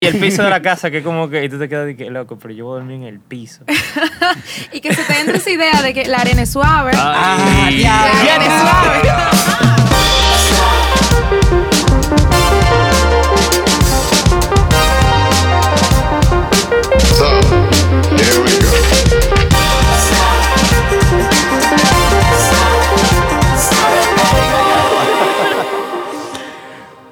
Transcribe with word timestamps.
Y 0.00 0.06
el 0.06 0.20
piso 0.20 0.44
de 0.44 0.50
la 0.50 0.62
casa, 0.62 0.90
que 0.90 1.02
como 1.02 1.28
que. 1.28 1.44
Y 1.44 1.48
tú 1.48 1.58
te 1.58 1.68
quedas 1.68 1.86
de 1.86 1.96
que, 1.96 2.08
loco, 2.10 2.38
pero 2.38 2.54
yo 2.54 2.66
voy 2.66 2.76
a 2.76 2.78
dormir 2.78 2.96
en 2.96 3.02
el 3.04 3.20
piso. 3.20 3.64
Y 4.72 4.80
que 4.80 4.94
se 4.94 5.02
te 5.02 5.20
entre 5.20 5.38
esa 5.38 5.50
idea 5.50 5.82
de 5.82 5.92
que 5.94 6.04
la 6.06 6.18
arena 6.18 6.42
es 6.42 6.52
suave. 6.52 6.92
Ay, 6.94 7.82
La 7.82 8.04
arena 8.04 8.44
es 8.44 8.62
suave. 8.62 9.08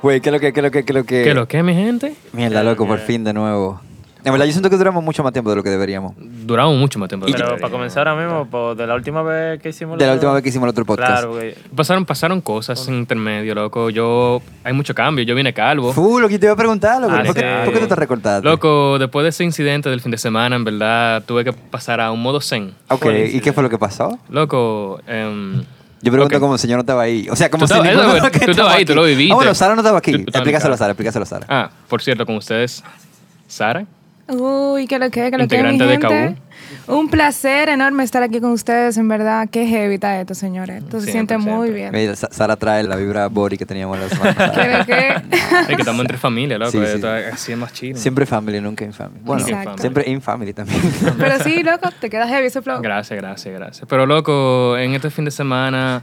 Güey, 0.06 0.20
¿qué 0.20 0.28
es 0.28 0.32
lo 0.34 0.38
que, 0.38 0.52
qué 0.52 0.60
es 0.60 0.62
lo 0.64 0.70
que, 0.70 0.84
qué 0.84 0.92
es 0.92 0.96
lo 0.96 1.04
que? 1.04 1.24
¿Qué 1.24 1.34
lo 1.34 1.48
que, 1.48 1.62
mi 1.64 1.74
gente? 1.74 2.14
Mierda, 2.32 2.62
loco, 2.62 2.86
por 2.86 3.00
fin 3.00 3.24
de 3.24 3.32
nuevo. 3.32 3.80
En 4.24 4.30
verdad, 4.30 4.46
yo 4.46 4.52
siento 4.52 4.70
que 4.70 4.76
duramos 4.76 5.02
mucho 5.02 5.24
más 5.24 5.32
tiempo 5.32 5.50
de 5.50 5.56
lo 5.56 5.64
que 5.64 5.70
deberíamos. 5.70 6.12
Duramos 6.16 6.76
mucho 6.76 7.00
más 7.00 7.08
tiempo. 7.08 7.26
de 7.26 7.32
lo 7.32 7.36
que 7.36 7.42
Pero 7.42 7.46
para 7.48 7.56
deberíamos. 7.56 7.76
comenzar 7.76 8.06
ahora 8.06 8.24
mismo, 8.24 8.46
pues, 8.48 8.76
de 8.78 8.86
la 8.86 8.94
última 8.94 9.22
vez 9.24 9.60
que 9.60 9.70
hicimos. 9.70 9.98
De 9.98 10.04
la 10.04 10.12
lo- 10.12 10.14
última 10.14 10.32
vez 10.34 10.44
que 10.44 10.48
hicimos 10.50 10.66
el 10.66 10.70
otro 10.70 10.84
podcast. 10.84 11.10
Claro, 11.10 11.32
güey. 11.32 11.56
Pasaron, 11.74 12.04
pasaron 12.06 12.40
cosas 12.40 12.86
en 12.86 12.94
intermedio, 12.94 13.52
loco. 13.56 13.90
Yo... 13.90 14.40
Hay 14.62 14.72
mucho 14.74 14.94
cambio. 14.94 15.24
Yo 15.24 15.34
vine 15.34 15.52
calvo. 15.52 15.92
Fu, 15.92 16.20
lo 16.20 16.28
que 16.28 16.38
te 16.38 16.46
iba 16.46 16.52
a 16.52 16.56
preguntar, 16.56 17.00
loco. 17.00 17.12
Ah, 17.12 17.24
¿Por, 17.26 17.34
qué, 17.34 17.40
sí. 17.40 17.46
por 17.64 17.74
qué 17.74 17.80
tú 17.80 17.86
te 17.88 17.96
recortaste? 17.96 18.48
Loco, 18.48 19.00
después 19.00 19.24
de 19.24 19.30
ese 19.30 19.42
incidente 19.42 19.90
del 19.90 20.00
fin 20.00 20.12
de 20.12 20.18
semana, 20.18 20.54
en 20.54 20.62
verdad, 20.62 21.24
tuve 21.26 21.42
que 21.42 21.52
pasar 21.52 22.00
a 22.00 22.12
un 22.12 22.22
modo 22.22 22.40
zen. 22.40 22.74
Ok, 22.90 23.06
¿y 23.32 23.40
qué 23.40 23.52
fue 23.52 23.64
lo 23.64 23.70
que 23.70 23.78
pasó? 23.78 24.20
Loco, 24.28 25.00
em, 25.08 25.64
Yo 26.06 26.12
pregunto 26.12 26.36
Ok. 26.36 26.40
como 26.40 26.56
si 26.58 26.68
yo 26.68 26.76
no 26.76 26.80
estaba 26.80 27.02
ahí. 27.02 27.26
O 27.30 27.36
sea, 27.36 27.50
como 27.50 27.64
Tú 27.64 27.68
si 27.68 27.74
estabas- 27.74 27.92
ninguno 27.96 28.14
los 28.14 28.30
que 28.30 28.38
tú 28.38 28.50
estabas 28.50 28.50
estaba 28.50 28.72
ahí, 28.74 28.84
tú 28.84 28.92
aquí. 28.92 29.00
lo 29.00 29.04
viviste. 29.06 29.32
Ah, 29.32 29.34
bueno, 29.36 29.54
Sara 29.54 29.74
no 29.74 29.80
estaba 29.80 29.98
aquí. 29.98 30.12
Tú- 30.12 30.18
tú 30.18 30.24
Explícaselo 30.30 30.72
a 30.72 30.76
casa. 30.76 30.78
Sara, 30.84 30.90
explícaselo 30.92 31.22
a 31.24 31.26
Sara. 31.26 31.46
ah, 31.48 31.70
por 31.88 32.00
cierto, 32.02 32.24
con 32.24 32.36
ustedes, 32.36 32.82
Sara. 33.48 33.84
Uy, 34.28 34.86
qué 34.86 34.98
lo 34.98 35.10
que, 35.10 35.30
qué 35.30 35.38
lo 35.38 35.46
que, 35.46 35.62
mi 35.62 35.74
Integrante 35.74 35.84
de 35.86 35.90
gente. 35.98 36.42
Un 36.88 37.08
placer 37.08 37.68
enorme 37.68 38.02
estar 38.02 38.22
aquí 38.22 38.40
con 38.40 38.50
ustedes, 38.50 38.96
en 38.96 39.08
verdad. 39.08 39.48
Qué 39.50 39.66
heavy 39.66 39.94
está 39.94 40.20
esto, 40.20 40.34
señores. 40.34 40.82
Esto 40.82 41.00
se 41.00 41.12
siente 41.12 41.38
muy 41.38 41.70
bien. 41.70 41.92
Mira, 41.92 42.16
Sara 42.16 42.56
trae 42.56 42.82
la 42.82 42.96
vibra 42.96 43.28
body 43.28 43.56
que 43.56 43.66
teníamos 43.66 43.98
la 43.98 44.08
semana 44.08 44.32
¿Qué 44.34 44.46
pasada. 44.46 44.78
lo 44.78 44.86
que? 44.86 45.36
Es 45.60 45.66
que 45.68 45.74
estamos 45.74 46.00
entre 46.00 46.18
familia, 46.18 46.58
loco. 46.58 46.72
Sí, 46.72 46.78
Así 47.32 47.52
es 47.52 47.58
más 47.58 47.72
chido. 47.72 47.98
Siempre 47.98 48.26
family, 48.26 48.60
nunca 48.60 48.84
in 48.84 48.92
family. 48.92 49.20
Bueno, 49.22 49.42
Exacto. 49.46 49.78
siempre 49.78 50.08
in 50.08 50.20
family 50.20 50.52
también. 50.52 50.80
Pero 51.18 51.38
sí, 51.44 51.62
loco, 51.62 51.88
te 52.00 52.10
queda 52.10 52.26
heavy 52.26 52.46
ese 52.46 52.62
flow. 52.62 52.80
Gracias, 52.82 53.18
gracias, 53.20 53.54
gracias. 53.54 53.88
Pero 53.88 54.06
loco, 54.06 54.76
en 54.76 54.94
este 54.94 55.10
fin 55.10 55.24
de 55.24 55.30
semana 55.30 56.02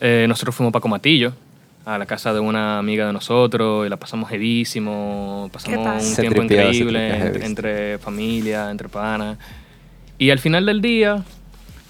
eh, 0.00 0.24
nosotros 0.28 0.54
fuimos 0.54 0.72
para 0.72 0.80
Comatillo, 0.80 1.34
a 1.84 1.98
la 1.98 2.06
casa 2.06 2.32
de 2.32 2.40
una 2.40 2.78
amiga 2.78 3.06
de 3.06 3.12
nosotros, 3.12 3.86
y 3.86 3.88
la 3.88 3.96
pasamos 3.96 4.30
heavísimo, 4.30 5.44
¿Qué 5.46 5.52
pasamos 5.52 6.04
un 6.04 6.14
Se 6.14 6.22
tiempo 6.22 6.40
tripeó, 6.40 6.62
increíble 6.62 7.44
entre 7.44 7.98
familia, 7.98 8.70
entre 8.70 8.88
panas. 8.88 9.38
Y 10.18 10.30
al 10.30 10.38
final 10.38 10.66
del 10.66 10.82
día 10.82 11.24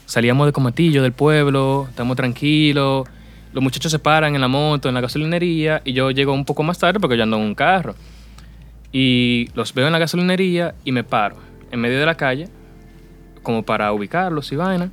salíamos 0.06 0.46
de 0.46 0.52
Comatillo, 0.52 1.02
del 1.02 1.12
pueblo, 1.12 1.86
estamos 1.88 2.16
tranquilos, 2.16 3.08
los 3.52 3.62
muchachos 3.62 3.90
se 3.90 3.98
paran 3.98 4.34
en 4.34 4.40
la 4.40 4.48
moto, 4.48 4.88
en 4.88 4.94
la 4.94 5.00
gasolinería, 5.00 5.82
y 5.84 5.92
yo 5.92 6.10
llego 6.10 6.32
un 6.32 6.44
poco 6.44 6.62
más 6.62 6.78
tarde 6.78 7.00
porque 7.00 7.16
yo 7.16 7.24
ando 7.24 7.36
en 7.36 7.42
un 7.42 7.54
carro. 7.54 7.94
Y 8.92 9.48
los 9.54 9.72
veo 9.74 9.86
en 9.86 9.92
la 9.92 9.98
gasolinería 9.98 10.74
y 10.84 10.92
me 10.92 11.04
paro 11.04 11.36
en 11.70 11.80
medio 11.80 11.98
de 11.98 12.06
la 12.06 12.16
calle, 12.16 12.48
como 13.42 13.62
para 13.62 13.92
ubicarlos 13.92 14.50
y 14.52 14.56
vaina. 14.56 14.90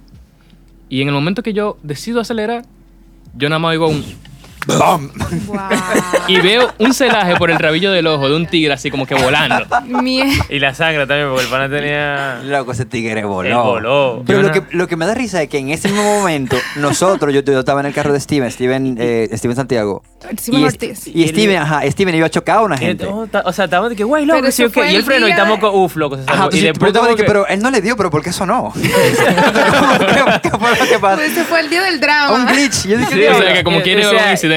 Y 0.89 1.01
en 1.01 1.07
el 1.07 1.13
momento 1.13 1.43
que 1.43 1.53
yo 1.53 1.77
decido 1.83 2.21
acelerar, 2.21 2.63
yo 3.35 3.49
nada 3.49 3.59
más 3.59 3.71
oigo 3.71 3.87
un... 3.87 4.03
¡Bam! 4.67 5.09
Wow. 5.47 5.57
Y 6.27 6.39
veo 6.41 6.73
un 6.77 6.93
celaje 6.93 7.35
por 7.37 7.49
el 7.49 7.57
rabillo 7.57 7.91
del 7.91 8.05
ojo 8.07 8.27
de 8.29 8.35
un 8.35 8.45
tigre 8.47 8.73
así 8.73 8.91
como 8.91 9.05
que 9.05 9.15
volando. 9.15 9.65
Y 10.49 10.59
la 10.59 10.73
sangre 10.73 11.07
también, 11.07 11.29
porque 11.29 11.45
el 11.45 11.49
pana 11.49 11.69
tenía. 11.69 12.41
Loco, 12.43 12.73
ese 12.73 12.85
tigre 12.85 13.23
voló. 13.23 13.47
Él 13.49 13.55
voló. 13.55 14.23
Pero 14.27 14.41
lo 14.41 14.51
que, 14.51 14.63
lo 14.71 14.87
que 14.87 14.95
me 14.97 15.05
da 15.05 15.13
risa 15.13 15.41
es 15.41 15.49
que 15.49 15.57
en 15.57 15.69
ese 15.69 15.87
mismo 15.87 16.03
momento, 16.19 16.57
nosotros, 16.75 17.33
yo, 17.33 17.41
yo 17.41 17.59
estaba 17.59 17.79
en 17.79 17.85
el 17.87 17.93
carro 17.93 18.11
de 18.13 18.19
Steven, 18.19 18.51
Steven, 18.51 18.97
eh, 18.99 19.29
Steven 19.33 19.55
Santiago. 19.55 20.03
Steven 20.37 20.61
y, 20.61 20.63
Ortiz. 20.65 21.07
y 21.07 21.27
Steven, 21.27 21.57
ajá, 21.57 21.81
Steven 21.89 22.15
iba 22.15 22.25
a 22.25 22.29
chocar 22.29 22.57
a 22.57 22.61
una 22.61 22.77
gente. 22.77 23.05
oh, 23.05 23.27
ta- 23.27 23.43
o 23.45 23.53
sea, 23.53 23.65
estábamos 23.65 23.91
de 23.91 23.95
que, 23.95 24.03
güey, 24.03 24.25
loco, 24.25 24.41
sí, 24.51 24.63
eso 24.63 24.63
o 24.63 24.67
qué. 24.67 24.73
fue 24.73 24.91
Y 24.91 24.95
el 24.95 25.03
freno, 25.03 25.27
y 25.27 25.31
estamos 25.31 25.59
con, 25.59 25.73
uf, 25.73 25.95
loco, 25.95 26.17
se 26.17 26.23
Ajá, 26.27 26.49
y 26.51 26.57
yo- 26.59 26.63
después 26.67 26.73
pero, 26.73 26.77
como 26.79 26.87
estaba 26.87 27.07
de 27.09 27.15
que, 27.15 27.23
pero 27.23 27.47
él 27.47 27.61
no 27.61 27.71
le 27.71 27.81
dio, 27.81 27.95
pero 27.95 28.09
¿por 28.09 28.21
qué 28.23 28.33
sonó? 28.33 28.73
¿Qué, 28.73 28.81
qué 30.43 30.49
fue 30.49 30.77
lo 30.77 30.85
que 30.87 30.99
pasó? 30.99 31.21
Ese 31.21 31.43
fue 31.43 31.59
el 31.61 31.69
día 31.69 31.83
del 31.83 31.95
Un 31.95 32.01
drama. 32.01 32.51
glitch. 32.51 32.87
Yo 32.87 32.97
dije, 32.97 33.13
Sí, 33.13 33.23
o 33.25 33.37
sea, 33.41 33.53
que 33.53 33.63
como 33.63 33.81
quiere 33.81 34.07
un 34.07 34.15
incidente. 34.31 34.56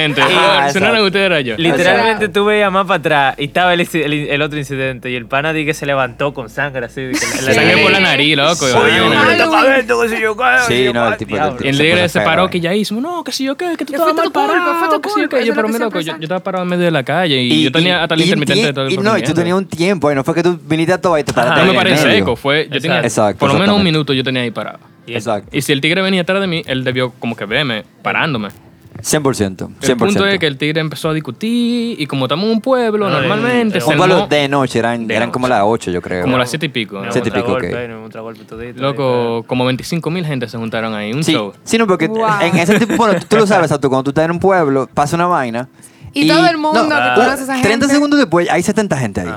Si 0.73 0.79
no 0.79 0.87
era 0.87 1.03
usted, 1.03 1.19
era 1.19 1.41
yo. 1.41 1.55
Literalmente 1.57 2.29
tú 2.29 2.45
veías 2.45 2.71
más 2.71 2.85
para 2.85 2.97
atrás 2.99 3.35
y 3.37 3.45
estaba 3.45 3.73
el, 3.73 3.81
el, 3.81 4.13
el 4.13 4.41
otro 4.41 4.57
incidente 4.57 5.09
y 5.09 5.15
el 5.15 5.25
pana 5.25 5.53
di 5.53 5.65
que 5.65 5.73
se 5.73 5.85
levantó 5.85 6.33
con 6.33 6.49
sangre 6.49 6.85
así. 6.85 7.01
que 7.11 7.41
la-. 7.45 7.53
Sangre 7.53 7.77
por 7.81 7.91
la 7.91 7.99
nariz, 7.99 8.35
loco. 8.37 8.65
Oye, 8.65 8.97
el 8.97 9.85
qué 9.87 10.09
sé 10.09 10.21
yo, 10.21 10.35
qué, 10.37 10.43
Sí, 10.67 10.73
y 10.73 10.83
yo, 10.85 10.93
no, 10.93 11.07
el 11.07 11.13
"Ah, 11.13 11.17
tipo- 11.17 11.33
diablo". 11.35 11.57
Y 11.63 11.67
el 11.67 12.09
Se 12.09 12.21
paró 12.21 12.49
que 12.49 12.59
ya 12.59 12.73
hizo, 12.73 12.95
no, 12.95 13.23
que 13.23 13.31
si 13.31 13.43
yo 13.45 13.55
qué, 13.57 13.75
que 13.77 13.85
tú 13.85 13.93
estabas 13.93 14.15
mal 14.15 14.31
parado. 14.31 15.01
que 15.01 15.09
si 15.09 15.21
yo 15.21 15.29
qué". 15.29 15.45
Yo, 15.45 15.53
pero 15.55 15.67
mi 15.69 15.77
loco, 15.79 15.99
yo, 15.99 16.13
estaba 16.19 16.39
parado 16.41 16.63
en 16.63 16.69
medio 16.69 16.85
de 16.85 16.91
la 16.91 17.03
calle 17.03 17.41
y, 17.41 17.63
yo 17.63 17.71
tenía 17.71 18.03
hasta 18.03 18.15
la 18.15 18.21
y- 18.21 18.25
intermitente 18.25 18.61
y- 18.61 18.65
de 18.65 18.73
todo 18.73 18.87
el 18.87 19.03
no, 19.03 19.17
y 19.17 19.23
tú 19.23 19.33
tenías 19.33 19.57
un 19.57 19.65
tiempo, 19.65 20.11
y 20.11 20.15
no 20.15 20.23
fue 20.23 20.35
que 20.35 20.43
tú 20.43 20.59
viniste 20.63 20.93
a 20.93 21.01
todo 21.01 21.17
y 21.17 21.23
te 21.23 21.33
paraste 21.33 21.59
No 21.59 21.65
me 21.65 21.71
en 21.71 21.77
paré 21.77 21.91
el 21.93 21.97
en 21.97 22.03
medio. 22.05 22.19
seco, 22.19 22.35
fue, 22.35 22.67
yo 22.71 22.79
tenía 22.79 22.99
Exacto, 23.01 23.39
por 23.39 23.53
lo 23.53 23.59
menos 23.59 23.75
un 23.77 23.83
minuto 23.83 24.13
yo 24.13 24.23
tenía 24.23 24.41
ahí 24.43 24.51
parado. 24.51 24.79
Y- 25.07 25.13
Exacto. 25.15 25.49
Y 25.55 25.61
si 25.63 25.71
el 25.73 25.81
tigre 25.81 26.01
venía 26.01 26.21
atrás 26.21 26.39
de 26.41 26.47
mí, 26.47 26.61
él 26.67 26.83
debió 26.83 27.11
como 27.19 27.35
que 27.35 27.45
verme 27.45 27.83
parándome. 28.03 28.49
100%. 29.01 29.55
100%. 29.81 29.89
El 29.89 29.97
punto 29.97 30.25
es 30.27 30.39
que 30.39 30.47
el 30.47 30.57
tigre 30.57 30.79
empezó 30.81 31.09
a 31.09 31.13
discutir 31.13 31.99
y 31.99 32.05
como 32.07 32.25
estamos 32.25 32.45
en 32.45 32.51
un 32.51 32.61
pueblo, 32.61 33.09
No, 33.09 33.19
normalmente 33.19 33.81
se 33.81 33.89
Un 33.89 33.97
pueblo 33.97 34.15
armó 34.15 34.27
de 34.27 34.47
noche, 34.47 34.79
eran, 34.79 35.07
De 35.07 35.15
eran 35.15 35.31
como 35.31 35.47
las 35.47 35.61
8, 35.63 35.91
yo 35.91 36.01
creo. 36.01 36.21
como 36.23 36.37
las 36.37 36.49
siete 36.49 36.67
y 36.67 36.69
pico. 36.69 37.03
No 37.03 37.11
Siete 37.11 37.29
y 37.29 37.31
pico, 37.31 37.53
ok. 37.53 37.63
no 37.89 38.09
todito, 38.47 38.81
Loco, 38.81 39.43
como 39.47 39.65
25 39.65 40.09
mil 40.09 40.25
gente 40.25 40.47
se 40.47 40.57
juntaron 40.57 40.93
ahí, 40.93 41.13
un 41.13 41.23
Sí, 41.23 41.33
show. 41.33 41.53
sí, 41.63 41.77
no, 41.77 41.87
porque 41.87 42.07
Wow. 42.07 42.25
en 42.41 42.57
ese 42.57 42.77
tipo, 42.79 42.95
bueno, 42.97 43.19
tú, 43.19 43.25
tú 43.29 43.37
lo 43.37 43.47
sabes, 43.47 43.69
tú 43.79 43.89
cuando 43.89 44.03
tú 44.03 44.09
estás 44.11 44.25
en 44.25 44.31
un 44.31 44.39
pueblo, 44.39 44.89
pasa 44.93 45.15
una 45.15 45.27
vaina. 45.27 45.67
Y 46.13 46.27
todo 46.27 46.45
el 46.45 46.57
mundo 46.57 46.83
no, 46.83 46.89
que 46.89 46.95
conoce 47.15 47.29
a 47.29 47.33
esa 47.35 47.45
30 47.53 47.69
gente. 47.69 47.87
segundos 47.87 48.19
después 48.19 48.49
hay 48.49 48.61
70 48.61 48.97
gente 48.97 49.21
ahí. 49.21 49.29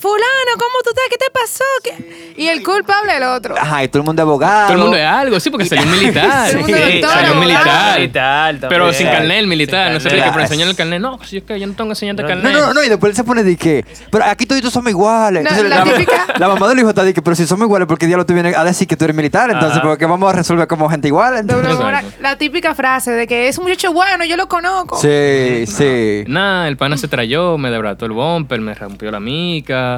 Fulano, 0.00 0.52
¿cómo 0.54 0.78
tú 0.82 0.90
estás? 0.90 1.04
¿Qué 1.10 1.16
te 1.18 1.30
pasó? 1.30 1.64
¿Qué? 1.84 2.34
Y 2.42 2.48
el 2.48 2.62
culpable 2.62 3.16
el 3.18 3.22
otro. 3.22 3.54
Ajá, 3.58 3.84
y 3.84 3.88
todo 3.88 3.98
el 4.00 4.06
mundo 4.06 4.22
es 4.22 4.24
abogado. 4.24 4.66
Todo 4.68 4.72
el 4.76 4.82
mundo 4.82 4.96
es 4.96 5.04
algo, 5.04 5.38
sí, 5.40 5.50
porque 5.50 5.66
salió 5.66 5.84
un 5.84 5.90
militar. 5.98 6.48
Sí, 6.48 6.56
doctor, 6.72 7.10
salió 7.10 7.32
un 7.34 7.40
militar. 7.40 7.98
Militar 8.00 8.56
Pero 8.68 8.92
sin 8.94 9.06
carnet, 9.08 9.38
el 9.40 9.46
militar. 9.46 10.00
Sin 10.00 10.10
no 10.10 10.16
le 10.16 10.24
que 10.24 10.30
por 10.32 10.40
enseñar 10.40 10.68
el 10.68 10.76
carnet. 10.76 11.00
No, 11.02 11.18
si 11.22 11.36
es 11.36 11.42
que 11.44 11.60
yo 11.60 11.66
no 11.66 11.74
tengo 11.74 11.92
No, 11.92 12.16
carnet. 12.26 12.42
No, 12.42 12.50
no, 12.60 12.72
no, 12.72 12.82
y 12.82 12.88
después 12.88 13.10
él 13.10 13.16
se 13.16 13.24
pone 13.24 13.42
de 13.44 13.56
que, 13.58 13.84
pero 14.10 14.24
aquí 14.24 14.46
todos 14.46 14.62
somos 14.72 14.88
iguales. 14.90 15.42
No, 15.44 15.50
Entonces, 15.50 15.68
la 15.68 15.84
la, 15.84 15.92
típica- 15.92 16.26
la 16.38 16.48
mamá 16.48 16.68
del 16.68 16.78
hijo 16.78 16.88
está 16.88 17.04
de 17.04 17.12
que, 17.12 17.20
pero 17.20 17.36
si 17.36 17.46
somos 17.46 17.66
iguales, 17.66 17.86
¿por 17.86 17.98
qué 17.98 18.06
diablo 18.06 18.24
tú 18.24 18.32
vienes 18.32 18.56
a 18.56 18.64
decir 18.64 18.88
que 18.88 18.96
tú 18.96 19.04
eres 19.04 19.14
militar? 19.14 19.50
Entonces, 19.50 19.78
Ajá. 19.80 19.82
¿por 19.86 19.98
qué 19.98 20.06
vamos 20.06 20.32
a 20.32 20.36
resolver 20.36 20.66
como 20.66 20.88
gente 20.88 21.08
igual? 21.08 21.36
Entonces-. 21.36 21.74
Exacto. 21.74 22.10
la 22.22 22.36
típica 22.38 22.74
frase 22.74 23.10
de 23.10 23.26
que 23.26 23.48
es 23.48 23.58
un 23.58 23.64
muchacho 23.64 23.92
bueno, 23.92 24.24
yo 24.24 24.38
lo 24.38 24.48
conozco. 24.48 24.98
Sí, 24.98 25.66
sí. 25.66 26.24
Nada, 26.26 26.68
el 26.68 26.78
pana 26.78 26.96
se 26.96 27.06
trayó, 27.06 27.58
me 27.58 27.70
debrató 27.70 28.06
el 28.06 28.12
bumper, 28.12 28.60
me 28.62 28.74
rompió 28.74 29.10
la 29.10 29.20
mica. 29.20 29.89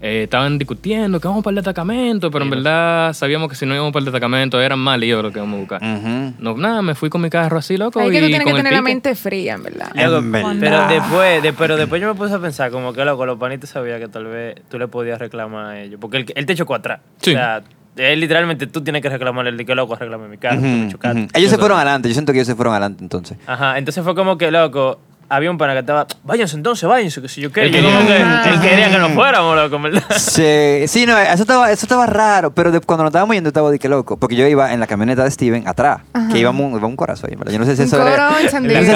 Eh, 0.00 0.24
estaban 0.24 0.58
discutiendo 0.58 1.18
que 1.18 1.26
vamos 1.28 1.42
para 1.42 1.52
el 1.52 1.56
destacamento, 1.56 2.30
pero 2.30 2.44
en 2.44 2.50
verdad 2.50 3.12
sabíamos 3.14 3.48
que 3.48 3.54
si 3.54 3.64
no 3.64 3.74
íbamos 3.74 3.90
para 3.92 4.00
el 4.00 4.04
destacamento 4.06 4.60
eran 4.60 4.78
más 4.78 4.98
líos 4.98 5.22
lo 5.22 5.32
que 5.32 5.38
íbamos 5.38 5.56
a 5.56 5.60
buscar. 5.60 5.82
Ujú. 5.82 6.34
No, 6.40 6.56
nada, 6.58 6.82
me 6.82 6.94
fui 6.94 7.08
con 7.08 7.22
mi 7.22 7.30
carro 7.30 7.56
así, 7.58 7.76
loco. 7.78 8.00
Ahí 8.00 8.10
que 8.10 8.18
tú 8.20 8.24
y 8.26 8.28
tienes 8.28 8.46
que 8.46 8.52
tener 8.54 8.72
la 8.72 8.82
mente 8.82 9.14
fría, 9.14 9.54
en 9.54 9.62
verdad. 9.62 9.88
Loco, 9.94 10.18
En 10.18 10.32
verdad. 10.32 10.58
pero 10.60 10.88
después, 10.88 11.42
de- 11.42 11.52
pero 11.54 11.76
después 11.76 12.02
yo 12.02 12.08
me 12.08 12.14
puse 12.14 12.34
a 12.34 12.38
pensar 12.38 12.70
como 12.70 12.92
que 12.92 13.02
loco, 13.04 13.24
los 13.24 13.38
panitos 13.38 13.70
sabían 13.70 13.98
que 14.00 14.08
tal 14.08 14.24
vez 14.26 14.56
tú 14.68 14.78
le 14.78 14.88
podías 14.88 15.18
reclamar 15.18 15.66
a 15.66 15.80
ellos. 15.80 15.98
Porque 16.00 16.18
él, 16.18 16.26
él 16.34 16.44
te 16.44 16.54
chocó 16.54 16.74
atrás. 16.74 17.00
Sí. 17.22 17.30
O 17.30 17.34
sea, 17.34 17.62
él 17.96 18.18
literalmente 18.20 18.66
tú 18.66 18.82
tienes 18.82 19.00
que 19.00 19.08
reclamarle 19.08 19.50
el 19.52 19.56
de 19.56 19.64
que 19.64 19.74
loco, 19.74 19.94
reclame 19.94 20.26
mi 20.28 20.36
carro, 20.36 20.60
tú 20.60 20.98
me. 21.14 21.28
Ellos 21.32 21.50
se 21.50 21.56
fueron 21.56 21.76
adelante, 21.78 22.08
yo 22.08 22.12
siento 22.14 22.32
que 22.32 22.38
ellos 22.40 22.48
se 22.48 22.56
fueron 22.56 22.74
adelante 22.74 23.02
entonces. 23.04 23.38
Ajá, 23.46 23.78
entonces 23.78 24.02
fue 24.04 24.14
como 24.14 24.36
que 24.36 24.50
loco. 24.50 24.98
Había 25.34 25.50
un 25.50 25.58
pana 25.58 25.72
que 25.74 25.80
estaba, 25.80 26.06
váyanse 26.22 26.56
entonces, 26.56 26.88
váyanse, 26.88 27.20
que 27.22 27.28
si 27.28 27.40
yo 27.40 27.50
qué. 27.52 27.62
Él 27.62 27.72
como 27.72 27.98
que 28.00 28.06
quería- 28.06 28.42
él 28.46 28.60
quería 28.60 28.90
que 28.90 28.98
nos 28.98 29.12
fuéramos, 29.12 29.56
loco, 29.56 29.78
verdad. 29.80 30.02
Sí, 30.16 30.84
sí, 30.86 31.06
no, 31.06 31.18
eso 31.18 31.42
estaba, 31.42 31.70
eso 31.72 31.84
estaba 31.86 32.06
raro, 32.06 32.52
pero 32.54 32.70
de- 32.70 32.80
cuando 32.80 33.04
nos 33.04 33.10
estábamos 33.10 33.34
yendo 33.34 33.48
estaba 33.48 33.70
de 33.70 33.78
que 33.78 33.88
loco, 33.88 34.16
porque 34.16 34.36
yo 34.36 34.46
iba 34.46 34.72
en 34.72 34.80
la 34.80 34.86
camioneta 34.86 35.24
de 35.24 35.30
Steven 35.30 35.66
atrás, 35.68 36.00
que 36.32 36.38
íbamos, 36.38 36.76
iba 36.78 36.86
un 36.86 36.96
corazón, 36.96 37.30
ahí, 37.30 37.36
¿verdad? 37.36 37.52
Yo 37.52 37.58
no 37.58 37.64
sé 37.66 37.76
si 37.76 37.82
Un 37.82 37.88
eso 37.88 38.06
era, 38.08 38.30
no 38.30 38.36
sé 38.38 38.48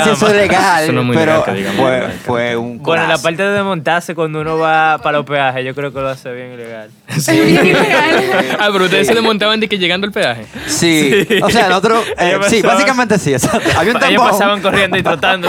si 0.04 0.10
eso 0.10 0.26
es 0.28 0.32
legal, 0.34 0.82
Eso 0.84 0.92
no 0.92 1.00
es 1.00 1.06
muy 1.06 1.16
pero 1.16 1.38
legal 1.40 1.56
digamos, 1.56 1.80
fue, 1.80 2.08
fue 2.24 2.56
un 2.56 2.68
Bueno, 2.78 2.82
corazón. 2.84 3.08
la 3.10 3.18
parte 3.18 3.42
de 3.42 3.50
desmontarse 3.50 4.14
cuando 4.14 4.40
uno 4.40 4.58
va 4.58 4.98
para 5.02 5.18
los 5.18 5.26
peajes, 5.26 5.64
yo 5.64 5.74
creo 5.74 5.92
que 5.92 6.00
lo 6.00 6.08
hace 6.08 6.32
bien 6.32 6.52
ilegal. 6.52 6.90
Bien 7.28 7.66
ilegal. 7.66 8.56
Ah, 8.60 8.68
pero 8.72 8.84
ustedes 8.84 9.06
se 9.06 9.14
desmontaban 9.14 9.58
de 9.60 9.68
que 9.68 9.78
llegando 9.78 10.06
al 10.06 10.12
peaje. 10.12 10.44
Sí, 10.66 11.26
o 11.42 11.50
sea, 11.50 11.68
nosotros, 11.68 12.04
eh, 12.18 12.38
sí, 12.48 12.62
pasaban- 12.62 12.74
básicamente 12.76 13.18
sí, 13.18 13.32
exacto. 13.34 13.68
Había 13.76 13.92
un 13.94 14.02
Ellos 14.04 14.22
pasaban 14.22 14.60
corriendo 14.62 14.96
y 14.96 15.02
trotando, 15.02 15.48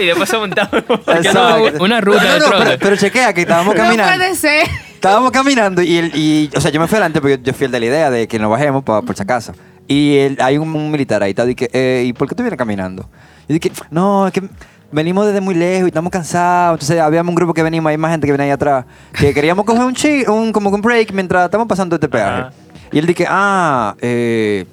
y 0.00 0.06
después 0.06 0.23
no, 1.34 1.84
una 1.84 2.00
ruta 2.00 2.22
No, 2.38 2.50
no, 2.50 2.58
pero, 2.64 2.70
pero 2.80 2.96
chequea 2.96 3.32
que 3.32 3.42
estábamos 3.42 3.74
No 3.76 3.82
caminando. 3.82 4.12
puede 4.16 4.34
ser. 4.34 4.66
Estábamos 4.94 5.30
caminando 5.32 5.82
y, 5.82 5.96
el, 5.98 6.12
y, 6.14 6.50
o 6.56 6.60
sea, 6.60 6.70
yo 6.70 6.80
me 6.80 6.86
fui 6.86 6.96
adelante 6.96 7.20
porque 7.20 7.36
yo, 7.38 7.42
yo 7.44 7.52
fui 7.52 7.66
el 7.66 7.72
de 7.72 7.80
la 7.80 7.86
idea 7.86 8.10
de 8.10 8.26
que 8.26 8.38
nos 8.38 8.50
bajemos 8.50 8.82
pa- 8.84 9.02
por 9.02 9.14
si 9.16 9.22
acaso. 9.22 9.52
Y 9.86 10.16
el- 10.16 10.38
hay 10.40 10.56
un, 10.58 10.74
un 10.74 10.90
militar 10.90 11.22
ahí, 11.22 11.30
está, 11.30 11.48
y 11.48 11.54
que, 11.54 11.68
eh, 11.72 12.04
¿y 12.06 12.12
por 12.14 12.26
qué 12.28 12.34
tú 12.34 12.42
vienes 12.42 12.56
caminando? 12.58 13.08
Y 13.48 13.52
dije, 13.58 13.70
no, 13.90 14.26
es 14.26 14.32
que 14.32 14.42
venimos 14.90 15.26
desde 15.26 15.42
muy 15.42 15.54
lejos 15.54 15.84
y 15.84 15.88
estamos 15.88 16.10
cansados. 16.10 16.76
Entonces 16.76 17.00
habíamos 17.00 17.28
un 17.30 17.34
grupo 17.34 17.52
que 17.52 17.62
venimos, 17.62 17.90
hay 17.90 17.98
más 17.98 18.12
gente 18.12 18.26
que 18.26 18.32
viene 18.32 18.44
ahí 18.44 18.50
atrás, 18.50 18.86
que 19.12 19.34
queríamos 19.34 19.66
coger 19.66 19.82
un, 19.84 19.94
chi, 19.94 20.24
un 20.26 20.52
como 20.52 20.70
que 20.70 20.76
un 20.76 20.80
break 20.82 21.12
mientras 21.12 21.44
estamos 21.44 21.66
pasando 21.66 21.96
este 21.96 22.08
peaje. 22.08 22.40
Ajá. 22.42 22.52
Y 22.90 22.98
él 22.98 23.06
dije, 23.06 23.26
ah, 23.28 23.94
eh, 24.00 24.64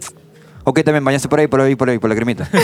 ok, 0.64 0.82
también 0.84 1.04
bañaste 1.04 1.28
por 1.30 1.40
ahí, 1.40 1.48
por 1.48 1.62
ahí, 1.62 1.76
por 1.76 1.90
ahí, 1.90 2.00
por 2.00 2.10
la 2.10 2.16
cremita. 2.16 2.48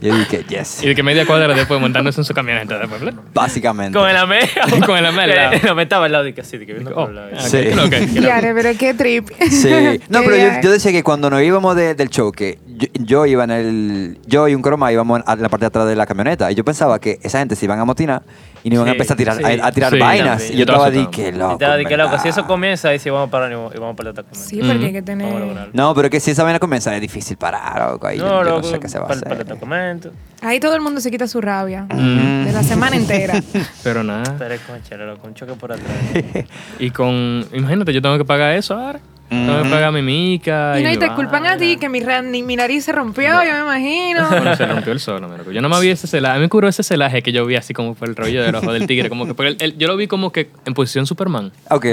Y 0.00 0.08
yo 0.08 0.14
dije, 0.14 0.44
yes. 0.48 0.82
Y 0.82 0.88
de 0.88 0.94
que 0.94 1.02
media 1.02 1.24
cuadra 1.24 1.52
después 1.54 1.80
montándose 1.80 2.20
en 2.20 2.24
su 2.26 2.34
camioneta 2.34 2.78
después, 2.78 3.00
¿verdad? 3.00 3.18
Básicamente. 3.32 3.98
Con 3.98 4.08
el 4.08 4.16
AME. 4.16 4.40
Con 4.86 4.98
el 4.98 5.06
AME 5.06 5.22
al 5.22 5.30
lado. 5.34 5.52
El 5.52 5.68
AME 5.70 5.82
estaba 5.84 6.04
al 6.06 6.12
lado 6.12 6.24
de 6.24 6.34
que 6.34 6.42
así, 6.42 6.58
de 6.58 6.66
que 6.66 6.74
viendo 6.74 6.90
Oh, 6.90 7.06
por 7.06 7.08
el 7.10 7.16
lado. 7.16 7.28
Sí. 7.40 7.56
¿qué- 7.58 7.68
qué 7.70 7.74
lo 7.76 7.88
que? 7.90 8.06
Claro, 8.08 8.48
pero 8.54 8.78
qué 8.78 8.92
trip. 8.94 9.30
Sí. 9.50 9.70
No, 10.10 10.20
pero 10.22 10.60
yo, 10.62 10.70
decía 10.70 10.92
que 10.92 11.02
cuando 11.02 11.30
nos 11.30 11.42
íbamos 11.42 11.74
de- 11.76 11.94
del 11.94 12.10
choque, 12.10 12.58
yo, 12.66 12.88
yo 13.00 13.26
iba 13.26 13.44
en 13.44 13.50
el. 13.50 14.18
Yo 14.26 14.46
y 14.48 14.54
un 14.54 14.60
croma 14.60 14.92
íbamos 14.92 15.22
en 15.26 15.42
la 15.42 15.48
parte 15.48 15.64
de 15.64 15.68
atrás 15.68 15.86
de 15.88 15.96
la 15.96 16.04
camioneta. 16.06 16.52
Y 16.52 16.54
yo 16.54 16.64
pensaba 16.64 16.98
que 17.00 17.18
esa 17.22 17.38
gente 17.38 17.56
se 17.56 17.64
iban 17.64 17.80
a 17.80 17.84
motinar 17.86 18.22
y 18.62 18.68
no 18.68 18.76
iban 18.76 18.88
a 18.88 18.92
empezar 18.92 19.14
a 19.14 19.16
tirar, 19.16 19.36
sí. 19.38 19.44
a, 19.44 19.66
a 19.66 19.72
tirar 19.72 19.92
Sí, 19.92 19.98
vainas. 19.98 20.28
también. 20.38 20.52
Y 20.52 20.56
yo 20.56 20.62
estaba 20.64 20.88
estaba 20.88 21.04
di 21.04 21.10
que 21.10 21.28
Y 21.28 21.32
loco. 21.32 21.64
a 21.64 21.68
decir 21.76 21.88
que 21.88 21.96
loco, 21.96 22.18
si 22.18 22.28
eso 22.28 22.46
comienza, 22.46 22.88
ahí 22.90 22.98
sí 22.98 23.08
vamos 23.08 23.28
a 23.28 23.30
parar 23.30 23.50
y 23.50 23.54
vamos 23.54 23.74
y 23.74 23.78
vamos 23.78 23.94
a 23.94 23.96
pelear 23.96 24.24
Sí, 24.32 24.58
porque 24.60 24.84
hay 24.86 24.92
que 24.92 24.98
a 24.98 25.02
tener... 25.04 25.68
No, 25.72 25.94
pero 25.94 26.10
que 26.10 26.20
si 26.26 26.32
esa 26.32 26.42
vaina 26.42 26.58
comienza 26.58 26.92
es 26.92 27.00
difícil 27.00 27.36
parar, 27.36 27.92
loco. 27.92 28.08
Ahí 28.08 28.18
No, 28.18 28.26
yo, 28.26 28.42
loco, 28.42 28.62
no 28.62 28.64
sé 28.64 28.80
qué 28.80 28.88
se 28.88 28.98
va 28.98 29.04
a 29.04 29.08
para, 29.08 29.18
hacer. 29.20 29.28
para 29.28 29.42
el 29.42 29.46
documento. 29.46 30.10
Ahí 30.42 30.58
todo 30.58 30.74
el 30.74 30.80
mundo 30.80 31.00
se 31.00 31.08
quita 31.12 31.28
su 31.28 31.40
rabia. 31.40 31.82
Mm. 31.88 32.46
De 32.46 32.52
la 32.52 32.64
semana 32.64 32.96
entera. 32.96 33.40
Pero 33.84 34.02
nada. 34.02 34.34
Pero 34.36 35.06
loco, 35.06 35.28
un 35.28 35.34
choque 35.34 35.52
por 35.52 35.70
atrás. 35.70 35.86
Y 36.80 36.90
con. 36.90 37.46
Imagínate, 37.52 37.92
yo 37.92 38.02
tengo 38.02 38.18
que 38.18 38.24
pagar 38.24 38.56
eso 38.56 38.74
ahora. 38.74 38.98
Tengo 39.28 39.62
que 39.64 39.68
pagar 39.68 39.92
mi 39.92 40.02
mica. 40.02 40.78
Y 40.78 40.84
no, 40.84 40.90
y 40.92 40.96
te 40.96 41.10
culpan 41.14 41.46
a 41.46 41.56
ti 41.56 41.76
que 41.78 41.88
mi, 41.88 42.00
ra- 42.00 42.22
ni- 42.22 42.42
mi 42.42 42.54
nariz 42.56 42.84
se 42.84 42.92
rompió, 42.92 43.28
yo 43.44 43.52
me 43.52 43.60
imagino. 43.60 44.28
Bueno, 44.30 44.54
se 44.56 44.66
rompió 44.66 44.92
el 44.92 45.00
solo, 45.00 45.28
loco. 45.36 45.50
Yo 45.50 45.60
no 45.60 45.68
me 45.68 45.80
vi 45.80 45.88
ese 45.90 46.06
celaje. 46.06 46.34
A 46.34 46.36
mí 46.38 46.42
me 46.42 46.48
curó 46.48 46.68
ese 46.68 46.82
celaje 46.82 47.22
que 47.22 47.32
yo 47.32 47.44
vi 47.46 47.56
así 47.56 47.74
como 47.74 47.94
por 47.94 48.08
el 48.08 48.14
rollo 48.16 48.42
del 48.44 48.54
ojo 48.54 48.72
del 48.72 48.86
tigre. 48.86 49.08
Como 49.08 49.26
que 49.34 49.74
yo 49.76 49.88
lo 49.88 49.96
vi 49.96 50.06
como 50.06 50.30
que 50.30 50.50
en 50.64 50.74
posición 50.74 51.06
Superman. 51.06 51.50
Ok. 51.70 51.86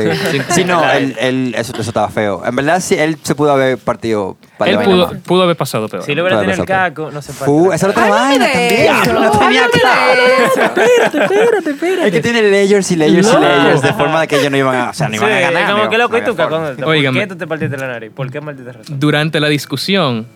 Sí, 0.50 0.63
no, 0.63 0.83
él, 0.91 1.15
él- 1.19 1.56
eso, 1.57 1.74
eso 1.74 1.81
estaba 1.89 2.09
feo. 2.09 2.44
En 2.45 2.56
verdad, 2.56 2.80
sí, 2.81 2.95
él 2.95 3.18
se 3.24 3.33
pudo 3.36 3.51
haber 3.51 3.77
partido 3.77 4.38
Él 4.65 4.80
pudo, 4.80 5.12
pudo 5.25 5.44
haber 5.44 5.56
pasado 5.56 5.88
peor. 5.89 6.04
Si 6.04 6.15
Todavía 6.15 6.39
tenido 6.39 6.62
el 6.62 6.68
caco, 6.68 7.12
no 7.12 7.21
se 7.21 7.33
Fu, 7.33 7.71
esa 7.71 7.88
era 7.88 7.92
otra 7.92 8.10
vaina 8.10 8.45
también. 8.51 8.95
eso, 9.01 9.13
Lo 9.13 9.31
tenía 9.31 9.62
claro. 9.69 10.21
de 10.24 10.45
eso. 10.45 12.06
Es 12.06 12.12
que 12.12 12.21
tiene 12.21 12.42
layers 12.44 12.92
y 12.92 12.95
layers 12.95 13.27
y 13.27 13.31
No. 13.31 13.39
layers 13.39 13.81
de 13.81 13.94
forma 13.94 14.21
de 14.21 14.27
que 14.27 14.39
ellos 14.39 14.51
no 14.51 14.57
iban 14.57 14.75
a, 14.75 14.89
o 14.89 14.94
sea, 14.94 15.07
no 15.07 15.13
Sí, 15.13 15.19
iban 15.24 15.31
a 15.31 15.39
ganar. 15.39 15.71
como 15.71 15.89
que 15.89 15.98
loco, 15.98 16.18
No 16.18 16.18
¿y 16.18 16.21
había 16.21 16.33
caco? 16.36 16.80
¿Por 16.86 17.13
qué 17.13 17.27
tú 17.27 17.36
te 17.36 17.48
partiste 17.48 17.77
la 17.77 17.88
nariz? 17.88 18.12
¿Por 18.13 18.31
qué 18.31 18.42
maldita 18.42 18.71
razón? 18.74 19.00
Durante 19.00 19.39
la 19.39 19.48
discusión, 19.48 20.27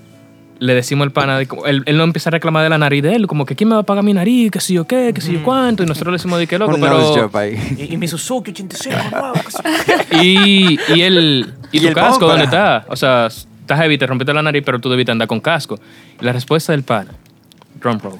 le 0.59 0.73
decimos 0.73 1.05
al 1.05 1.11
pana, 1.11 1.37
de 1.37 1.47
él, 1.67 1.83
él 1.85 1.97
no 1.97 2.03
empieza 2.03 2.29
a 2.29 2.31
reclamar 2.31 2.63
de 2.63 2.69
la 2.69 2.77
nariz 2.79 3.03
de 3.03 3.13
él, 3.15 3.27
como 3.27 3.45
que 3.45 3.55
quién 3.55 3.69
me 3.69 3.75
va 3.75 3.81
a 3.81 3.85
pagar 3.85 4.03
mi 4.03 4.13
nariz, 4.13 4.49
que 4.51 4.59
si 4.59 4.73
yo 4.73 4.85
qué, 4.85 5.11
que 5.13 5.21
si 5.21 5.33
yo 5.33 5.43
cuánto, 5.43 5.83
y 5.83 5.85
nosotros 5.85 6.11
le 6.13 6.17
decimos 6.17 6.39
de 6.39 6.47
qué 6.47 6.57
loco, 6.57 6.73
Un 6.75 6.81
pero... 6.81 7.29
Y, 7.77 7.93
y 7.93 7.97
mi 7.97 8.07
Suzuki 8.07 8.51
85, 8.51 8.97
wow, 9.11 9.33
sí. 9.49 10.17
Y, 10.19 10.79
y 10.95 11.01
el, 11.03 11.53
y, 11.71 11.77
Y 11.77 11.81
tu 11.81 11.87
el 11.89 11.93
casco, 11.93 12.25
bumper. 12.25 12.27
¿dónde 12.29 12.43
está? 12.45 12.85
O 12.87 12.95
sea, 12.95 13.27
estás 13.67 13.79
heavy, 13.79 13.97
te 13.97 14.07
rompiste 14.07 14.33
la 14.33 14.41
nariz, 14.41 14.63
pero 14.65 14.79
tú 14.79 14.89
debiste 14.89 15.11
andar 15.11 15.27
con 15.27 15.41
casco. 15.41 15.77
Y 16.21 16.23
la 16.25 16.31
respuesta 16.31 16.71
del 16.71 16.83
pana, 16.83 17.11
drum 17.81 17.99
roll, 17.99 18.17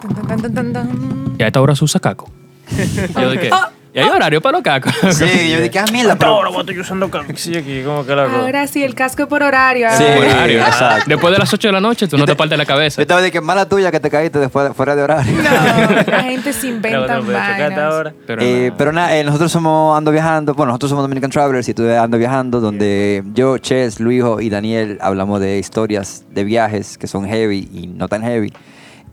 Tan, 0.00 0.26
tan, 0.26 0.42
tan, 0.42 0.54
tan, 0.54 0.72
tan. 0.72 1.36
y 1.38 1.42
a 1.42 1.46
esta 1.46 1.60
hora 1.60 1.74
se 1.76 1.84
usa 1.84 2.00
caco. 2.00 2.30
Yo 3.20 3.30
de 3.30 3.38
qué, 3.38 3.50
y 3.94 3.98
hay 4.00 4.08
horario 4.08 4.40
para 4.40 4.58
los 4.58 4.62
cacos. 4.64 4.92
Sí, 5.12 5.50
yo 5.50 5.60
dije, 5.62 5.78
ah, 5.78 5.84
mierda, 5.92 6.16
pero... 6.16 6.32
Ahora 6.32 6.48
voy 6.50 6.58
a 6.58 6.60
estar 6.62 6.78
usando 6.78 7.08
caco. 7.10 7.32
Sí, 7.36 7.56
aquí, 7.56 7.82
como 7.84 8.04
que 8.04 8.14
loco. 8.14 8.34
Ahora 8.36 8.66
sí, 8.66 8.82
el 8.82 8.94
casco 8.94 9.28
por 9.28 9.42
horario. 9.42 9.88
Sí, 9.96 10.02
ahora. 10.04 10.28
Horario. 10.34 10.58
exacto. 10.60 11.04
Después 11.06 11.32
de 11.32 11.38
las 11.38 11.52
8 11.54 11.68
de 11.68 11.72
la 11.72 11.80
noche, 11.80 12.08
tú 12.08 12.18
no 12.18 12.24
te 12.24 12.32
te- 12.32 12.36
partes 12.36 12.58
la 12.58 12.66
cabeza. 12.66 12.96
Yo 12.96 13.02
estaba 13.02 13.22
de 13.22 13.30
que 13.30 13.40
mala 13.40 13.68
tuya 13.68 13.90
que 13.92 14.00
te 14.00 14.10
caíste 14.10 14.38
después, 14.40 14.72
fuera 14.74 14.96
de 14.96 15.02
horario. 15.02 15.32
No, 15.32 16.02
la 16.10 16.22
gente 16.24 16.52
se 16.52 16.66
inventa 16.66 17.20
vainas. 17.20 17.78
ahora. 17.78 18.12
Pero, 18.26 18.42
Eh, 18.42 18.64
nada. 18.66 18.74
pero 18.76 18.92
nada, 18.92 19.16
eh, 19.16 19.22
nosotros 19.24 19.52
somos 19.52 19.96
Ando 19.96 20.10
Viajando, 20.10 20.54
bueno, 20.54 20.70
nosotros 20.72 20.90
somos 20.90 21.04
Dominican 21.04 21.30
Travelers 21.30 21.68
y 21.68 21.70
estuve 21.70 21.96
Ando 21.96 22.18
Viajando, 22.18 22.60
donde 22.60 23.22
yo, 23.34 23.58
Ches, 23.58 24.00
Luijo 24.00 24.40
y 24.40 24.50
Daniel 24.50 24.98
hablamos 25.00 25.40
de 25.40 25.58
historias 25.58 26.24
de 26.30 26.42
viajes 26.44 26.98
que 26.98 27.06
son 27.06 27.26
heavy 27.28 27.68
y 27.72 27.86
no 27.86 28.08
tan 28.08 28.22
heavy, 28.22 28.52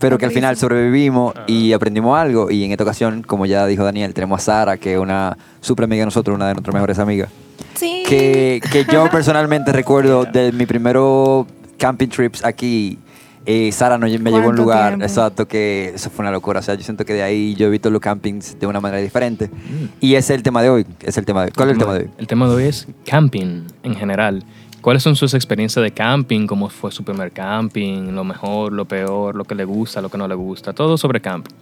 pero 0.02 0.18
que 0.18 0.26
al 0.26 0.32
final 0.32 0.56
sobrevivimos 0.58 1.32
y 1.46 1.72
aprendimos 1.72 2.18
algo. 2.18 2.50
Y 2.50 2.64
en 2.64 2.72
esta 2.72 2.84
ocasión, 2.84 3.22
como 3.22 3.46
ya 3.46 3.66
dijo 3.66 3.84
Daniel, 3.84 4.12
tenemos 4.12 4.40
a 4.40 4.44
Sara, 4.44 4.76
que 4.76 4.94
es 4.94 4.98
una 4.98 5.38
super 5.62 5.84
amiga 5.84 6.00
de 6.02 6.06
nosotros, 6.06 6.34
una 6.34 6.48
de 6.48 6.54
nuestras 6.54 6.74
mejores 6.74 6.98
amigas, 6.98 7.30
Sí. 7.74 8.02
que, 8.06 8.60
que 8.70 8.84
yo 8.92 9.08
personalmente 9.10 9.72
recuerdo 9.72 10.24
de 10.26 10.52
mi 10.52 10.66
primero 10.66 11.46
camping 11.78 12.08
trips 12.08 12.44
aquí. 12.44 12.98
eh, 13.44 13.72
Sara 13.72 13.98
no- 13.98 14.06
me 14.06 14.10
llevó 14.10 14.26
a 14.36 14.38
un 14.38 14.44
¿Cuánto 14.44 14.62
lugar, 14.62 14.88
tiempo? 14.90 15.04
exacto, 15.04 15.48
que 15.48 15.92
eso 15.96 16.10
fue 16.10 16.22
una 16.22 16.30
locura. 16.30 16.60
O 16.60 16.62
sea, 16.62 16.76
yo 16.76 16.82
siento 16.84 17.04
que 17.04 17.12
de 17.14 17.22
ahí 17.24 17.54
yo 17.56 17.66
he 17.66 17.70
visto 17.70 17.90
los 17.90 18.00
campings 18.00 18.56
de 18.60 18.66
una 18.68 18.80
manera 18.80 19.02
diferente. 19.02 19.50
Y 20.00 20.14
ese 20.14 20.32
es 20.34 20.36
el 20.38 20.42
tema 20.44 20.62
de 20.62 20.70
hoy. 20.70 20.86
Es 21.00 21.18
el 21.18 21.24
tema 21.24 21.40
de 21.40 21.46
hoy. 21.46 21.52
¿Cuál 21.56 21.70
es 21.70 21.72
el 21.72 21.78
tema 21.80 21.94
de 21.94 22.00
hoy? 22.04 22.10
El 22.18 22.26
tema 22.28 22.46
de 22.48 22.54
hoy 22.54 22.64
es 22.64 22.86
camping 23.04 23.64
en 23.82 23.94
general. 23.96 24.44
¿Cuáles 24.82 25.02
son 25.04 25.14
sus 25.16 25.32
experiencias 25.32 25.82
de 25.82 25.92
camping? 25.92 26.46
¿Cómo 26.46 26.68
fue 26.68 26.90
su 26.90 27.04
primer 27.04 27.30
camping? 27.30 28.12
¿Lo 28.12 28.24
mejor, 28.24 28.72
lo 28.72 28.84
peor, 28.84 29.36
lo 29.36 29.44
que 29.44 29.54
le 29.54 29.64
gusta, 29.64 30.00
lo 30.02 30.10
que 30.10 30.18
no 30.18 30.26
le 30.28 30.34
gusta? 30.34 30.72
Todo 30.72 30.98
sobre 30.98 31.20
camping. 31.20 31.54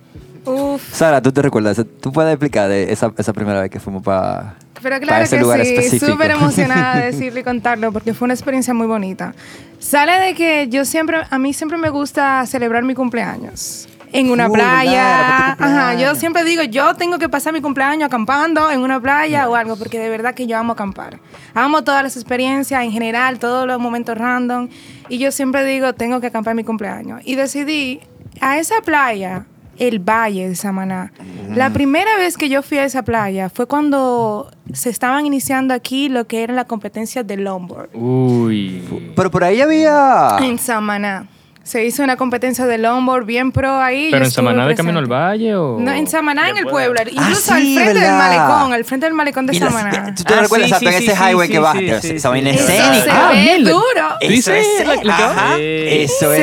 Uf. 0.46 0.82
Sara, 0.94 1.20
¿tú 1.20 1.31
te 1.31 1.43
recuerdas? 1.43 1.82
¿Tú 2.00 2.11
puedes 2.12 2.32
explicar 2.32 2.70
de 2.70 2.90
esa, 2.90 3.12
esa 3.19 3.32
primera 3.34 3.61
vez 3.61 3.70
que 3.70 3.78
fuimos 3.78 4.02
para 4.02 4.55
Pero 4.82 4.99
claro 4.99 5.22
ese 5.22 5.37
que 5.37 5.43
lugar 5.43 5.62
sí, 5.67 5.75
específico? 5.75 6.12
súper 6.12 6.31
emocionada 6.31 6.96
de 6.96 7.06
decirlo 7.12 7.40
y 7.40 7.43
contarlo 7.44 7.93
porque 7.93 8.14
fue 8.14 8.25
una 8.25 8.32
experiencia 8.34 8.72
muy 8.72 8.87
bonita. 8.87 9.34
Sale 9.78 10.12
de 10.12 10.34
que 10.34 10.69
yo 10.70 10.87
siempre, 10.87 11.19
a 11.28 11.38
mí 11.38 11.52
siempre 11.52 11.76
me 11.76 11.90
gusta 11.90 12.44
celebrar 12.46 12.84
mi 12.84 12.94
cumpleaños. 12.94 13.87
En 14.12 14.31
una 14.31 14.49
playa. 14.49 15.53
Ajá, 15.53 15.95
yo 15.95 16.15
siempre 16.15 16.45
digo, 16.45 16.62
yo 16.65 16.95
tengo 16.95 17.19
que 17.19 17.29
pasar 17.29 17.53
mi 17.53 17.61
cumpleaños 17.61 18.07
acampando 18.07 18.71
en 18.71 18.81
una 18.81 19.01
playa 19.01 19.49
o 19.49 19.55
algo, 19.55 19.77
porque 19.77 19.99
de 19.99 20.09
verdad 20.09 20.35
que 20.35 20.47
yo 20.47 20.59
amo 20.59 20.73
acampar. 20.73 21.21
Amo 21.55 21.85
todas 21.85 22.03
las 22.03 22.17
experiencias 22.17 22.83
en 22.83 22.93
general, 22.93 23.39
todos 23.39 23.67
los 23.67 23.79
momentos 23.81 24.17
random. 24.17 24.69
Y 25.09 25.19
yo 25.19 25.33
siempre 25.33 25.65
digo, 25.65 25.93
tengo 25.95 26.21
que 26.21 26.29
acampar 26.29 26.55
mi 26.55 26.65
cumpleaños. 26.65 27.21
Y 27.25 27.37
decidí 27.37 28.01
a 28.41 28.59
esa 28.59 28.81
playa, 28.81 29.47
el 29.79 29.99
Valle 29.99 30.49
de 30.49 30.55
Samaná. 30.57 31.12
La 31.55 31.71
primera 31.71 32.17
vez 32.17 32.37
que 32.37 32.49
yo 32.49 32.62
fui 32.62 32.79
a 32.79 32.85
esa 32.85 33.03
playa 33.03 33.49
fue 33.49 33.67
cuando 33.67 34.51
se 34.73 34.91
estaban 34.91 35.27
iniciando 35.27 35.75
aquí 35.75 36.09
lo 36.09 36.27
que 36.27 36.43
era 36.43 36.55
la 36.55 36.65
competencia 36.65 37.23
de 37.23 37.37
longboard. 37.37 37.91
Uy. 37.95 38.83
Pero 39.17 39.31
por 39.31 39.43
ahí 39.43 39.61
había... 39.61 40.37
En 40.41 40.59
Samaná. 40.59 41.29
Se 41.62 41.85
hizo 41.85 42.03
una 42.03 42.17
competencia 42.17 42.67
de 42.67 42.79
longboard 42.79 43.27
bien 43.27 43.53
pro 43.53 43.79
ahí. 43.81 44.07
yo 44.07 44.11
¿Pero 44.12 44.25
en 44.25 44.31
Samaná 44.31 44.67
de 44.67 44.75
Camino 44.75 44.99
al. 44.99 45.07
Valle 45.07 45.55
o...? 45.55 45.79
No, 45.79 45.93
en 45.93 46.07
Samaná, 46.07 46.49
en 46.49 46.57
el 46.57 46.67
pueblo. 46.67 47.01
Incluso 47.09 47.53
Ah, 47.53 47.57
al 47.57 47.62
sí, 47.62 47.75
frente 47.77 48.01
del 48.01 48.12
malecón, 48.12 48.73
al 48.73 48.85
frente 48.85 49.07
del 49.07 49.15
malecón 49.15 49.47
de 49.47 49.59
Samaná. 49.59 50.15
¿Tú 50.15 50.25
te 50.25 50.35
Ah, 50.35 50.41
recuerdas 50.41 50.69
sí, 50.69 50.75
exacto, 50.75 50.90
sí, 50.90 50.97
en 50.97 51.02
ese 51.11 51.17
sí, 51.17 51.23
highway 51.31 51.49
sí, 51.49 51.52
que 51.87 52.00
sí, 52.00 52.14
esa 52.17 52.29
vaina 52.31 52.50
escénica. 52.50 52.95
se 53.05 53.11
Ah, 53.11 53.31
ve 53.33 53.59
duro. 53.62 53.83
Eso 54.21 54.52
es, 54.52 54.67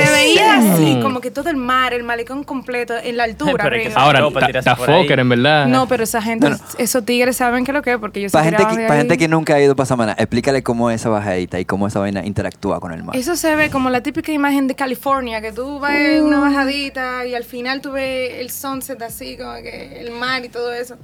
se 0.05 0.11
veía 0.13 0.53
así, 0.59 0.99
como 1.01 1.19
que 1.19 1.31
todo 1.31 1.49
el 1.49 1.57
mar, 1.57 1.93
el 1.93 2.03
malecón 2.03 2.43
completo, 2.43 2.93
en 3.01 3.17
la 3.17 3.23
altura. 3.25 3.69
Ahora, 3.95 4.19
No, 4.21 4.31
para 4.31 4.47
está. 4.49 4.75
Fokker, 4.75 5.19
en 5.19 5.29
verdad. 5.29 5.65
No, 5.67 5.87
pero 5.87 6.03
esa 6.03 6.21
gente, 6.21 6.51
esos 6.77 7.03
tigres 7.05 7.35
saben 7.37 7.65
que 7.65 7.73
lo 7.73 7.81
que 7.81 7.93
es, 7.93 7.97
porque 7.97 8.21
gente, 8.21 8.37
tiraban 8.57 8.77
que, 8.77 8.83
para 8.87 8.99
gente 8.99 9.17
que 9.17 9.27
nunca 9.27 9.55
ha 9.55 9.61
ido 9.61 9.75
para 9.75 9.85
Samaná, 9.87 10.11
explícale 10.13 10.61
cómo 10.63 10.91
es 10.91 11.01
esa 11.01 11.09
bajadita 11.09 11.59
y 11.59 11.65
cómo 11.65 11.87
esa 11.87 11.99
vaina 11.99 12.23
interactúa 12.25 12.79
con 12.79 12.93
el 12.93 13.03
mar. 13.03 13.15
Eso 13.15 13.35
se 13.35 13.55
ve 13.55 13.69
como 13.71 13.89
la 13.89 14.01
típica 14.01 14.31
imagen 14.31 14.67
de 14.67 14.75
California, 14.75 15.06
que 15.41 15.51
tú 15.53 15.79
vas 15.79 15.95
en 15.95 16.23
una 16.23 16.39
bajadita 16.39 17.25
y 17.25 17.35
al 17.35 17.43
final 17.43 17.81
tú 17.81 17.93
ves 17.93 18.35
el 18.39 18.49
sunset 18.49 19.01
así, 19.01 19.37
como 19.37 19.53
que 19.55 19.99
el 19.99 20.11
mar 20.11 20.43
y 20.43 20.49
todo 20.49 20.73
eso. 20.73 20.97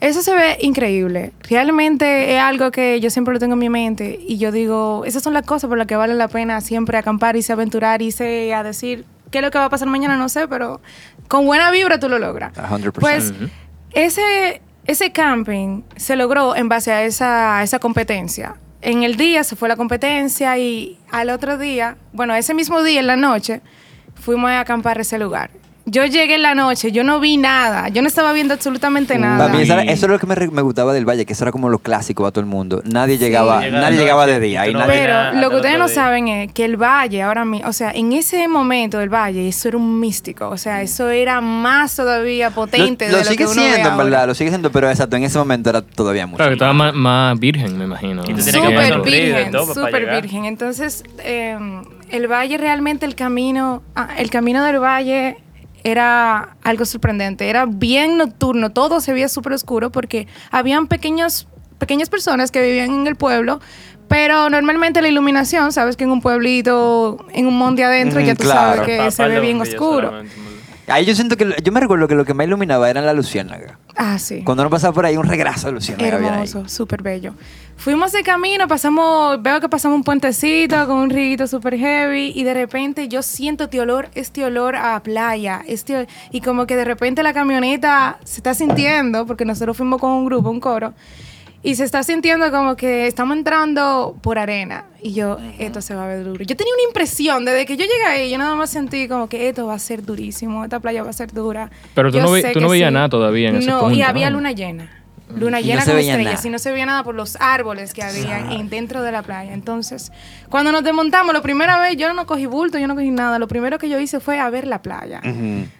Eso 0.00 0.22
se 0.22 0.34
ve 0.34 0.56
increíble. 0.60 1.32
Realmente 1.48 2.34
es 2.34 2.40
algo 2.40 2.70
que 2.70 3.00
yo 3.00 3.10
siempre 3.10 3.34
lo 3.34 3.40
tengo 3.40 3.52
en 3.54 3.58
mi 3.58 3.68
mente 3.68 4.18
y 4.20 4.38
yo 4.38 4.50
digo, 4.50 5.04
esas 5.04 5.22
son 5.22 5.34
las 5.34 5.44
cosas 5.44 5.68
por 5.68 5.76
las 5.76 5.86
que 5.86 5.96
vale 5.96 6.14
la 6.14 6.28
pena 6.28 6.60
siempre 6.60 6.96
acampar, 6.96 7.36
irse 7.36 7.52
a 7.52 7.54
aventurar, 7.54 8.00
irse 8.00 8.54
a 8.54 8.62
decir 8.62 9.04
qué 9.30 9.38
es 9.38 9.44
lo 9.44 9.50
que 9.50 9.58
va 9.58 9.66
a 9.66 9.70
pasar 9.70 9.88
mañana, 9.88 10.16
no 10.16 10.28
sé, 10.28 10.48
pero 10.48 10.80
con 11.28 11.44
buena 11.44 11.70
vibra 11.70 11.98
tú 11.98 12.08
lo 12.08 12.18
logras. 12.18 12.56
A 12.56 12.70
100%. 12.70 12.92
Pues 12.92 13.34
ese, 13.92 14.62
ese 14.86 15.12
camping 15.12 15.82
se 15.96 16.16
logró 16.16 16.56
en 16.56 16.68
base 16.68 16.92
a 16.92 17.04
esa, 17.04 17.58
a 17.58 17.62
esa 17.62 17.78
competencia. 17.78 18.56
En 18.82 19.02
el 19.02 19.16
día 19.16 19.44
se 19.44 19.56
fue 19.56 19.68
la 19.68 19.76
competencia 19.76 20.56
y 20.56 20.98
al 21.10 21.28
otro 21.28 21.58
día, 21.58 21.98
bueno, 22.12 22.34
ese 22.34 22.54
mismo 22.54 22.82
día 22.82 23.00
en 23.00 23.06
la 23.06 23.16
noche, 23.16 23.60
fuimos 24.14 24.50
a 24.50 24.60
acampar 24.60 24.98
a 24.98 25.02
ese 25.02 25.18
lugar. 25.18 25.50
Yo 25.86 26.04
llegué 26.04 26.34
en 26.36 26.42
la 26.42 26.54
noche, 26.54 26.92
yo 26.92 27.02
no 27.04 27.18
vi 27.20 27.36
nada, 27.36 27.88
yo 27.88 28.02
no 28.02 28.08
estaba 28.08 28.32
viendo 28.32 28.54
absolutamente 28.54 29.18
nada. 29.18 29.38
Para 29.46 29.52
mí, 29.56 29.62
eso, 29.62 29.72
era- 29.72 29.82
eso 29.84 30.06
es 30.06 30.12
lo 30.12 30.18
que 30.18 30.26
me, 30.26 30.34
re- 30.34 30.50
me 30.50 30.62
gustaba 30.62 30.92
del 30.92 31.08
Valle, 31.08 31.24
que 31.26 31.32
eso 31.32 31.42
era 31.44 31.52
como 31.52 31.68
lo 31.68 31.78
clásico 31.78 32.26
a 32.26 32.30
todo 32.30 32.40
el 32.40 32.46
mundo. 32.46 32.82
Nadie 32.84 33.18
llegaba, 33.18 33.60
nadie 33.60 33.70
noche 33.70 33.96
llegaba 33.96 34.26
de 34.26 34.38
día. 34.40 34.60
tú 34.60 34.66
ahí 34.68 34.72
no 34.72 34.80
nadie- 34.80 34.88
ves 34.92 35.00
Pero 35.00 35.40
lo 35.40 35.48
que 35.48 35.54
el 35.54 35.56
ustedes 35.56 35.74
otro 35.74 35.78
no 35.78 35.86
día. 35.86 35.94
saben 35.94 36.28
es 36.28 36.52
que 36.52 36.64
el 36.64 36.76
valle 36.76 37.22
ahora 37.22 37.44
mismo, 37.44 37.68
o 37.68 37.72
sea, 37.72 37.90
en 37.92 38.12
ese 38.12 38.46
momento 38.46 38.98
del 38.98 39.08
valle, 39.08 39.48
eso 39.48 39.68
era 39.68 39.78
un 39.78 39.98
místico, 39.98 40.48
o 40.48 40.56
sea, 40.58 40.82
eso 40.82 41.08
era 41.08 41.40
más 41.40 41.96
todavía 41.96 42.50
potente 42.50 43.06
lo, 43.06 43.12
lo 43.12 43.18
de 43.18 43.24
lo 43.24 43.30
sigue 43.30 43.44
que 43.44 43.50
uno 43.50 43.54
ve 43.62 43.68
siendo, 43.68 43.78
en 43.88 43.92
ahora. 43.94 44.04
verdad, 44.04 44.26
lo 44.28 44.34
sigue 44.34 44.50
siendo, 44.50 44.70
pero 44.70 44.88
exacto, 44.90 45.16
en 45.16 45.24
ese 45.24 45.38
momento 45.38 45.70
era 45.70 45.82
todavía 45.82 46.26
mucho. 46.26 46.36
Claro, 46.36 46.50
que 46.50 46.54
estaba 46.54 46.72
más, 46.72 46.94
más 46.94 47.38
virgen, 47.40 47.76
me 47.78 47.84
imagino. 47.84 48.22
Y 48.22 48.34
tú 48.34 48.34
tienes 48.34 48.54
que 48.54 48.60
Súper 48.60 49.08
y 49.08 49.10
virgen, 49.10 49.50
todo 49.50 49.66
para 49.74 49.86
súper 49.86 50.00
llegar. 50.02 50.22
virgen. 50.22 50.44
Entonces, 50.44 51.02
eh, 51.24 51.58
el 52.10 52.28
valle 52.30 52.58
realmente, 52.58 53.06
el 53.06 53.14
camino, 53.14 53.82
ah, 53.96 54.10
el 54.18 54.30
camino 54.30 54.62
del 54.64 54.78
valle 54.78 55.38
era 55.84 56.56
algo 56.62 56.84
sorprendente. 56.84 57.48
Era 57.48 57.66
bien 57.66 58.16
nocturno, 58.16 58.70
todo 58.70 59.00
se 59.00 59.12
veía 59.12 59.28
súper 59.28 59.52
oscuro 59.52 59.90
porque 59.90 60.26
habían 60.50 60.86
pequeños, 60.86 61.46
pequeñas 61.78 62.08
personas 62.08 62.50
que 62.50 62.60
vivían 62.62 62.90
en 62.90 63.06
el 63.06 63.16
pueblo, 63.16 63.60
pero 64.08 64.50
normalmente 64.50 65.00
la 65.02 65.08
iluminación, 65.08 65.72
sabes 65.72 65.96
que 65.96 66.04
en 66.04 66.10
un 66.10 66.20
pueblito, 66.20 67.24
en 67.32 67.46
un 67.46 67.56
monte 67.56 67.84
adentro, 67.84 68.18
Ujú, 68.18 68.26
ya 68.28 68.34
tú 68.34 68.42
claro. 68.44 68.76
sabes 68.76 68.86
que 68.88 68.98
Pa- 68.98 69.10
se 69.10 69.28
ve 69.28 69.40
bien 69.40 69.60
oscuro. 69.60 70.12
Ahí 70.88 71.04
yo 71.04 71.14
siento 71.14 71.36
que, 71.36 71.54
yo 71.62 71.70
me 71.70 71.78
recuerdo 71.78 72.08
que 72.08 72.16
lo 72.16 72.24
que 72.24 72.34
más 72.34 72.46
iluminaba 72.48 72.90
eran 72.90 73.06
la 73.06 73.12
luciérnaga. 73.12 73.78
Ah, 73.96 74.18
sí. 74.18 74.42
Cuando 74.44 74.64
uno 74.64 74.70
pasaba 74.70 74.92
por 74.92 75.06
ahí, 75.06 75.16
un 75.16 75.26
regraso 75.28 75.68
de 75.68 75.74
luciérnaga. 75.74 76.16
Hermoso, 76.16 76.68
súper 76.68 77.02
bello. 77.02 77.34
Fuimos 77.80 78.12
de 78.12 78.22
camino, 78.22 78.68
pasamos, 78.68 79.42
veo 79.42 79.58
que 79.58 79.68
pasamos 79.70 79.96
un 79.96 80.04
puentecito 80.04 80.86
con 80.86 80.96
un 80.98 81.08
riguito 81.08 81.46
súper 81.46 81.78
heavy 81.78 82.30
y 82.34 82.42
de 82.44 82.52
repente 82.52 83.08
yo 83.08 83.22
siento 83.22 83.64
este 83.64 83.80
olor, 83.80 84.10
este 84.14 84.44
olor 84.44 84.76
a 84.76 85.02
playa, 85.02 85.62
este, 85.66 85.96
ol- 86.00 86.06
y 86.30 86.42
como 86.42 86.66
que 86.66 86.76
de 86.76 86.84
repente 86.84 87.22
la 87.22 87.32
camioneta 87.32 88.18
se 88.22 88.40
está 88.40 88.52
sintiendo, 88.52 89.24
porque 89.24 89.46
nosotros 89.46 89.78
fuimos 89.78 89.98
con 89.98 90.10
un 90.10 90.26
grupo, 90.26 90.50
un 90.50 90.60
coro, 90.60 90.92
y 91.62 91.74
se 91.74 91.84
está 91.84 92.02
sintiendo 92.02 92.50
como 92.50 92.76
que 92.76 93.06
estamos 93.06 93.34
entrando 93.34 94.14
por 94.20 94.38
arena 94.38 94.84
y 95.02 95.14
yo, 95.14 95.38
esto 95.58 95.80
se 95.80 95.94
va 95.94 96.04
a 96.04 96.08
ver 96.08 96.22
duro. 96.24 96.44
Yo 96.44 96.56
tenía 96.56 96.74
una 96.74 96.82
impresión, 96.86 97.46
desde 97.46 97.64
que 97.64 97.78
yo 97.78 97.86
llegué 97.86 98.04
ahí, 98.04 98.30
yo 98.30 98.36
nada 98.36 98.56
más 98.56 98.68
sentí 98.68 99.08
como 99.08 99.26
que 99.30 99.48
esto 99.48 99.66
va 99.66 99.72
a 99.74 99.78
ser 99.78 100.04
durísimo, 100.04 100.64
esta 100.64 100.80
playa 100.80 101.02
va 101.02 101.08
a 101.08 101.14
ser 101.14 101.32
dura. 101.32 101.70
Pero 101.94 102.10
tú 102.10 102.18
Yo 102.18 102.24
no 102.24 102.30
ve- 102.30 102.50
tú 102.52 102.60
no 102.60 102.68
veías 102.68 102.90
sí. 102.90 102.94
nada 102.94 103.08
todavía 103.08 103.48
en 103.48 103.56
ese 103.56 103.70
No, 103.70 103.90
y 103.90 104.02
había 104.02 104.28
¿no? 104.28 104.36
luna 104.36 104.52
llena. 104.52 104.98
Luna 105.36 105.60
Y 105.60 105.64
no 105.64 105.68
llena 105.68 105.82
se 105.82 105.90
con 105.90 106.00
estrellas 106.00 106.32
nada. 106.34 106.48
y 106.48 106.50
no 106.50 106.58
se 106.58 106.70
veía 106.70 106.86
nada 106.86 107.04
por 107.04 107.14
los 107.14 107.36
árboles 107.40 107.92
que 107.92 108.02
había 108.02 108.52
en, 108.52 108.68
dentro 108.68 109.02
de 109.02 109.12
la 109.12 109.22
playa. 109.22 109.52
Entonces, 109.52 110.12
cuando 110.48 110.72
nos 110.72 110.82
desmontamos, 110.82 111.32
la 111.32 111.42
primera 111.42 111.78
vez 111.78 111.96
yo 111.96 112.12
no 112.12 112.26
cogí 112.26 112.46
bulto, 112.46 112.78
yo 112.78 112.86
no 112.86 112.94
cogí 112.94 113.10
nada. 113.10 113.38
Lo 113.38 113.48
primero 113.48 113.78
que 113.78 113.88
yo 113.88 113.98
hice 113.98 114.20
fue 114.20 114.38
a 114.38 114.50
ver 114.50 114.66
la 114.66 114.82
playa. 114.82 115.20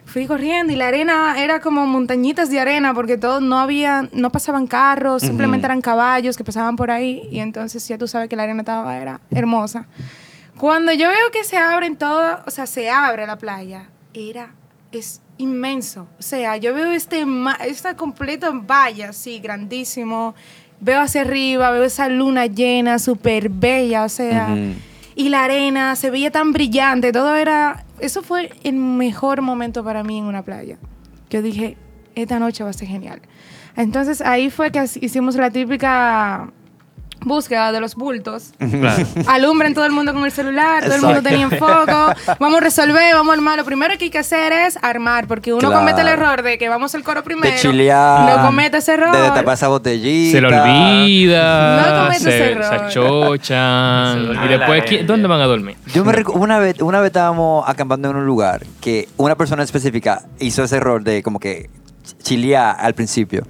Fui 0.05 0.27
corriendo 0.27 0.73
y 0.73 0.75
la 0.75 0.87
arena 0.87 1.35
era 1.41 1.61
como 1.61 1.85
montañitas 1.85 2.49
de 2.49 2.59
arena 2.59 2.93
porque 2.93 3.17
todo 3.17 3.39
no 3.39 3.59
había, 3.59 4.09
no 4.11 4.31
pasaban 4.31 4.67
carros, 4.67 5.21
simplemente 5.21 5.65
eran 5.65 5.81
caballos 5.81 6.37
que 6.37 6.43
pasaban 6.43 6.75
por 6.75 6.91
ahí 6.91 7.27
y 7.31 7.39
entonces 7.39 7.87
ya 7.87 7.97
tú 7.97 8.07
sabes 8.07 8.29
que 8.29 8.35
la 8.35 8.43
arena 8.43 8.61
estaba 8.61 8.97
era 8.97 9.21
hermosa. 9.31 9.87
Cuando 10.57 10.91
yo 10.93 11.07
veo 11.07 11.31
que 11.31 11.43
se 11.43 11.57
abren 11.57 11.95
todo, 11.95 12.39
o 12.45 12.51
sea, 12.51 12.65
se 12.67 12.89
abre 12.89 13.25
la 13.25 13.37
playa, 13.37 13.89
era 14.13 14.51
es 14.91 15.21
inmenso. 15.41 16.07
O 16.19 16.21
sea, 16.21 16.57
yo 16.57 16.73
veo 16.73 16.91
este 16.91 17.25
esta 17.67 17.95
completa 17.95 18.51
valla 18.51 19.09
así 19.09 19.39
grandísimo. 19.39 20.35
Veo 20.79 20.99
hacia 21.01 21.21
arriba, 21.21 21.69
veo 21.71 21.83
esa 21.83 22.09
luna 22.09 22.47
llena, 22.47 22.97
súper 22.97 23.49
bella, 23.49 24.03
o 24.03 24.09
sea, 24.09 24.55
y 25.15 25.29
la 25.29 25.43
arena 25.43 25.95
se 25.95 26.09
veía 26.09 26.31
tan 26.31 26.53
brillante, 26.53 27.11
todo 27.11 27.35
era, 27.35 27.85
eso 27.99 28.23
fue 28.23 28.49
el 28.63 28.73
mejor 28.73 29.43
momento 29.43 29.83
para 29.83 30.03
mí 30.03 30.17
en 30.17 30.25
una 30.25 30.41
playa. 30.41 30.79
Yo 31.29 31.43
dije, 31.43 31.77
esta 32.15 32.39
noche 32.39 32.63
va 32.63 32.71
a 32.71 32.73
ser 32.73 32.87
genial. 32.87 33.21
Entonces 33.75 34.21
ahí 34.21 34.49
fue 34.49 34.71
que 34.71 34.83
hicimos 35.01 35.35
la 35.35 35.51
típica 35.51 36.51
búsqueda 37.23 37.71
de 37.71 37.79
los 37.79 37.95
bultos. 37.95 38.51
Claro. 38.81 39.05
Alumbren 39.27 39.73
todo 39.73 39.85
el 39.85 39.91
mundo 39.91 40.13
con 40.13 40.25
el 40.25 40.31
celular, 40.31 40.83
todo 40.83 40.95
el 40.95 41.01
mundo 41.01 41.21
tenía 41.21 41.43
enfoco. 41.43 42.13
Vamos 42.39 42.57
a 42.57 42.63
resolver, 42.63 43.13
vamos 43.13 43.31
a 43.31 43.33
armar. 43.35 43.57
Lo 43.59 43.65
primero 43.65 43.95
que 43.97 44.05
hay 44.05 44.09
que 44.09 44.17
hacer 44.17 44.51
es 44.53 44.77
armar, 44.81 45.27
porque 45.27 45.51
uno 45.53 45.59
Claro. 45.67 45.75
comete 45.79 46.01
el 46.01 46.07
error 46.07 46.41
de 46.41 46.57
que 46.57 46.67
vamos 46.69 46.95
al 46.95 47.03
coro 47.03 47.23
primero. 47.23 47.53
De 47.53 47.59
chilear. 47.61 48.37
No 48.37 48.45
comete 48.47 48.77
ese 48.77 48.93
error. 48.93 49.11
De 49.15 49.21
destapar 49.21 49.53
esa 49.53 49.67
botellita. 49.67 50.31
Se 50.37 50.41
le 50.41 50.47
olvida. 50.47 51.81
No 51.81 52.03
cometas 52.05 52.23
se, 52.23 52.51
error. 52.51 52.63
se 52.63 52.75
achochan. 52.75 54.35
Se 54.39 54.45
y 54.45 54.47
después, 54.47 54.79
la 54.79 54.85
¿qui- 54.85 54.87
arena. 54.95 55.07
¿dónde 55.07 55.27
van 55.27 55.41
a 55.41 55.45
dormir? 55.45 55.75
Yo 55.93 56.03
me 56.05 56.23
una 56.33 56.59
vez, 56.59 56.81
una 56.81 56.99
vez 57.01 57.07
estábamos 57.07 57.67
acampando 57.67 58.09
en 58.09 58.15
un 58.15 58.25
lugar 58.25 58.65
que 58.79 59.07
una 59.17 59.35
persona 59.35 59.63
específica 59.63 60.23
hizo 60.39 60.63
ese 60.63 60.77
error 60.77 61.03
de 61.03 61.21
como 61.23 61.39
que 61.39 61.69
chilear 62.23 62.75
al 62.79 62.93
principio. 62.93 63.43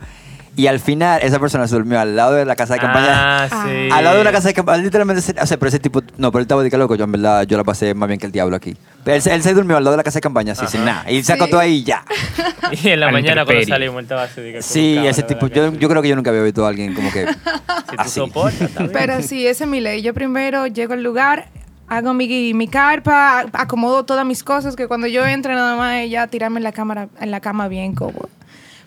Y 0.57 0.67
al 0.67 0.79
final 0.81 1.21
esa 1.23 1.39
persona 1.39 1.65
se 1.67 1.75
durmió 1.75 1.99
al 1.99 2.13
lado 2.15 2.33
de 2.33 2.43
la 2.43 2.57
casa 2.57 2.73
de 2.73 2.81
campaña. 2.81 3.43
Ah, 3.43 3.47
sí. 3.49 3.89
Al 3.91 4.03
lado 4.03 4.17
de 4.17 4.21
una 4.21 4.31
casa 4.33 4.49
de 4.49 4.53
campaña, 4.53 4.83
literalmente, 4.83 5.21
o 5.41 5.45
sea, 5.47 5.57
pero 5.57 5.69
ese 5.69 5.79
tipo, 5.79 6.01
no, 6.17 6.29
pero 6.31 6.39
él 6.39 6.43
estaba 6.43 6.61
de 6.61 6.69
que 6.69 6.77
loco, 6.77 6.95
yo 6.95 7.05
en 7.05 7.11
verdad, 7.13 7.43
yo 7.43 7.55
la 7.57 7.63
pasé 7.63 7.93
más 7.93 8.07
bien 8.09 8.19
que 8.19 8.25
el 8.25 8.33
diablo 8.33 8.57
aquí. 8.57 8.75
Pero 9.05 9.15
él, 9.15 9.21
se- 9.21 9.33
él 9.33 9.41
se 9.43 9.53
durmió 9.53 9.77
al 9.77 9.83
lado 9.85 9.93
de 9.93 9.97
la 9.97 10.03
casa 10.03 10.17
de 10.17 10.21
campaña, 10.21 10.51
así, 10.51 10.67
sin 10.67 10.83
nada. 10.83 11.09
Y 11.09 11.23
se 11.23 11.31
acostó 11.33 11.57
ahí 11.57 11.75
y 11.77 11.83
ya. 11.83 12.03
Y 12.83 12.89
en 12.89 12.99
la 12.99 13.07
Al 13.07 13.13
mañana 13.13 13.43
cuando 13.45 13.63
salimos 13.65 13.97
él 13.97 14.03
estaba 14.03 14.23
así. 14.23 14.41
de 14.41 14.61
Sí, 14.61 14.97
ese 15.05 15.23
tipo, 15.23 15.47
la 15.47 15.53
yo, 15.53 15.73
yo 15.73 15.89
creo 15.89 16.01
que 16.01 16.07
yo 16.09 16.15
nunca 16.15 16.29
había 16.29 16.43
visto 16.43 16.65
a 16.65 16.69
alguien 16.69 16.93
como 16.93 17.11
que 17.11 17.25
Si 17.89 17.95
así. 17.97 18.21
bien. 18.21 18.89
Pero 18.93 19.21
sí, 19.21 19.45
esa 19.47 19.63
es 19.65 19.69
mi 19.69 19.79
ley. 19.81 20.01
Yo 20.01 20.13
primero 20.13 20.67
llego 20.67 20.93
al 20.93 21.03
lugar, 21.03 21.47
hago 21.87 22.13
mi, 22.13 22.53
mi 22.53 22.67
carpa, 22.67 23.45
acomodo 23.53 24.03
todas 24.05 24.25
mis 24.25 24.43
cosas, 24.43 24.75
que 24.75 24.87
cuando 24.87 25.07
yo 25.07 25.25
entre 25.25 25.53
nada 25.53 25.75
más 25.75 25.95
es 26.01 26.11
ya 26.11 26.27
tirarme 26.27 26.59
en 26.59 26.63
la, 26.63 26.71
cámara, 26.71 27.07
en 27.19 27.31
la 27.31 27.39
cama 27.39 27.67
bien 27.67 27.93
cómodo. 27.95 28.29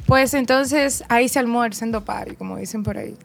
Pues 0.07 0.35
entonces 0.35 1.03
ahí 1.09 1.29
se 1.29 1.39
almuerza 1.39 1.85
en 1.85 1.93
party, 1.93 2.37
como 2.37 2.57
dicen 2.59 2.83
por 2.83 2.99
ahí. 2.99 3.17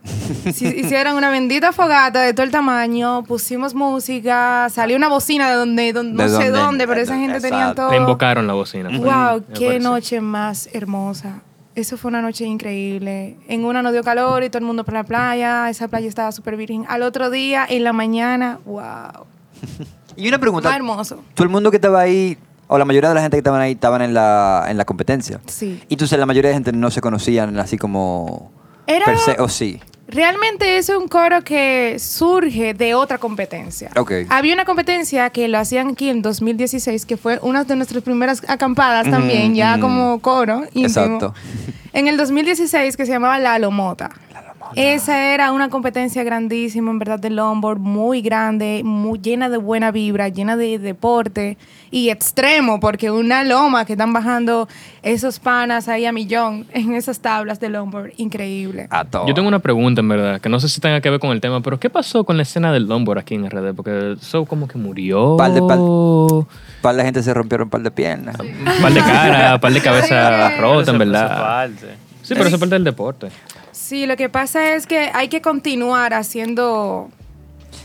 Si- 0.54 0.66
hicieron 0.68 1.16
una 1.18 1.30
bendita 1.30 1.74
fogata 1.74 2.22
de 2.22 2.34
todo 2.34 2.46
el 2.46 2.52
tamaño, 2.52 3.24
pusimos 3.24 3.74
música, 3.76 4.68
salió 4.70 4.96
una 4.96 5.10
bocina 5.10 5.50
de 5.50 5.56
donde, 5.56 5.92
donde 5.94 6.14
no 6.14 6.24
¿De 6.24 6.30
sé 6.30 6.46
dónde? 6.46 6.60
dónde, 6.60 6.88
pero 6.88 7.02
esa 7.02 7.18
gente 7.18 7.42
tenía 7.42 7.74
todo. 7.76 7.92
Le 7.92 7.98
invocaron 7.98 8.48
la 8.48 8.54
bocina. 8.54 8.90
Wow, 8.90 9.44
qué 9.54 9.66
parece. 9.66 9.80
noche 9.82 10.22
más 10.22 10.70
hermosa. 10.74 11.42
Eso 11.76 11.98
fue 11.98 12.10
una 12.10 12.22
noche 12.22 12.46
increíble. 12.46 13.38
En 13.48 13.64
una 13.66 13.82
no 13.82 13.92
dio 13.92 14.04
calor 14.04 14.44
y 14.44 14.50
todo 14.50 14.60
el 14.60 14.66
mundo 14.66 14.84
por 14.86 14.94
la 14.94 15.04
playa. 15.04 15.70
Esa 15.70 15.88
playa 15.88 16.08
estaba 16.08 16.32
súper 16.32 16.58
virgen. 16.58 16.86
Al 16.90 17.04
otro 17.04 17.30
día, 17.30 17.66
en 17.70 17.84
la 17.84 17.94
mañana, 17.94 18.60
wow. 18.66 19.26
Y 20.16 20.28
una 20.28 20.40
pregunta, 20.40 20.70
Más 20.70 20.76
hermoso. 20.78 21.24
todo 21.36 21.44
el 21.46 21.50
mundo 21.50 21.72
que 21.72 21.78
estaba 21.78 22.02
ahí, 22.02 22.38
o 22.72 22.78
la 22.78 22.86
mayoría 22.86 23.10
de 23.10 23.16
la 23.16 23.22
gente 23.22 23.36
que 23.36 23.40
estaban 23.40 23.60
ahí, 23.62 23.74
estaban 23.74 24.02
en 24.02 24.14
la, 24.14 24.66
en 24.70 24.78
la 24.78 24.86
competencia. 24.86 25.42
Sí. 25.48 25.82
Y 25.90 25.96
entonces 25.96 26.18
la 26.18 26.26
mayoría 26.26 26.50
de 26.50 26.54
gente 26.56 26.72
no 26.72 26.90
se 26.92 27.02
conocían 27.02 27.58
así 27.60 27.78
como 27.78 28.52
Era- 28.88 29.06
per 29.06 29.18
se, 29.18 29.36
o 29.42 29.50
sí. 29.50 29.82
Realmente 30.08 30.78
es 30.80 30.90
un 30.90 31.08
coro 31.08 31.44
que 31.44 31.98
surge 32.00 32.74
de 32.74 32.96
otra 32.96 33.20
competencia. 33.20 33.92
Ok. 33.96 34.12
Había 34.30 34.56
una 34.56 34.66
competencia 34.66 35.30
que 35.30 35.48
lo 35.48 35.60
hacían 35.60 35.90
aquí 35.90 36.10
en 36.10 36.24
2016, 36.24 37.06
que 37.06 37.16
fue 37.16 37.38
una 37.44 37.64
de 37.64 37.76
nuestras 37.76 38.02
primeras 38.04 38.42
acampadas 38.48 39.10
también, 39.10 39.54
ya 39.54 39.80
como 39.80 40.20
coro 40.20 40.64
íntimo. 40.74 40.86
Exacto. 40.88 41.34
En 41.94 42.08
el 42.08 42.18
2016, 42.18 42.98
que 42.98 43.06
se 43.06 43.12
llamaba 43.12 43.38
La 43.40 43.60
Lomota. 43.60 44.10
Esa 44.76 45.34
era 45.34 45.52
una 45.52 45.70
competencia 45.70 46.24
grandísima, 46.24 46.92
en 46.92 47.00
verdad, 47.00 47.20
de 47.20 47.30
longboard, 47.30 47.80
muy 47.80 48.22
grande, 48.22 48.82
muy 48.84 49.20
llena 49.20 49.50
de 49.50 49.58
buena 49.58 49.92
vibra, 49.92 50.30
llena 50.30 50.56
de 50.58 50.78
deporte 50.80 51.58
y 51.92 52.10
extremo, 52.10 52.80
porque 52.80 53.10
una 53.10 53.44
loma 53.44 53.86
que 53.86 53.94
están 53.94 54.14
bajando 54.14 54.68
esos 55.02 55.40
panas 55.40 55.88
ahí 55.88 56.06
a 56.06 56.12
millón 56.12 56.68
en 56.74 56.94
esas 56.94 57.20
tablas 57.20 57.60
de 57.60 57.70
longboard, 57.70 58.12
increíble. 58.18 58.88
A 58.92 59.06
todo. 59.06 59.28
Yo 59.28 59.34
tengo 59.34 59.48
una 59.48 59.60
pregunta, 59.60 60.02
en 60.02 60.10
verdad, 60.10 60.42
que 60.42 60.50
no 60.50 60.60
sé 60.60 60.70
si 60.70 60.80
tenga 60.80 61.02
que 61.02 61.10
ver 61.10 61.20
con 61.20 61.32
el 61.32 61.42
tema, 61.42 61.62
pero 61.62 61.80
¿qué 61.80 61.90
pasó 61.90 62.24
con 62.24 62.38
la 62.38 62.44
escena 62.44 62.72
del 62.72 62.88
longboard 62.88 63.20
aquí 63.20 63.36
en 63.36 63.50
RD? 63.50 63.74
Porque 63.76 64.16
eso 64.22 64.46
como 64.46 64.68
que 64.68 64.78
murió. 64.78 65.36
Par 65.38 65.52
de- 65.54 65.62
par- 65.62 65.80
Un 65.80 66.48
par 66.82 66.96
de 66.96 67.04
gente 67.04 67.24
se 67.24 67.34
rompieron 67.34 67.66
un 67.66 67.70
par 67.72 67.82
de 67.82 67.92
piernas. 67.92 68.36
par 68.38 68.94
de 68.94 69.00
cara, 69.02 69.56
un 69.56 69.62
par 69.62 69.74
de 69.74 69.82
cabezas 69.82 70.54
Sí. 70.54 70.60
rotas, 70.62 70.88
en 70.90 70.98
Pero 71.00 71.12
eso- 71.12 71.24
eso 71.24 71.28
verdad. 71.28 71.70
Sí, 72.22 72.34
pero 72.36 72.46
eso 72.48 72.56
es 72.56 72.60
parte 72.60 72.76
del 72.76 72.84
deporte. 72.84 73.30
Sí, 73.90 74.06
lo 74.06 74.18
que 74.18 74.30
pasa 74.30 74.76
es 74.76 74.86
que 74.86 75.10
hay 75.16 75.30
que 75.30 75.42
continuar 75.42 76.14
haciendo 76.14 77.10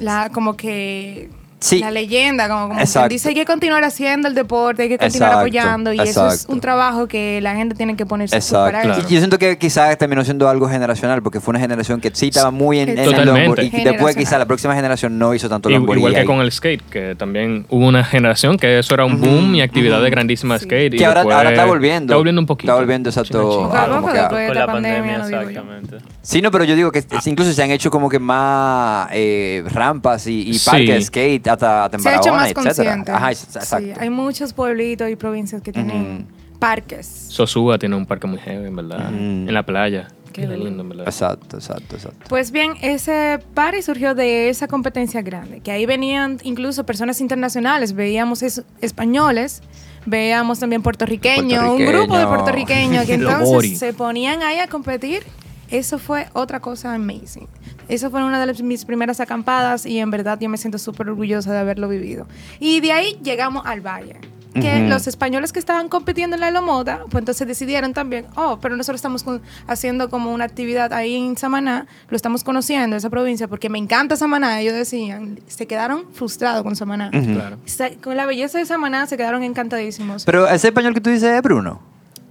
la 0.01 0.29
como 0.29 0.55
que 0.55 1.31
Sí. 1.65 1.79
la 1.79 1.91
leyenda, 1.91 2.47
como, 2.49 2.61
como 2.63 2.75
quien 2.75 2.81
Exacto. 2.83 3.09
dice, 3.09 3.29
hay 3.31 3.35
que 3.35 3.45
continuar 3.47 3.85
haciendo 3.85 4.29
el 4.29 4.35
deporte, 4.35 4.83
hay 4.83 4.89
que 4.91 4.99
continuar 4.99 5.31
Exacto, 5.31 5.39
apoyando 5.41 5.93
y 5.95 6.01
eso 6.01 6.27
es 6.27 6.35
exacto. 6.35 6.53
un 6.53 6.61
trabajo 6.61 7.07
que 7.09 7.41
la 7.41 7.55
gente 7.57 7.75
tiene 7.75 7.97
que 7.97 8.05
ponerse 8.05 8.37
para 8.53 8.81
Exacto. 8.83 9.01
eso. 9.01 9.09
Y 9.09 9.15
Yo 9.15 9.19
siento 9.21 9.39
que 9.39 9.57
quizás 9.57 9.97
terminó 9.97 10.23
siendo 10.25 10.49
algo 10.49 10.69
generacional, 10.69 11.23
porque 11.23 11.41
fue 11.41 11.53
una 11.53 11.61
generación 11.61 12.01
que 12.03 12.11
sí 12.13 12.29
estaba 12.29 12.51
muy 12.51 12.81
en, 12.81 12.91
en 12.91 12.99
el 12.99 13.25
longboard, 13.27 13.61
y 13.63 13.71
después 13.85 14.15
quizás 14.15 14.39
la 14.39 14.45
próxima 14.47 14.75
generación 14.75 15.19
no 15.19 15.33
hizo 15.35 15.49
tanto 15.49 15.71
longboard. 15.71 15.99
igual 15.99 16.13
y 16.13 16.15
que 16.17 16.21
ahí- 16.21 16.27
con 16.27 16.41
el 16.41 16.53
skate, 16.53 16.83
que 16.91 17.15
también 17.15 17.65
hubo 17.71 17.87
una 17.87 18.05
generación 18.05 18.59
que 18.59 18.79
eso 18.79 18.93
era 18.95 19.07
un 19.07 19.19
boom 19.21 19.55
y 19.55 19.63
actividades 19.63 20.11
grandísimas 20.11 20.61
Sí. 20.61 20.67
skate. 20.67 20.95
y 20.95 20.99
que 20.99 21.07
ahora, 21.07 21.21
después 21.21 21.37
ahora 21.37 21.51
está 21.51 21.65
volviendo. 21.65 22.13
Está 22.13 22.17
volviendo 22.17 22.41
un 22.43 22.47
poquito. 22.47 22.73
Está 22.73 22.81
volviendo, 22.81 23.09
exacto. 23.09 23.39
De 23.39 24.47
Con 24.49 24.55
la 24.55 24.67
pandemia, 24.67 25.17
exactamente. 25.17 25.97
Sí, 26.23 26.43
no, 26.43 26.51
pero 26.51 26.65
yo 26.65 26.75
digo 26.77 26.91
que 26.93 26.99
es- 27.01 27.27
incluso 27.27 27.53
se 27.53 27.63
han 27.63 27.71
hecho 27.71 27.91
como 27.91 28.09
que 28.09 28.19
más 28.19 29.09
eh, 29.13 29.63
rampas 29.73 30.27
y, 30.27 30.51
y 30.51 30.59
parques 30.59 30.89
de 30.95 31.03
skate 31.03 31.49
hasta, 31.55 31.85
hasta 31.87 31.97
en 31.97 32.03
Se 32.03 32.09
ha 32.11 32.17
hecho 32.17 32.33
más 32.33 32.43
etcétera. 32.51 32.65
consciente. 32.75 33.13
Ajá, 33.13 33.31
exacto. 33.33 33.79
Sí, 33.79 33.93
hay 33.99 34.11
muchos 34.11 34.53
pueblitos 34.53 35.09
y 35.11 35.17
provincias 35.17 35.63
que 35.63 35.73
tienen 35.73 36.27
parques. 36.59 37.07
Sosúa 37.29 37.79
tiene 37.79 37.97
un 37.97 38.07
parque 38.07 38.27
muy 38.27 38.39
heavy, 38.39 38.67
en 38.69 38.77
verdad. 38.77 39.07
Ujú. 39.09 39.17
En 39.17 39.53
la 39.55 39.63
playa. 39.65 40.09
Qué 40.33 40.49
lindo. 40.49 40.65
lindo, 40.65 40.83
en 40.83 40.89
verdad. 40.89 41.05
Exacto, 41.07 41.57
exacto, 41.59 41.95
exacto. 41.95 42.27
Pues 42.29 42.51
bien, 42.51 42.73
ese 42.83 43.39
party 43.55 43.83
surgió 43.83 44.17
de 44.17 44.49
esa 44.49 44.67
competencia 44.67 45.23
grande, 45.23 45.61
que 45.61 45.71
ahí 45.71 45.87
venían 45.87 46.39
incluso 46.43 46.85
personas 46.85 47.21
internacionales, 47.21 47.93
veíamos 47.93 48.43
es- 48.43 48.65
españoles, 48.81 49.63
veíamos 50.07 50.59
también 50.59 50.83
puertorriqueños, 50.83 51.63
un 51.63 51.79
grupo 51.79 52.17
de 52.19 52.27
Puertorriqueño. 52.27 52.29
puertorriqueños 52.29 53.07
que 53.07 53.15
entonces 53.55 53.79
se 53.79 53.93
ponían 53.93 54.43
ahí 54.43 54.59
a 54.59 54.67
competir. 54.67 55.23
Eso 55.71 55.99
fue 55.99 56.29
otra 56.33 56.61
cosa 56.61 56.95
amazing. 56.95 57.49
Eso 57.89 58.11
fue 58.11 58.23
una 58.25 58.39
de 58.41 58.47
las- 58.47 58.63
mis 58.63 58.85
primeras 58.85 59.21
acampadas 59.21 59.87
y 59.87 59.99
en 59.99 60.11
verdad 60.11 60.39
yo 60.41 60.49
me 60.49 60.57
siento 60.57 60.79
súper 60.79 61.09
orgullosa 61.09 61.53
de 61.53 61.59
haberlo 61.59 61.89
vivido. 61.89 62.27
Y 62.61 62.81
de 62.81 62.93
ahí 62.93 63.19
llegamos 63.23 63.65
al 63.67 63.81
valle. 63.81 64.17
que 64.55 64.87
los 64.89 65.09
españoles 65.09 65.53
que 65.53 65.59
estaban 65.59 65.89
compitiendo 65.89 66.37
en 66.37 66.41
la 66.41 66.53
Lomota, 66.53 67.01
pues 67.11 67.23
entonces 67.23 67.45
decidieron 67.49 67.93
también, 67.93 68.27
oh, 68.37 68.61
pero 68.63 68.77
nosotros 68.77 68.99
estamos 69.01 69.25
con- 69.25 69.43
haciendo 69.67 70.09
como 70.09 70.33
una 70.33 70.45
actividad 70.45 70.93
ahí 70.93 71.17
en 71.17 71.37
Samaná, 71.37 71.89
lo 72.09 72.15
estamos 72.15 72.45
conociendo, 72.45 72.95
esa 72.95 73.11
provincia, 73.11 73.49
porque 73.49 73.69
me 73.69 73.79
encanta 73.79 74.15
Samaná. 74.15 74.61
Ellos 74.61 74.75
decían, 74.75 75.41
se 75.49 75.67
quedaron 75.67 76.05
frustrados 76.13 76.63
con 76.63 76.77
Samaná. 76.77 77.11
Claro. 77.11 77.57
Sa- 77.65 77.91
Con 78.01 78.17
la 78.17 78.27
belleza 78.27 78.59
de 78.59 78.65
Samaná 78.65 79.09
se 79.09 79.17
quedaron 79.17 79.43
encantadísimos. 79.43 80.25
Pero 80.25 80.47
ese 80.47 80.69
español 80.69 80.95
que 80.95 81.01
tú 81.01 81.11
dices 81.11 81.31
es 81.35 81.43
Bruno. 81.43 81.81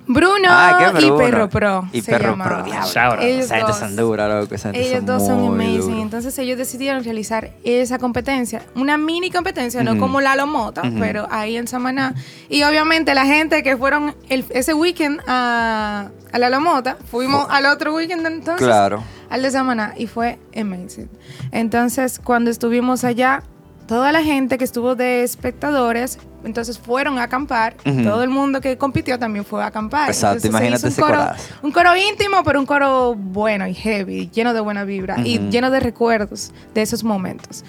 Bruno 0.06 0.48
Ah, 0.50 0.92
qué 0.98 1.06
y. 1.06 1.12
Perro 1.12 1.50
Pro. 1.50 1.88
Y 1.94 2.02
se 2.02 2.12
Perro 2.12 2.32
llamaba. 2.32 2.64
Pro, 2.64 2.64
diablo. 2.66 3.22
Ellos 3.22 3.46
Esa 3.46 3.56
gente 3.56 3.72
dos. 3.72 3.80
son 3.80 3.96
duras, 3.96 4.30
loco. 4.42 4.56
Esa 4.56 4.72
gente 4.74 4.88
Ellos 4.90 5.06
dos 5.06 5.26
son 5.26 5.42
muy 5.42 5.76
amazing. 5.76 6.00
Entonces 6.00 6.38
ellos 6.40 6.58
decidieron 6.58 7.04
realizar 7.04 7.52
esa 7.64 7.98
competencia. 8.00 8.62
Una 8.76 8.98
mini 8.98 9.32
competencia, 9.32 9.84
no 9.84 9.98
como 9.98 10.20
la 10.22 10.36
Lomota, 10.36 10.82
pero 11.00 11.28
ahí 11.32 11.56
en 11.58 11.68
Samaná. 11.68 12.14
Y 12.50 12.64
obviamente 12.64 13.14
la 13.14 13.26
gente 13.26 13.64
que 13.64 13.78
fueron 13.78 14.16
el- 14.30 14.46
ese 14.50 14.74
weekend 14.74 15.22
a, 15.28 16.10
a 16.32 16.38
la 16.40 16.50
Lomota, 16.50 16.98
fuimos 17.10 17.48
al 17.50 17.66
otro 17.68 17.94
weekend 17.96 18.26
entonces. 18.28 18.66
Claro. 18.66 19.04
Al 19.30 19.42
de 19.42 19.52
Samaná 19.52 19.94
y 19.98 20.08
fue 20.08 20.38
amazing. 20.56 21.10
Entonces 21.52 22.20
cuando 22.24 22.50
estuvimos 22.52 23.04
allá, 23.04 23.44
toda 23.88 24.12
la 24.12 24.22
gente 24.24 24.58
que 24.58 24.64
estuvo 24.64 24.96
de 24.96 25.24
espectadores, 25.24 26.20
entonces 26.44 26.78
fueron 26.80 27.18
a 27.20 27.24
acampar. 27.24 27.76
Todo 27.84 28.24
el 28.24 28.30
mundo 28.30 28.62
que 28.62 28.78
compitió 28.78 29.18
también 29.20 29.46
fue 29.46 29.64
a 29.64 29.68
acampar. 29.68 30.10
Exacto, 30.10 30.38
Entonces, 30.38 30.50
imagínate 30.50 30.88
ese 30.88 31.02
coro, 31.02 31.20
corazo. 31.20 31.54
un 31.62 31.72
coro 31.72 31.96
íntimo, 31.96 32.44
pero 32.44 32.60
un 32.60 32.66
coro 32.66 33.16
bueno 33.16 33.68
y 33.68 33.74
heavy, 33.74 34.30
lleno 34.34 34.54
de 34.54 34.60
buena 34.60 34.84
vibra 34.84 35.20
y 35.24 35.40
lleno 35.50 35.72
de 35.72 35.80
recuerdos 35.80 36.52
de 36.74 36.82
esos 36.82 37.04
momentos. 37.04 37.64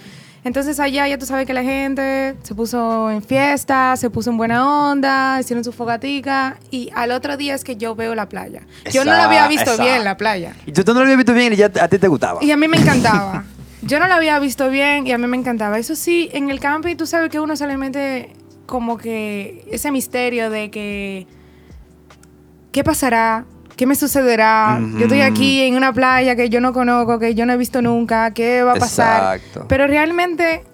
Entonces 0.45 0.79
allá 0.79 1.09
ya 1.09 1.17
tú 1.17 1.25
sabes 1.25 1.47
que 1.47 1.55
la 1.55 1.63
gente 1.63 2.37
se 2.43 2.55
puso 2.55 3.11
en 3.11 3.23
fiesta, 3.23 3.97
se 3.97 4.11
puso 4.11 4.31
en 4.31 4.37
buena 4.37 4.91
onda, 4.91 5.41
hicieron 5.41 5.65
su 5.65 5.73
fogatica 5.73 6.59
y 6.71 6.91
al 6.95 7.13
otro 7.13 7.39
día 7.39 7.55
es 7.55 7.65
que 7.65 7.77
yo 7.77 7.95
veo 7.95 8.15
la 8.15 8.29
playa. 8.29 8.61
Yo 8.93 9.07
no 9.07 9.13
la 9.13 9.25
había 9.25 9.49
visto 9.49 9.79
bien 9.79 10.05
la 10.05 10.19
playa. 10.19 10.55
Y 10.67 10.73
tú, 10.73 10.85
no 10.93 11.01
lo 11.01 11.01
habías 11.01 11.17
visto 11.17 11.33
bien 11.33 11.55
y 11.55 11.57
ya 11.57 11.73
a 11.81 11.89
ti 11.89 11.99
te 11.99 12.09
gustaba. 12.09 12.45
Y 12.45 12.51
a 12.51 12.59
mí 12.59 12.69
me 12.69 12.77
encantaba. 12.77 13.45
Yo 13.87 13.99
no 14.01 14.09
la 14.09 14.17
había 14.17 14.39
visto 14.39 14.71
bien 14.71 15.07
y 15.07 15.13
a 15.13 15.19
mí 15.19 15.27
me 15.27 15.37
encantaba. 15.37 15.79
Eso 15.79 15.95
sí, 15.95 16.31
en 16.33 16.49
el 16.49 16.59
camping 16.59 16.97
tú 16.97 17.07
sabes 17.07 17.29
que 17.29 17.39
uno 17.39 17.53
mete 17.77 18.33
como 18.75 18.99
que 18.99 19.65
ese 19.71 19.93
misterio 19.93 20.51
de 20.51 20.69
que 20.69 21.29
¿qué 22.73 22.83
pasará? 22.83 23.45
¿Qué 23.77 23.87
me 23.87 23.95
sucederá? 23.95 24.81
Ujú. 24.83 24.99
Yo 24.99 25.03
estoy 25.05 25.21
aquí 25.21 25.61
en 25.63 25.77
una 25.77 25.93
playa 25.93 26.35
que 26.35 26.49
yo 26.49 26.61
no 26.61 26.73
conozco, 26.73 27.21
que 27.21 27.37
yo 27.37 27.47
no 27.47 27.53
he 27.53 27.57
visto 27.57 27.81
nunca, 27.83 28.33
¿qué 28.33 28.65
va 28.65 28.73
a 28.73 28.75
pasar? 28.75 29.37
Exacto. 29.37 29.67
Pero 29.69 29.87
realmente 29.87 30.65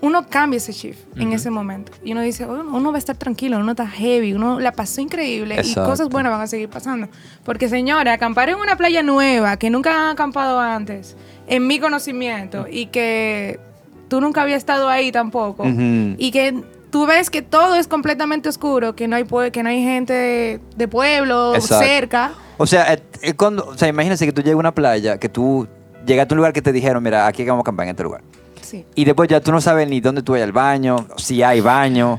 uno 0.00 0.26
cambia 0.30 0.56
ese 0.56 0.72
shift 0.72 1.00
en 1.16 1.34
ese 1.34 1.50
momento. 1.50 1.92
Y 2.02 2.12
uno 2.12 2.22
dice, 2.22 2.46
"Oh, 2.46 2.54
uno 2.72 2.90
va 2.90 2.96
a 2.96 2.98
estar 3.00 3.16
tranquilo, 3.16 3.58
uno 3.58 3.72
está 3.72 3.86
heavy, 3.86 4.32
uno 4.32 4.58
la 4.58 4.72
pasó 4.72 5.02
increíble 5.02 5.56
y 5.56 5.58
Exacto. 5.58 5.90
cosas 5.90 6.08
buenas 6.08 6.32
van 6.32 6.40
a 6.40 6.46
seguir 6.46 6.70
pasando. 6.70 7.08
Porque 7.44 7.68
señores, 7.68 8.14
acampar 8.14 8.48
en 8.48 8.56
una 8.56 8.76
playa 8.76 9.02
nueva 9.02 9.58
que 9.58 9.68
nunca 9.68 9.90
han 9.94 10.12
acampado 10.14 10.58
antes, 10.58 11.18
en 11.48 11.66
mi 11.66 11.78
conocimiento, 11.80 12.66
y 12.70 12.86
que 12.86 13.60
tú 14.08 14.22
nunca 14.22 14.40
habías 14.40 14.58
estado 14.58 14.88
ahí 14.88 15.12
tampoco, 15.12 15.64
y 15.66 16.30
que 16.30 16.75
tú 16.96 17.04
ves 17.04 17.28
que 17.28 17.42
todo 17.42 17.74
es 17.74 17.88
completamente 17.88 18.48
oscuro, 18.48 18.96
que 18.96 19.06
no 19.06 19.16
hay, 19.16 19.24
pue- 19.24 19.50
que 19.50 19.62
no 19.62 19.68
hay 19.68 19.82
gente 19.82 20.60
de 20.76 20.88
pueblo 20.88 21.54
Exacto. 21.54 21.84
cerca. 21.84 22.32
O 22.56 22.66
sea, 22.66 22.94
eh, 22.94 23.02
eh, 23.20 23.34
cuando, 23.34 23.66
o 23.66 23.76
sea, 23.76 23.86
imagínense 23.88 24.24
que 24.24 24.32
tú 24.32 24.40
llegas 24.40 24.54
a 24.56 24.60
una 24.60 24.72
playa, 24.74 25.18
que 25.18 25.28
tú 25.28 25.68
llegaste 26.06 26.32
a 26.32 26.34
un 26.34 26.38
lugar 26.38 26.54
que 26.54 26.62
te 26.62 26.72
dijeron, 26.72 27.02
mira, 27.02 27.26
aquí 27.26 27.44
vamos 27.44 27.60
a 27.60 27.64
acampar 27.64 27.84
en 27.84 27.90
este 27.90 28.02
lugar. 28.02 28.22
Sí. 28.62 28.86
Y 28.94 29.04
después 29.04 29.28
ya 29.28 29.40
tú 29.42 29.52
no 29.52 29.60
sabes 29.60 29.86
ni 29.90 30.00
dónde 30.00 30.22
tú 30.22 30.32
hay 30.32 30.40
al 30.40 30.52
baño, 30.52 31.06
si 31.18 31.42
hay 31.42 31.60
baño. 31.60 32.18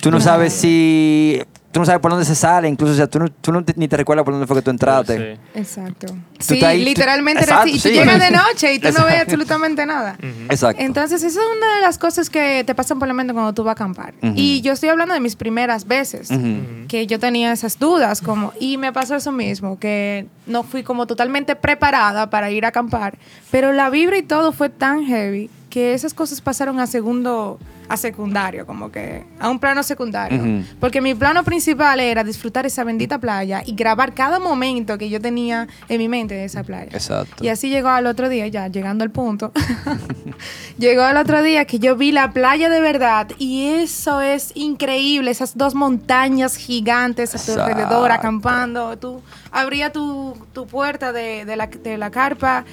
Tú 0.00 0.10
no 0.10 0.20
sabes 0.20 0.54
si... 0.54 1.42
Tú 1.74 1.80
no 1.80 1.86
sabes 1.86 2.00
por 2.00 2.12
dónde 2.12 2.24
se 2.24 2.34
sale, 2.36 2.68
incluso, 2.68 2.92
o 2.92 2.96
sea, 2.96 3.08
tú, 3.08 3.18
no, 3.18 3.28
tú 3.28 3.50
no 3.52 3.64
te- 3.64 3.74
ni 3.76 3.88
te 3.88 3.96
recuerdas 3.96 4.24
por 4.24 4.32
dónde 4.32 4.46
fue 4.46 4.56
que 4.56 4.62
tú 4.62 4.70
entraste. 4.70 5.34
Sí. 5.34 5.58
Exacto. 5.58 6.06
Tú 6.06 6.14
Sí, 6.38 6.64
ahí, 6.64 6.78
tú- 6.78 6.84
literalmente 6.84 7.42
era 7.42 7.52
Exacto. 7.64 7.68
Y 7.68 7.72
tú 7.74 7.88
sí. 7.88 7.90
llegas 7.90 8.20
de 8.20 8.30
noche 8.36 8.74
y 8.74 8.78
tú 8.78 8.84
no 8.84 8.88
Exacto. 8.90 9.10
ves 9.12 9.20
absolutamente 9.22 9.84
nada. 9.84 10.16
Exacto. 10.48 10.80
Entonces, 10.80 11.22
esa 11.24 11.40
es 11.40 11.46
una 11.56 11.74
de 11.74 11.80
las 11.80 11.98
cosas 11.98 12.30
que 12.30 12.62
te 12.64 12.74
pasan 12.76 12.98
por 13.00 13.08
la 13.08 13.14
mente 13.14 13.32
cuando 13.34 13.52
tú 13.52 13.64
vas 13.64 13.72
a 13.72 13.72
acampar. 13.72 14.14
Ujú. 14.22 14.32
Y 14.36 14.60
yo 14.62 14.72
estoy 14.72 14.88
hablando 14.88 15.14
de 15.14 15.20
mis 15.20 15.34
primeras 15.36 15.86
veces, 15.86 16.30
Ujú. 16.30 16.86
que 16.86 17.06
yo 17.08 17.18
tenía 17.18 17.50
esas 17.52 17.78
dudas, 17.78 18.20
como, 18.20 18.52
y 18.60 18.76
me 18.78 18.92
pasó 18.92 19.16
eso 19.16 19.32
mismo, 19.32 19.76
que 19.78 20.28
no 20.46 20.62
fui 20.62 20.84
como 20.84 21.06
totalmente 21.08 21.56
preparada 21.56 22.30
para 22.30 22.52
ir 22.52 22.64
a 22.64 22.68
acampar, 22.68 23.18
pero 23.50 23.72
la 23.72 23.90
vibra 23.90 24.16
y 24.16 24.22
todo 24.22 24.52
fue 24.52 24.68
tan 24.68 25.04
heavy 25.04 25.50
que 25.70 25.92
esas 25.92 26.14
cosas 26.14 26.40
pasaron 26.40 26.78
a 26.78 26.86
segundo, 26.86 27.58
a 27.88 27.96
secundario, 27.96 28.66
como 28.66 28.90
que 28.90 29.24
a 29.38 29.50
un 29.50 29.58
plano 29.58 29.82
secundario. 29.82 30.64
Porque 30.80 31.00
mi 31.00 31.14
plano 31.14 31.44
principal 31.44 32.00
era 32.00 32.24
disfrutar 32.24 32.66
esa 32.66 32.84
bendita 32.84 33.18
playa 33.18 33.62
y 33.64 33.74
grabar 33.74 34.14
cada 34.14 34.38
momento 34.38 34.96
que 34.98 35.08
yo 35.10 35.20
tenía 35.20 35.68
en 35.88 35.98
mi 35.98 36.08
mente 36.08 36.34
de 36.34 36.44
esa 36.44 36.62
playa. 36.62 36.90
Exacto. 36.92 37.44
Y 37.44 37.48
así 37.48 37.68
llegó 37.68 37.88
al 37.88 38.06
otro 38.06 38.28
día, 38.28 38.46
ya 38.48 38.68
llegando 38.68 39.04
al 39.04 39.10
punto. 39.10 39.52
llegó 40.78 41.02
al 41.02 41.16
otro 41.16 41.42
día 41.42 41.64
que 41.64 41.78
yo 41.78 41.96
vi 41.96 42.12
la 42.12 42.32
playa 42.32 42.68
de 42.68 42.80
verdad 42.80 43.28
y 43.38 43.66
eso 43.66 44.20
es 44.20 44.52
increíble, 44.54 45.30
esas 45.30 45.56
dos 45.56 45.74
montañas 45.74 46.56
gigantes 46.56 47.34
a 47.34 47.44
tu 47.44 47.60
alrededor 47.60 48.12
acampando. 48.12 48.96
Tú 48.98 49.22
abrías 49.50 49.92
tu, 49.92 50.36
tu 50.52 50.66
puerta 50.66 51.12
de, 51.12 51.44
de 51.44 51.56
la, 51.56 51.66
de 51.66 51.98
la 51.98 52.10
carpa 52.10 52.64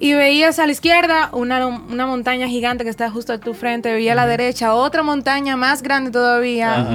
y 0.00 0.14
veías 0.14 0.58
a 0.58 0.66
la 0.66 0.72
izquierda 0.72 1.30
una, 1.32 1.66
una 1.66 2.06
montaña 2.06 2.48
gigante 2.48 2.84
que 2.84 2.90
está 2.90 3.10
justo 3.10 3.32
a 3.32 3.38
tu 3.38 3.54
frente, 3.54 3.92
veía 3.92 4.12
a 4.12 4.14
la 4.14 4.26
derecha 4.26 4.74
otra 4.74 5.02
montaña 5.02 5.56
más 5.56 5.82
grande 5.82 6.10
todavía. 6.10 6.80
Ajá. 6.80 6.90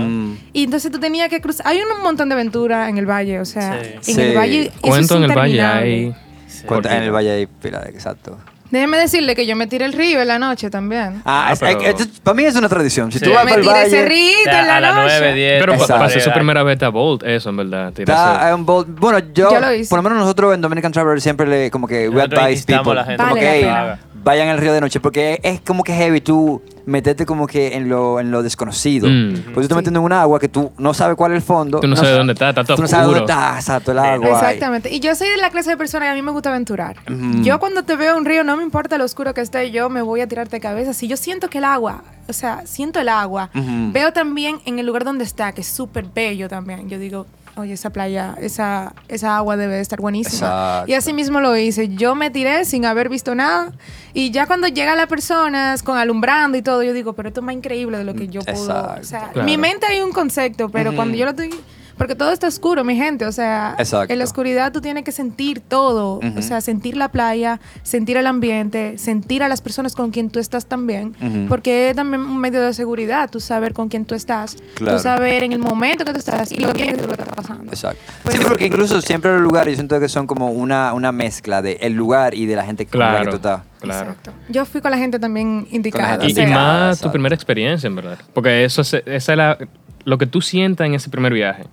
Y 0.53 0.63
entonces 0.63 0.91
tú 0.91 0.99
tenías 0.99 1.29
que 1.29 1.41
cruzar. 1.41 1.67
Hay 1.67 1.79
un 1.79 2.03
montón 2.03 2.29
de 2.29 2.35
aventura 2.35 2.89
en 2.89 2.97
el 2.97 3.05
valle, 3.09 3.39
o 3.39 3.45
sea, 3.45 3.79
Sí. 4.01 4.11
en 4.11 4.15
Sí. 4.15 4.21
el 4.21 4.37
valle. 4.37 4.61
eso 4.67 4.79
Cuento 4.81 5.15
es 5.17 5.23
en 5.23 5.29
el 5.31 5.37
valle 5.37 5.61
ahí. 5.61 6.15
Sí. 6.47 6.63
Cuenta- 6.65 6.95
en 6.97 7.03
el. 7.03 7.11
Valle 7.11 7.31
hay 7.31 7.45
pila 7.47 7.79
de- 7.79 7.89
exacto. 7.89 8.37
Déjeme 8.71 8.97
decirle 8.97 9.35
que 9.35 9.45
yo 9.47 9.55
me 9.55 9.65
tiré 9.67 9.85
el 9.85 9.93
río 9.93 10.21
en 10.21 10.27
la 10.27 10.37
noche 10.37 10.69
también. 10.69 11.21
Ah, 11.25 11.47
Ah, 11.49 11.53
es- 11.53 11.59
pero- 11.59 11.81
eh, 11.81 11.95
para 12.23 12.35
mí 12.35 12.43
es 12.43 12.55
una 12.55 12.69
tradición. 12.69 13.11
Si 13.11 13.17
Sí. 13.19 13.25
tú 13.25 13.31
vas 13.33 13.43
me 13.43 13.51
para 13.51 13.61
el 13.61 13.67
tiré 13.67 13.81
ese 13.83 13.95
valle, 14.03 14.09
rito 14.09 14.49
en 14.51 14.67
la 14.67 14.75
a 14.75 14.79
las 14.79 14.95
noche. 14.95 15.15
9, 15.19 15.33
10. 15.33 15.59
Pero 15.59 15.71
te 15.73 15.77
pa- 15.77 15.83
Exacto. 15.83 15.99
para 15.99 16.09
ser 16.11 16.21
su 16.21 16.31
primera 16.31 16.63
vez 16.63 16.83
a 16.83 16.89
Bolt, 16.89 17.23
eso 17.23 17.49
en 17.49 17.57
verdad. 17.57 17.91
tirarse- 17.93 18.33
Está 18.33 18.51
en 18.51 18.65
bold- 18.65 18.85
Bueno, 18.99 19.19
yo, 19.33 19.51
Yo 19.51 19.59
lo 19.59 19.73
hice. 19.73 19.89
por 19.89 19.97
lo 19.99 20.03
menos 20.03 20.19
nosotros 20.19 20.53
en 20.53 20.61
Dominican 20.61 20.91
Traveler 20.91 21.19
siempre 21.19 21.47
le 21.47 21.71
como 21.71 21.87
que 21.87 22.09
we 22.09 22.15
Nosotros 22.15 22.41
advise 22.43 22.57
instamos 22.59 22.83
people 22.83 22.91
a 22.91 23.01
la 23.01 23.05
gente 23.05 23.17
como 23.23 23.29
Vale 23.35 23.39
que 23.41 23.45
la 23.45 23.53
"Hey, 23.53 23.61
pena". 23.63 23.99
vayan 24.23 24.47
al 24.49 24.57
río 24.59 24.73
de 24.73 24.81
noche 24.81 24.99
porque 24.99 25.39
es 25.41 25.61
como 25.61 25.83
que 25.83 25.93
heavy 25.93 26.21
tú 26.21 26.61
meterte 26.89 27.25
como 27.25 27.47
que 27.47 27.75
en 27.75 27.87
lo, 27.87 28.19
en 28.19 28.31
lo 28.31 28.43
desconocido. 28.43 29.07
Mm. 29.07 29.53
Pues 29.53 29.65
tú 29.65 29.67
te 29.67 29.67
Sí. 29.69 29.75
metiendo 29.75 29.99
en 29.99 30.05
un 30.05 30.11
agua 30.13 30.39
que 30.39 30.49
tú 30.49 30.71
no 30.77 30.93
sabes 30.93 31.15
cuál 31.15 31.31
es 31.31 31.37
el 31.37 31.41
fondo. 31.41 31.79
Tú 31.79 31.87
no 31.87 31.95
sabes 31.95 32.17
dónde 32.17 32.33
está, 32.33 32.49
está 32.49 32.63
todo 32.63 32.75
Tú 32.75 32.81
no 32.81 32.87
sabes 32.87 33.05
dónde 33.05 33.21
oscuro. 33.21 33.33
está, 33.39 33.55
exacto, 33.55 33.91
el 33.91 33.99
agua. 33.99 34.27
ahí. 34.27 34.33
Exactamente. 34.33 34.93
Y 34.93 34.99
yo 34.99 35.15
soy 35.15 35.29
de 35.29 35.37
la 35.37 35.49
clase 35.49 35.69
de 35.69 35.77
persona 35.77 36.05
que 36.05 36.11
a 36.11 36.15
mí 36.15 36.21
me 36.21 36.31
gusta 36.31 36.49
aventurar. 36.49 36.97
Ujú. 37.09 37.41
Yo 37.43 37.59
cuando 37.59 37.83
te 37.83 37.95
veo 37.95 38.11
en 38.13 38.17
un 38.19 38.25
río, 38.25 38.43
no 38.43 38.57
me 38.57 38.63
importa 38.63 38.97
lo 38.97 39.05
oscuro 39.05 39.33
que 39.33 39.41
esté, 39.41 39.71
yo 39.71 39.89
me 39.89 40.01
voy 40.01 40.21
a 40.21 40.27
tirarte 40.27 40.57
de 40.57 40.59
cabeza. 40.59 40.93
Si 40.93 41.07
yo 41.07 41.15
siento 41.17 41.49
que 41.49 41.59
el 41.59 41.63
agua, 41.63 42.03
o 42.27 42.33
sea, 42.33 42.63
siento 42.65 42.99
el 42.99 43.09
agua, 43.09 43.49
Ujú. 43.55 43.91
veo 43.91 44.11
también 44.13 44.59
en 44.65 44.79
el 44.79 44.85
lugar 44.85 45.03
donde 45.03 45.23
está, 45.23 45.51
que 45.51 45.61
es 45.61 45.67
súper 45.67 46.05
bello 46.13 46.49
también. 46.49 46.89
Yo 46.89 46.97
digo, 46.99 47.25
oye, 47.59 47.73
esa 47.73 47.89
playa, 47.91 48.35
esa, 48.39 48.93
esa 49.07 49.37
agua 49.37 49.57
debe 49.57 49.75
de 49.75 49.81
estar 49.81 49.99
buenísima. 50.01 50.47
Exacto. 50.47 50.91
Y 50.91 50.93
así 50.95 51.13
mismo 51.13 51.39
lo 51.39 51.55
hice. 51.55 51.89
Yo 51.89 52.15
me 52.15 52.29
tiré 52.29 52.65
sin 52.65 52.85
haber 52.85 53.09
visto 53.09 53.35
nada. 53.35 53.71
Y 54.13 54.31
ya 54.31 54.45
cuando 54.47 54.67
llega 54.67 54.95
las 54.95 55.07
personas 55.07 55.83
con 55.83 55.97
alumbrando 55.97 56.57
y 56.57 56.61
todo, 56.61 56.81
yo 56.83 56.93
digo, 56.93 57.13
pero 57.13 57.29
esto 57.29 57.41
es 57.41 57.45
más 57.45 57.55
increíble 57.55 57.97
de 57.97 58.03
lo 58.03 58.13
que 58.15 58.27
yo 58.27 58.41
puedo. 58.41 58.57
Exacto. 58.59 59.01
O 59.01 59.03
sea, 59.03 59.29
Claro. 59.31 59.45
mi 59.45 59.57
mente 59.57 59.85
hay 59.85 60.01
un 60.01 60.11
concepto, 60.11 60.69
pero 60.69 60.95
cuando 60.95 61.15
yo 61.17 61.25
lo 61.25 61.31
estoy. 61.31 61.49
Porque 61.99 62.15
todo 62.15 62.31
está 62.31 62.47
oscuro, 62.47 62.83
mi 62.83 62.95
gente. 62.95 63.25
O 63.25 63.31
sea, 63.31 63.75
Exacto. 63.77 64.11
en 64.11 64.17
la 64.19 64.25
oscuridad 64.25 64.71
tú 64.71 64.81
tienes 64.81 65.03
que 65.03 65.11
sentir 65.11 65.59
todo. 65.59 66.15
Ujú. 66.17 66.39
O 66.39 66.41
sea, 66.41 66.61
sentir 66.61 66.97
la 66.97 67.09
playa, 67.09 67.59
sentir 67.83 68.17
el 68.17 68.25
ambiente, 68.25 68.97
sentir 68.97 69.43
a 69.43 69.47
las 69.49 69.61
personas 69.61 69.93
con 69.95 70.09
quien 70.09 70.29
tú 70.31 70.39
estás 70.39 70.65
también. 70.65 71.15
Ujú. 71.21 71.47
Porque 71.49 71.89
es 71.91 71.95
también 71.97 72.21
un 72.21 72.37
medio 72.39 72.61
de 72.61 72.73
seguridad, 72.73 73.29
tú 73.29 73.39
saber 73.39 73.73
con 73.73 73.89
quién 73.89 74.05
tú 74.05 74.15
estás. 74.15 74.55
Claro. 74.75 74.97
Tú 74.97 75.03
saber 75.03 75.43
en 75.43 75.51
el 75.51 75.59
momento 75.59 76.05
que 76.05 76.13
tú 76.13 76.19
estás 76.19 76.51
y 76.51 76.57
lo 76.61 76.71
bien 76.73 76.95
que 76.95 77.01
tú 77.01 77.05
lo 77.07 77.11
estás 77.11 77.27
pasando. 77.35 77.65
Exacto. 77.71 78.01
Pues- 78.23 78.35
sí, 78.37 78.41
porque 78.47 78.65
incluso 78.65 79.01
siempre 79.01 79.31
los 79.33 79.41
lugares, 79.41 79.73
yo 79.73 79.75
siento 79.75 79.99
que 79.99 80.07
son 80.09 80.25
como 80.25 80.51
una, 80.51 80.93
una 80.93 81.11
mezcla 81.11 81.61
de 81.61 81.73
el 81.81 81.93
lugar 81.93 82.33
y 82.33 82.45
de 82.45 82.55
la 82.55 82.63
gente 82.63 82.85
con 82.85 83.01
la 83.01 83.07
que 83.07 83.11
Claro, 83.23 83.29
tú 83.31 83.35
estás. 83.35 83.61
claro. 83.81 84.09
Exacto. 84.11 84.31
Yo 84.47 84.65
fui 84.65 84.79
con 84.79 84.91
la 84.91 84.97
gente 84.97 85.19
también 85.19 85.67
indicada. 85.69 86.11
gente 86.11 86.27
Y, 86.27 86.33
sea, 86.33 86.43
y 86.43 86.45
indicada. 86.47 86.73
más 86.79 86.87
exacto. 86.95 87.09
tu 87.09 87.11
primera 87.11 87.35
experiencia, 87.35 87.87
en 87.87 87.95
verdad. 87.97 88.17
Porque 88.33 88.63
eso 88.63 88.83
es, 88.83 88.93
esa 88.93 89.33
es 89.33 89.37
la- 89.37 89.57
lo 90.05 90.17
que 90.17 90.25
tú 90.25 90.39
sientas 90.39 90.87
en 90.87 90.93
ese 90.95 91.09
primer 91.09 91.33
viaje. 91.33 91.65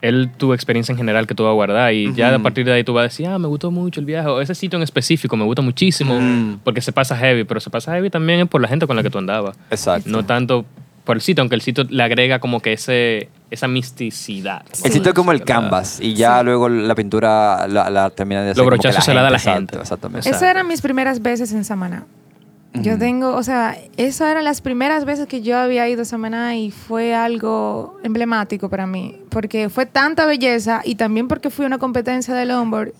Es 0.00 0.14
tu 0.36 0.52
experiencia 0.52 0.92
en 0.92 0.98
general 0.98 1.26
que 1.26 1.34
tú 1.34 1.42
vas 1.42 1.50
a 1.50 1.54
guardar. 1.54 1.92
Y 1.92 2.12
ya 2.14 2.34
a 2.34 2.38
partir 2.38 2.64
de 2.64 2.72
ahí 2.72 2.84
tú 2.84 2.92
vas 2.92 3.00
a 3.00 3.04
decir, 3.04 3.26
ah, 3.26 3.38
me 3.38 3.48
gustó 3.48 3.70
mucho 3.70 4.00
el 4.00 4.06
viaje. 4.06 4.28
O 4.28 4.40
ese 4.40 4.54
sitio 4.54 4.76
en 4.76 4.82
específico 4.82 5.36
me 5.36 5.44
gusta 5.44 5.62
muchísimo. 5.62 6.18
Porque 6.62 6.80
se 6.80 6.92
pasa 6.92 7.16
heavy. 7.16 7.44
Pero 7.44 7.60
se 7.60 7.70
pasa 7.70 7.92
heavy 7.92 8.10
también 8.10 8.40
es 8.40 8.48
por 8.48 8.60
la 8.60 8.68
gente 8.68 8.86
con 8.86 8.96
la 8.96 9.02
que 9.02 9.10
tú 9.10 9.18
andabas. 9.18 9.56
Exacto. 9.70 10.08
No 10.08 10.24
tanto 10.24 10.64
por 11.08 11.16
el 11.16 11.22
sitio, 11.22 11.40
aunque 11.40 11.54
el 11.54 11.62
sitio 11.62 11.84
le 11.88 12.02
agrega 12.02 12.38
como 12.38 12.60
que 12.60 12.74
ese, 12.74 13.30
esa 13.50 13.66
misticidad. 13.66 14.62
El 14.84 14.92
sitio 14.92 15.08
es 15.08 15.14
como 15.14 15.32
el 15.32 15.42
canvas 15.42 16.00
y 16.02 16.12
ya 16.12 16.42
luego 16.42 16.68
la 16.68 16.94
pintura 16.94 17.66
la, 17.66 17.88
la 17.88 18.10
termina 18.10 18.42
de 18.42 18.50
hacer. 18.50 18.58
Los 18.58 18.66
brochazos 18.66 19.02
se 19.02 19.14
la 19.14 19.22
da 19.22 19.30
la 19.30 19.38
exacto, 19.38 19.58
gente. 19.58 19.78
Exactamente. 19.78 20.28
Exacto. 20.28 20.36
Esas 20.36 20.50
eran 20.50 20.68
mis 20.68 20.82
primeras 20.82 21.22
veces 21.22 21.52
en 21.52 21.64
Samaná. 21.64 22.04
Yo 22.82 22.98
tengo, 22.98 23.34
o 23.34 23.42
sea, 23.42 23.76
esas 23.96 24.30
eran 24.30 24.44
las 24.44 24.60
primeras 24.60 25.04
veces 25.04 25.26
que 25.26 25.42
yo 25.42 25.56
había 25.58 25.88
ido 25.88 26.02
a 26.02 26.04
Samaná 26.04 26.56
y 26.56 26.70
fue 26.70 27.14
algo 27.14 27.98
emblemático 28.02 28.68
para 28.68 28.86
mí, 28.86 29.16
porque 29.30 29.68
fue 29.68 29.86
tanta 29.86 30.26
belleza 30.26 30.82
y 30.84 30.94
también 30.94 31.28
porque 31.28 31.50
fui 31.50 31.64
a 31.64 31.66
una 31.68 31.78
competencia 31.78 32.34
de 32.34 32.44
longboard 32.46 32.92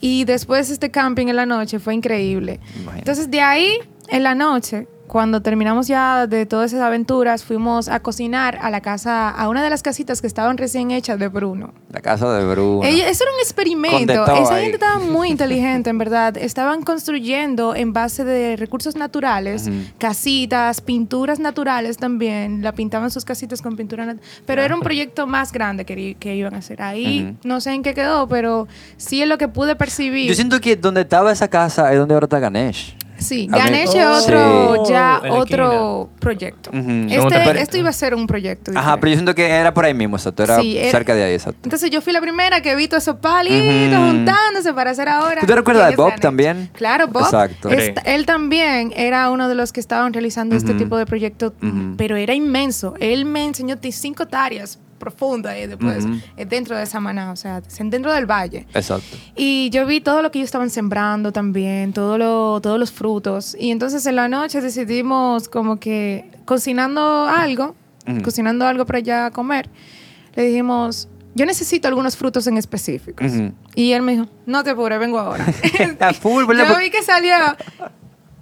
y 0.00 0.24
después 0.24 0.70
este 0.70 0.90
camping 0.90 1.28
en 1.28 1.36
la 1.36 1.46
noche 1.46 1.78
fue 1.78 1.94
increíble. 1.94 2.60
Imagínate. 2.74 2.98
Entonces 2.98 3.30
de 3.30 3.40
ahí, 3.40 3.78
en 4.08 4.22
la 4.22 4.34
noche, 4.34 4.86
cuando 5.14 5.42
terminamos 5.42 5.86
ya 5.86 6.26
de 6.26 6.44
todas 6.44 6.72
esas 6.72 6.82
aventuras, 6.84 7.44
fuimos 7.44 7.86
a 7.86 8.00
cocinar 8.00 8.58
a 8.60 8.68
la 8.68 8.80
casa, 8.80 9.30
a 9.30 9.48
una 9.48 9.62
de 9.62 9.70
las 9.70 9.80
casitas 9.80 10.20
que 10.20 10.26
estaban 10.26 10.58
recién 10.58 10.90
hechas 10.90 11.20
de 11.20 11.28
Bruno. 11.28 11.72
La 11.92 12.00
casa 12.00 12.32
de 12.36 12.44
Bruno. 12.44 12.80
Ella- 12.82 13.08
eso 13.08 13.22
era 13.22 13.32
un 13.32 13.38
experimento. 13.38 14.24
Esa 14.24 14.54
ahí. 14.56 14.62
gente 14.64 14.78
estaba 14.84 14.98
muy 14.98 15.28
inteligente, 15.36 15.88
en 15.90 15.98
verdad. 15.98 16.36
Estaban 16.36 16.82
construyendo 16.82 17.76
en 17.76 17.92
base 17.92 18.24
de 18.24 18.56
recursos 18.56 18.96
naturales, 18.96 19.70
casitas, 19.98 20.80
pinturas 20.80 21.38
naturales 21.38 21.96
también. 21.96 22.64
La 22.64 22.72
pintaban 22.72 23.12
sus 23.12 23.24
casitas 23.24 23.62
con 23.62 23.76
pintura 23.76 24.06
natural. 24.06 24.28
Pero 24.46 24.62
era 24.62 24.74
un 24.74 24.80
proyecto 24.80 25.28
más 25.28 25.52
grande 25.52 25.84
que, 25.84 26.16
que 26.18 26.34
iban 26.34 26.54
a 26.54 26.58
hacer. 26.58 26.82
Ahí 26.82 27.36
no 27.44 27.60
sé 27.60 27.70
en 27.70 27.84
qué 27.84 27.94
quedó, 27.94 28.26
pero 28.26 28.66
sí 28.96 29.22
es 29.22 29.28
lo 29.28 29.38
que 29.38 29.46
pude 29.46 29.76
percibir. 29.76 30.28
Yo 30.28 30.34
siento 30.34 30.60
que 30.60 30.74
donde 30.74 31.02
estaba 31.02 31.30
esa 31.30 31.46
casa 31.46 31.92
es 31.92 32.00
donde 32.00 32.14
ahora 32.14 32.24
está 32.24 32.40
Ganesh. 32.40 32.96
Sí, 33.24 33.48
A 33.52 33.58
Ganesh 33.58 33.94
es 33.94 34.04
Oh, 34.04 34.12
otro, 34.22 34.84
sí. 34.84 34.90
ya 34.92 35.20
la 35.22 35.32
otro 35.32 36.10
proyecto. 36.20 36.70
Ujú. 36.70 36.82
¿Cómo 36.82 37.28
te 37.30 37.36
Este, 37.42 37.60
esto 37.62 37.76
iba 37.78 37.88
a 37.88 37.92
ser 37.92 38.14
un 38.14 38.26
proyecto. 38.26 38.70
Ajá, 38.74 38.96
pero 38.98 39.10
yo 39.10 39.14
siento 39.16 39.34
que 39.34 39.46
era 39.48 39.72
por 39.72 39.84
ahí 39.84 39.94
mismo, 39.94 40.16
exacto. 40.16 40.42
Era 40.42 40.60
Sí, 40.60 40.76
era- 40.76 40.90
cerca 40.90 41.14
de 41.14 41.24
ahí, 41.24 41.34
exacto. 41.34 41.60
Entonces 41.64 41.90
yo 41.90 42.00
fui 42.02 42.12
la 42.12 42.20
primera 42.20 42.60
que 42.60 42.74
vi 42.76 42.86
todos 42.88 43.02
esos 43.02 43.16
palitos 43.16 43.98
juntándose 43.98 44.72
para 44.74 44.90
hacer 44.90 45.08
ahora. 45.08 45.40
¿Tú 45.40 45.46
te 45.46 45.54
recuerdas 45.54 45.90
de 45.90 45.96
Bob 45.96 46.08
Ganesh. 46.10 46.20
también? 46.20 46.70
Claro, 46.74 47.08
Bob. 47.08 47.22
Exacto. 47.24 47.70
Esta- 47.70 48.02
él 48.02 48.26
también 48.26 48.92
era 48.96 49.30
uno 49.30 49.48
de 49.48 49.54
los 49.54 49.72
que 49.72 49.80
estaban 49.80 50.12
realizando 50.12 50.54
este 50.56 50.74
tipo 50.74 50.96
de 50.96 51.06
proyectos, 51.06 51.52
pero 51.96 52.16
era 52.16 52.34
inmenso. 52.34 52.94
Él 53.00 53.24
me 53.24 53.44
enseñó 53.44 53.76
cinco 53.90 54.24
hectáreas 54.24 54.78
profundas 54.98 55.54
eh, 55.56 55.68
después, 55.68 56.04
Ujú. 56.04 56.14
eh, 56.36 56.44
dentro 56.46 56.76
de 56.76 56.86
Samaná, 56.86 57.32
o 57.32 57.36
sea, 57.36 57.60
dentro 57.60 58.12
del 58.12 58.26
valle. 58.26 58.66
Exacto. 58.74 59.16
Y 59.36 59.70
yo 59.70 59.86
vi 59.86 60.00
todo 60.00 60.22
lo 60.22 60.30
que 60.30 60.38
ellos 60.38 60.48
estaban 60.48 60.70
sembrando 60.70 61.32
también, 61.32 61.92
todo 61.92 62.18
lo, 62.18 62.60
todos 62.60 62.78
los 62.78 62.92
frutos. 62.92 63.56
Y 63.58 63.70
entonces 63.70 64.06
en 64.06 64.16
la 64.16 64.28
noche 64.28 64.60
decidimos 64.60 65.48
como 65.48 65.78
que 65.78 66.30
cocinando 66.44 67.26
algo, 67.28 67.74
Ujú. 68.06 68.22
cocinando 68.22 68.66
algo 68.66 68.84
para 68.86 69.00
ya 69.00 69.30
comer, 69.30 69.68
le 70.34 70.44
dijimos, 70.44 71.08
yo 71.34 71.46
necesito 71.46 71.88
algunos 71.88 72.16
frutos 72.16 72.46
en 72.46 72.56
específicos. 72.56 73.32
Ujú. 73.32 73.52
Y 73.74 73.92
él 73.92 74.02
me 74.02 74.12
dijo, 74.12 74.26
no 74.46 74.62
te 74.62 74.70
apures, 74.70 74.98
vengo 74.98 75.18
ahora. 75.18 75.44
Yo 76.10 76.78
vi 76.78 76.90
que 76.90 77.02
salió... 77.02 77.34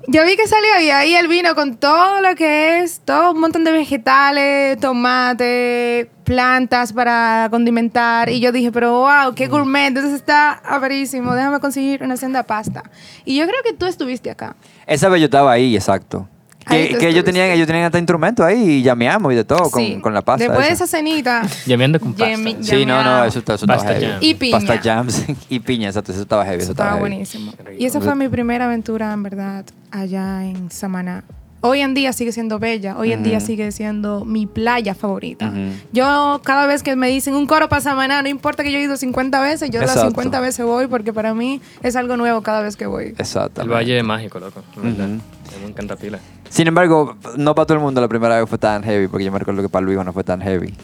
Yo 0.08 0.24
vi 0.24 0.36
que 0.36 0.48
salió 0.48 0.80
y 0.84 0.90
ahí 0.90 1.14
él 1.14 1.28
vino 1.28 1.54
con 1.54 1.76
todo 1.76 2.20
lo 2.20 2.34
que 2.34 2.80
es, 2.80 3.00
todo 3.04 3.32
un 3.32 3.40
montón 3.40 3.62
de 3.62 3.70
vegetales, 3.70 4.76
tomate, 4.80 6.10
plantas 6.24 6.92
para 6.92 7.46
condimentar. 7.50 8.28
Y 8.28 8.40
yo 8.40 8.50
dije, 8.52 8.72
pero 8.72 9.00
wow, 9.00 9.34
qué 9.34 9.46
gourmet, 9.46 9.86
entonces 9.86 10.12
está 10.14 10.52
averísimo, 10.64 11.34
déjame 11.34 11.60
conseguir 11.60 12.02
una 12.02 12.16
senda 12.16 12.42
pasta. 12.42 12.82
Y 13.24 13.36
yo 13.36 13.46
creo 13.46 13.62
que 13.64 13.72
tú 13.74 13.86
estuviste 13.86 14.30
acá. 14.30 14.56
Esa 14.86 15.08
vez 15.08 15.20
yo 15.20 15.26
estaba 15.26 15.52
ahí, 15.52 15.74
exacto. 15.76 16.28
Ahí 16.66 16.88
Que, 16.88 16.94
tú 16.94 17.00
que 17.00 17.06
ellos, 17.08 17.18
estuviste. 17.18 17.32
tenían, 17.32 17.50
ellos 17.56 17.66
tenían 17.66 17.84
hasta 17.86 17.98
instrumentos 17.98 18.46
ahí 18.46 18.58
y 18.70 18.82
llameamos 18.82 19.32
y 19.32 19.36
de 19.36 19.44
todo 19.44 19.68
con, 19.70 19.82
Sí. 19.84 19.98
con 20.00 20.14
la 20.14 20.22
pasta. 20.22 20.44
Después 20.44 20.66
de 20.68 20.74
esa. 20.74 20.86
cenita. 20.86 21.42
Llameando 21.66 21.98
con 22.00 22.12
pasta. 22.14 22.26
Yemi- 22.36 22.62
Sí, 22.62 22.86
no, 22.86 23.02
no, 23.02 23.24
eso, 23.24 23.38
está- 23.40 23.54
eso 23.54 23.64
estaba 23.66 23.78
Pasta 23.82 23.94
heavy. 23.94 24.06
jam. 24.12 24.18
Y 24.20 24.34
piña. 24.34 24.58
Pasta 24.58 24.78
jams 24.82 25.24
y 25.48 25.60
piña, 25.60 25.88
exacto, 25.88 26.12
eso 26.12 26.22
estaba 26.22 26.44
heavy. 26.44 26.62
Eso 26.62 26.70
Estaba 26.72 26.90
estaba 26.90 27.00
heavy. 27.00 27.10
buenísimo. 27.10 27.52
Y 27.78 27.86
esa 27.86 28.00
fue 28.00 28.14
mi 28.14 28.28
primera 28.28 28.66
aventura, 28.66 29.12
en 29.12 29.22
verdad, 29.24 29.64
allá 29.92 30.44
en 30.44 30.70
Samaná. 30.70 31.24
Hoy 31.64 31.78
en 31.78 31.94
día 31.94 32.12
sigue 32.12 32.32
siendo 32.32 32.58
bella, 32.58 32.98
hoy 32.98 33.12
en 33.12 33.22
día 33.22 33.38
sigue 33.38 33.70
siendo 33.70 34.24
mi 34.24 34.46
playa 34.46 34.96
favorita. 34.96 35.52
Yo 35.92 36.40
cada 36.42 36.66
vez 36.66 36.82
que 36.82 36.96
me 36.96 37.06
dicen 37.08 37.36
un 37.36 37.46
coro 37.46 37.68
para 37.68 37.80
Samaná, 37.80 38.20
no 38.20 38.28
importa 38.28 38.64
que 38.64 38.72
yo 38.72 38.78
he 38.78 38.82
ido 38.82 38.96
50 38.96 39.40
veces, 39.40 39.70
yo 39.70 39.78
las 39.78 39.90
Exacto. 39.90 40.10
50 40.10 40.40
veces 40.40 40.66
voy 40.66 40.88
porque 40.88 41.12
para 41.12 41.34
mí 41.34 41.60
es 41.84 41.94
algo 41.94 42.16
nuevo 42.16 42.42
cada 42.42 42.62
vez 42.62 42.76
que 42.76 42.86
voy. 42.86 43.14
Exacto. 43.16 43.62
El 43.62 43.68
valle 43.68 43.96
es 43.96 44.04
mágico, 44.04 44.40
loco. 44.40 44.60
Me 44.82 45.68
encanta 45.68 45.94
pila. 45.94 46.18
Sin 46.48 46.66
embargo, 46.66 47.16
no 47.36 47.54
para 47.54 47.66
todo 47.66 47.78
el 47.78 47.84
mundo 47.84 48.00
la 48.00 48.08
primera 48.08 48.40
vez 48.40 48.48
fue 48.48 48.58
tan 48.58 48.82
heavy, 48.82 49.06
porque 49.06 49.24
yo 49.24 49.30
me 49.30 49.38
recuerdo 49.38 49.62
que 49.62 49.68
para 49.68 49.86
Luis 49.86 50.04
no 50.04 50.12
fue 50.12 50.24
tan 50.24 50.40
heavy. 50.40 50.74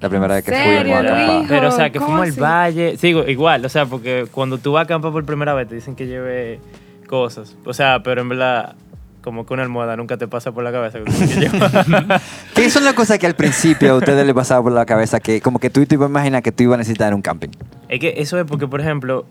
La 0.00 0.08
primera 0.08 0.34
vez 0.34 0.44
que 0.44 0.50
serio, 0.50 0.96
fuimos 0.96 0.96
a 0.96 1.00
acampar. 1.00 1.48
Pero, 1.48 1.68
o 1.68 1.70
sea, 1.70 1.90
que 1.90 1.98
¿Cómo 1.98 2.18
fuimos 2.18 2.36
al 2.36 2.42
valle. 2.42 2.98
Sigo, 2.98 3.22
igual, 3.26 3.64
o 3.64 3.68
sea, 3.68 3.86
porque 3.86 4.26
cuando 4.32 4.58
tú 4.58 4.72
vas 4.72 4.80
a 4.80 4.84
acampar 4.84 5.12
por 5.12 5.24
primera 5.24 5.54
vez 5.54 5.68
te 5.68 5.76
dicen 5.76 5.94
que 5.94 6.06
lleve 6.06 6.60
cosas. 7.04 7.56
O 7.64 7.72
sea, 7.74 8.02
pero 8.02 8.22
en 8.22 8.28
verdad, 8.28 8.74
como 9.22 9.46
que 9.46 9.54
una 9.54 9.62
almohada 9.62 9.96
nunca 9.96 10.16
te 10.16 10.28
pasa 10.28 10.52
por 10.52 10.64
la 10.64 10.72
cabeza 10.72 10.98
que 11.04 11.04
tú 11.04 11.12
tienes 11.12 11.34
que 11.34 11.40
llevar. 11.40 12.20
¿Qué 12.54 12.70
son 12.70 12.84
las 12.84 12.94
cosas 12.94 13.18
que 13.18 13.26
al 13.26 13.34
principio 13.34 13.92
a 13.92 13.96
ustedes 13.96 14.24
les 14.24 14.34
pasaba 14.34 14.62
por 14.62 14.72
la 14.72 14.84
cabeza 14.84 15.20
que 15.20 15.40
como 15.40 15.58
que 15.58 15.70
tú 15.70 15.84
te 15.86 15.94
ibas 15.94 16.08
a 16.08 16.10
imaginar 16.10 16.42
que 16.42 16.52
tú 16.52 16.64
ibas 16.64 16.74
a 16.74 16.78
necesitar 16.78 17.14
un 17.14 17.22
camping? 17.22 17.48
Es 17.88 18.00
que 18.00 18.14
eso 18.18 18.38
es 18.38 18.44
porque, 18.44 18.66
por 18.66 18.80
ejemplo, 18.80 19.24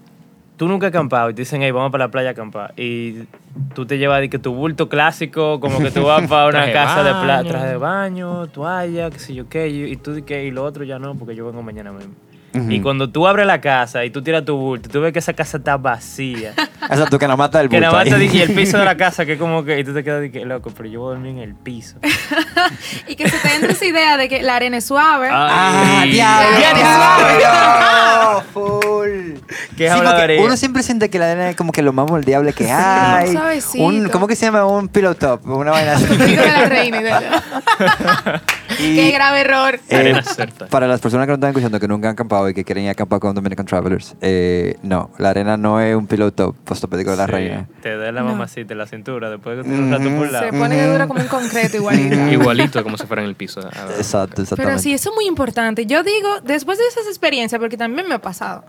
tú 0.58 0.68
nunca 0.68 0.88
has 0.88 0.92
acampado 0.92 1.30
y 1.30 1.34
te 1.34 1.42
dicen, 1.42 1.62
hey, 1.62 1.72
vamos 1.72 1.92
para 1.92 2.06
la 2.06 2.12
playa 2.12 2.30
a 2.30 2.32
acampar. 2.32 2.74
Y 2.76 3.26
tú 3.76 3.86
te 3.86 3.98
llevas 3.98 4.22
de 4.22 4.30
que 4.30 4.40
tu 4.40 4.54
bulto 4.54 4.90
clásico, 4.90 5.60
como 5.60 5.80
que 5.80 5.92
tú 5.92 6.04
vas 6.04 6.28
para 6.28 6.48
una 6.48 6.52
Traje 6.52 6.68
de 6.68 6.74
casa 6.74 7.04
de 7.04 7.12
playa, 7.12 7.50
traje 7.50 7.68
de 7.68 7.78
baño, 7.78 8.48
toalla, 8.48 9.10
qué 9.12 9.20
sé 9.20 9.34
yo 9.34 9.48
qué, 9.48 9.68
y, 9.70 9.84
y 9.84 9.96
tú 9.98 10.14
di 10.14 10.24
que, 10.24 10.46
y 10.46 10.52
lo 10.52 10.64
otro 10.64 10.84
ya 10.84 11.00
no, 11.00 11.16
porque 11.16 11.36
yo 11.36 11.46
vengo 11.46 11.62
mañana 11.62 11.92
mismo. 11.92 12.14
Y 12.70 12.82
cuando 12.82 13.10
tú 13.10 13.28
abres 13.28 13.48
la 13.48 13.60
casa 13.62 14.06
y 14.06 14.10
tú 14.12 14.22
tiras 14.22 14.46
tu 14.46 14.56
bulto, 14.56 14.88
tú 14.90 15.02
ves 15.02 15.12
que 15.12 15.20
esa 15.20 15.34
casa 15.34 15.58
está 15.58 15.78
vacía. 15.78 16.54
Exacto, 16.84 17.18
que 17.18 17.26
nada 17.26 17.38
mata 17.38 17.60
el 17.62 17.70
que 17.70 17.80
nada 17.80 17.94
bulto 18.04 18.16
te 18.18 18.22
ahí. 18.22 18.28
di- 18.30 18.38
y 18.38 18.42
el 18.42 18.54
piso 18.54 18.78
de 18.78 18.86
la 18.86 18.96
casa, 18.98 19.26
que 19.26 19.38
como 19.38 19.64
que, 19.64 19.80
y 19.80 19.84
tú 19.84 19.94
te 19.94 20.04
quedas 20.04 20.22
de 20.22 20.32
que, 20.32 20.46
loco, 20.46 20.72
pero 20.76 20.88
yo 20.90 21.00
voy 21.02 21.08
a 21.12 21.16
dormir 21.16 21.32
en 21.32 21.40
el 21.40 21.56
piso. 21.56 21.98
Y 23.08 23.16
que 23.16 23.28
se 23.30 23.38
te 23.40 23.56
entre 23.56 23.72
esa 23.74 23.86
idea 23.86 24.18
de 24.18 24.30
que 24.30 24.42
la 24.44 24.56
arena 24.56 24.78
es 24.78 24.86
suave. 24.86 25.28
Ah, 25.32 26.04
diablo, 26.10 26.60
Ya, 26.60 26.74
diablo, 27.38 28.44
full. 28.54 29.34
¿Qué 29.34 29.38
Sí, 29.38 29.44
porque 29.78 29.90
habladoría? 29.90 30.42
uno 30.42 30.56
siempre 30.58 30.84
siente 30.84 31.10
que 31.10 31.20
la 31.20 31.32
arena 31.32 31.50
es 31.50 31.56
como 31.56 31.72
que 31.72 31.82
lo 31.82 31.92
más 31.94 32.10
moldeable 32.10 32.54
que 32.54 32.72
hay. 32.72 33.36
Un, 33.78 34.10
¿Cómo 34.10 34.28
que 34.28 34.36
se 34.36 34.46
llama? 34.46 34.66
Un 34.66 34.88
pillow 34.88 35.16
top, 35.16 35.46
una 35.48 35.72
vaina 35.72 35.94
así. 35.94 36.36
La 36.36 36.66
reina. 36.66 37.22
Y 38.80 38.96
de- 38.96 39.02
Qué 39.04 39.12
grave 39.12 39.42
error. 39.42 39.80
eh, 39.90 40.14
para 40.70 40.88
las 40.88 41.00
personas 41.02 41.26
que 41.26 41.32
no 41.32 41.36
están 41.36 41.50
escuchando, 41.50 41.80
que 41.80 41.88
nunca 41.88 42.10
han 42.10 42.14
acampado 42.14 42.50
y 42.50 42.54
que 42.54 42.64
quieren 42.64 42.84
ir 42.86 42.90
a 42.90 42.94
acampar 42.94 43.20
con 43.20 43.36
Dominican 43.36 43.66
Travelers, 43.66 44.16
eh, 44.22 44.76
no, 44.84 45.12
la 45.18 45.30
arena 45.30 45.58
no 45.58 45.80
es 45.82 45.96
un 45.96 46.08
pillow 46.08 46.32
top 46.32 46.56
postopédico 46.64 47.12
de 47.12 47.18
la 47.18 47.26
Sí, 47.26 47.32
reina. 47.32 47.68
Te 47.82 47.98
da 47.98 48.12
la 48.12 48.22
No. 48.22 48.28
mamacita 48.30 48.74
en 48.74 48.78
la 48.78 48.88
cintura 48.88 49.30
después 49.30 49.58
que 49.58 49.64
tú 49.70 49.76
un 49.76 49.92
rato 49.92 50.10
por 50.16 50.32
lado. 50.32 50.46
Se 50.50 50.58
pone 50.58 50.88
dura 50.88 51.08
como 51.08 51.22
un 51.22 51.28
concreto 51.28 51.78
igualito. 51.78 52.16
Igualito 52.32 52.84
como 52.84 52.98
si 52.98 53.06
fuera 53.06 53.22
en 53.24 53.30
el 53.30 53.36
piso. 53.36 53.60
Exacto, 53.62 54.42
exactamente. 54.42 54.56
Pero 54.56 54.80
sí, 54.80 54.94
eso 54.94 55.10
es 55.10 55.16
muy 55.16 55.26
importante. 55.28 55.86
Yo 55.86 56.04
digo, 56.04 56.30
después 56.44 56.78
de 56.78 56.86
esas 56.88 57.08
experiencias, 57.08 57.60
porque 57.60 57.78
también 57.78 58.08
me 58.08 58.16
ha 58.16 58.20
pasado. 58.22 58.64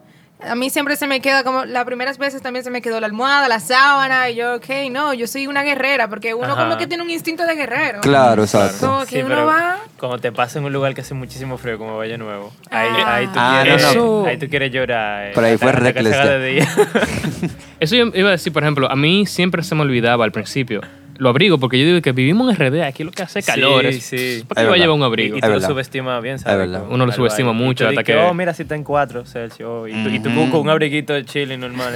A 0.48 0.54
mí 0.54 0.70
siempre 0.70 0.96
se 0.96 1.06
me 1.06 1.20
queda 1.20 1.42
como, 1.44 1.64
las 1.64 1.84
primeras 1.84 2.18
veces 2.18 2.42
también 2.42 2.64
se 2.64 2.70
me 2.70 2.82
quedó 2.82 3.00
la 3.00 3.06
almohada, 3.06 3.48
la 3.48 3.60
sábana, 3.60 4.28
y 4.30 4.34
yo, 4.36 4.56
ok, 4.56 4.66
no, 4.90 5.14
yo 5.14 5.26
soy 5.26 5.46
una 5.46 5.62
guerrera, 5.62 6.08
porque 6.08 6.34
uno 6.34 6.52
Ajá. 6.52 6.64
como 6.64 6.76
que 6.76 6.86
tiene 6.86 7.02
un 7.02 7.10
instinto 7.10 7.46
de 7.46 7.54
guerrero. 7.54 8.00
Claro, 8.00 8.42
exacto. 8.44 8.86
Como 8.86 9.00
que 9.00 9.16
Sí, 9.16 9.22
uno 9.22 9.46
va... 9.46 9.78
cuando 9.98 10.18
te 10.18 10.32
pasa 10.32 10.58
en 10.58 10.64
un 10.66 10.72
lugar 10.72 10.94
que 10.94 11.00
hace 11.00 11.14
muchísimo 11.14 11.56
frío, 11.58 11.78
como 11.78 11.96
Valle 11.96 12.18
Nuevo, 12.18 12.52
ahí, 12.70 12.88
Ah. 13.04 13.14
ahí, 13.16 13.26
tú, 13.26 13.32
Ah, 13.36 13.60
quieres, 13.64 13.94
no, 13.96 14.22
no. 14.22 14.26
ahí 14.26 14.36
tú 14.38 14.48
quieres 14.48 14.72
llorar. 14.72 15.26
eh, 15.28 15.32
Pero 15.34 15.46
ahí 15.46 15.56
fue 15.58 15.72
reckless. 15.72 16.16
Eso 17.80 17.96
yo 17.96 18.06
iba 18.14 18.28
a 18.28 18.32
decir, 18.32 18.52
por 18.52 18.62
ejemplo, 18.62 18.90
a 18.90 18.96
mí 18.96 19.26
siempre 19.26 19.62
se 19.62 19.74
me 19.74 19.82
olvidaba 19.82 20.24
al 20.24 20.32
principio. 20.32 20.80
Lo 21.18 21.28
abrigo 21.28 21.58
porque 21.58 21.78
yo 21.78 21.86
digo 21.86 22.00
que 22.02 22.12
vivimos 22.12 22.48
en 22.50 22.56
RD, 22.56 22.82
aquí 22.82 23.04
lo 23.04 23.10
que 23.10 23.22
hace 23.22 23.42
calor. 23.42 23.82
Sí, 23.82 23.98
es- 23.98 24.04
sí. 24.04 24.44
¿Para 24.48 24.62
qué 24.62 24.68
voy 24.68 24.78
a 24.78 24.82
llevar 24.82 24.96
un 24.96 25.02
Y, 25.02 25.04
abrigo? 25.04 25.36
y 25.36 25.40
tú 25.40 25.48
lo 25.48 25.60
subestimas 25.60 26.22
bien, 26.22 26.38
¿sabes? 26.38 26.54
Es 26.54 26.58
verdad. 26.58 26.84
Con- 26.84 26.94
Uno 26.94 27.06
lo 27.06 27.12
al 27.12 27.16
subestima. 27.16 27.50
Y 27.52 27.54
mucho 27.54 27.88
hasta 27.88 28.02
que, 28.02 28.12
que- 28.12 28.18
oh, 28.18 28.34
mira, 28.34 28.52
si 28.54 28.62
está 28.62 28.74
en 28.74 28.84
4 28.84 29.24
Celsius. 29.24 29.88
Y 29.90 29.92
tú, 30.04 30.08
y 30.10 30.18
tú 30.20 30.30
con 30.50 30.60
un 30.60 30.70
abriguito 30.70 31.12
de 31.12 31.24
chile 31.24 31.56
normal. 31.56 31.94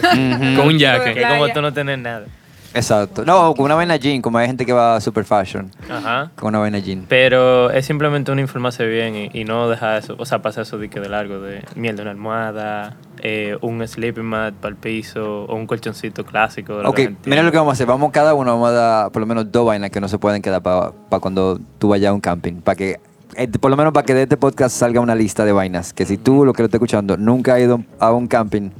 Con 0.57 0.66
un 0.68 0.78
jacket. 0.78 1.14
Que 1.14 1.22
como 1.22 1.48
tú 1.48 1.61
no 1.62 1.72
tienes 1.72 1.98
nada. 1.98 2.26
Exacto. 2.74 3.24
No, 3.24 3.54
con 3.54 3.64
una 3.64 3.74
vaina 3.74 3.96
jean, 3.96 4.20
como 4.20 4.38
hay 4.38 4.46
gente 4.46 4.66
que 4.66 4.72
va 4.72 5.00
super 5.00 5.24
fashion, 5.24 5.70
Ajá. 5.90 6.31
con 6.37 6.48
una 6.48 6.59
vaina 6.59 6.78
jean. 6.78 7.04
Pero 7.09 7.70
es 7.70 7.87
simplemente 7.87 8.31
uno 8.31 8.40
informarse 8.40 8.87
bien 8.87 9.14
y, 9.16 9.31
y 9.33 9.44
no 9.44 9.68
dejar 9.68 9.98
eso, 9.98 10.16
o 10.18 10.24
sea, 10.26 10.40
pasar 10.42 10.62
eso 10.62 10.78
de 10.78 10.88
que 10.90 11.00
de 11.00 11.09
largo, 11.09 11.40
de 11.40 11.64
miel 11.76 11.96
de 11.96 12.02
una 12.02 12.11
almohada, 12.11 12.96
eh, 13.20 13.57
un 13.62 13.87
sleeping 13.87 14.24
mat 14.24 14.54
para 14.54 14.70
el 14.70 14.76
piso 14.76 15.44
o 15.44 15.54
un 15.57 15.66
colchoncito 15.66 16.24
clásico. 16.24 16.78
de 16.78 16.87
Ok, 16.87 17.00
mira 17.24 17.42
lo 17.42 17.50
que 17.50 17.57
vamos 17.59 17.72
a 17.72 17.74
hacer. 17.74 17.87
Vamos 17.87 18.12
cada 18.12 18.35
uno, 18.35 18.52
vamos 18.52 18.68
a 18.68 18.72
dar 18.72 19.11
por 19.12 19.20
lo 19.20 19.26
menos 19.26 19.50
dos 19.50 19.66
vainas 19.66 19.90
que 19.90 20.00
no 20.00 20.09
se 20.09 20.18
pueden 20.18 20.42
quedar 20.42 20.62
para 20.62 20.92
cuando 21.20 21.59
tú 21.78 21.88
vayas 21.88 22.11
a 22.11 22.12
un 22.12 22.20
camping. 22.20 22.61
Para 22.61 22.76
que, 22.76 23.00
eh, 23.35 23.48
por 23.48 23.70
lo 23.70 23.76
menos 23.76 23.92
para 23.92 24.04
que 24.04 24.14
de 24.14 24.22
este 24.22 24.37
podcast 24.37 24.76
salga 24.76 25.00
una 25.00 25.14
lista 25.14 25.44
de 25.44 25.52
vainas. 25.52 25.92
Que 25.92 26.07
si 26.07 26.16
tú, 26.16 26.44
lo 26.44 26.52
que 26.52 26.62
lo 26.62 26.66
estás 26.66 26.78
escuchando, 26.78 27.16
nunca 27.16 27.54
has 27.54 27.61
ido 27.61 27.83
a 27.98 28.12
un 28.12 28.28
camping, 28.28 28.70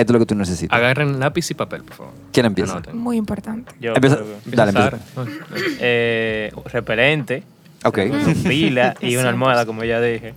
esto 0.00 0.12
es 0.12 0.14
lo 0.14 0.18
que 0.20 0.26
tú 0.26 0.34
necesitas. 0.34 0.76
Agarren 0.76 1.18
lápiz 1.20 1.50
y 1.50 1.54
papel, 1.54 1.82
por 1.82 1.94
favor. 1.96 2.12
¿Quién 2.32 2.46
empieza? 2.46 2.72
Anoten. 2.72 2.96
Muy 2.96 3.16
importante. 3.16 3.72
Yo 3.80 3.92
Empieza- 3.94 4.16
Dale, 4.16 4.32
Empieza 4.44 4.68
empieza. 4.68 4.90
Sara. 5.14 5.30
eh, 5.80 6.52
repelente, 6.66 7.42
Ok, 7.84 7.98
pila 8.44 8.94
y 9.00 9.16
una 9.16 9.28
almohada, 9.28 9.64
como 9.66 9.84
ya 9.84 10.00
dije. 10.00 10.34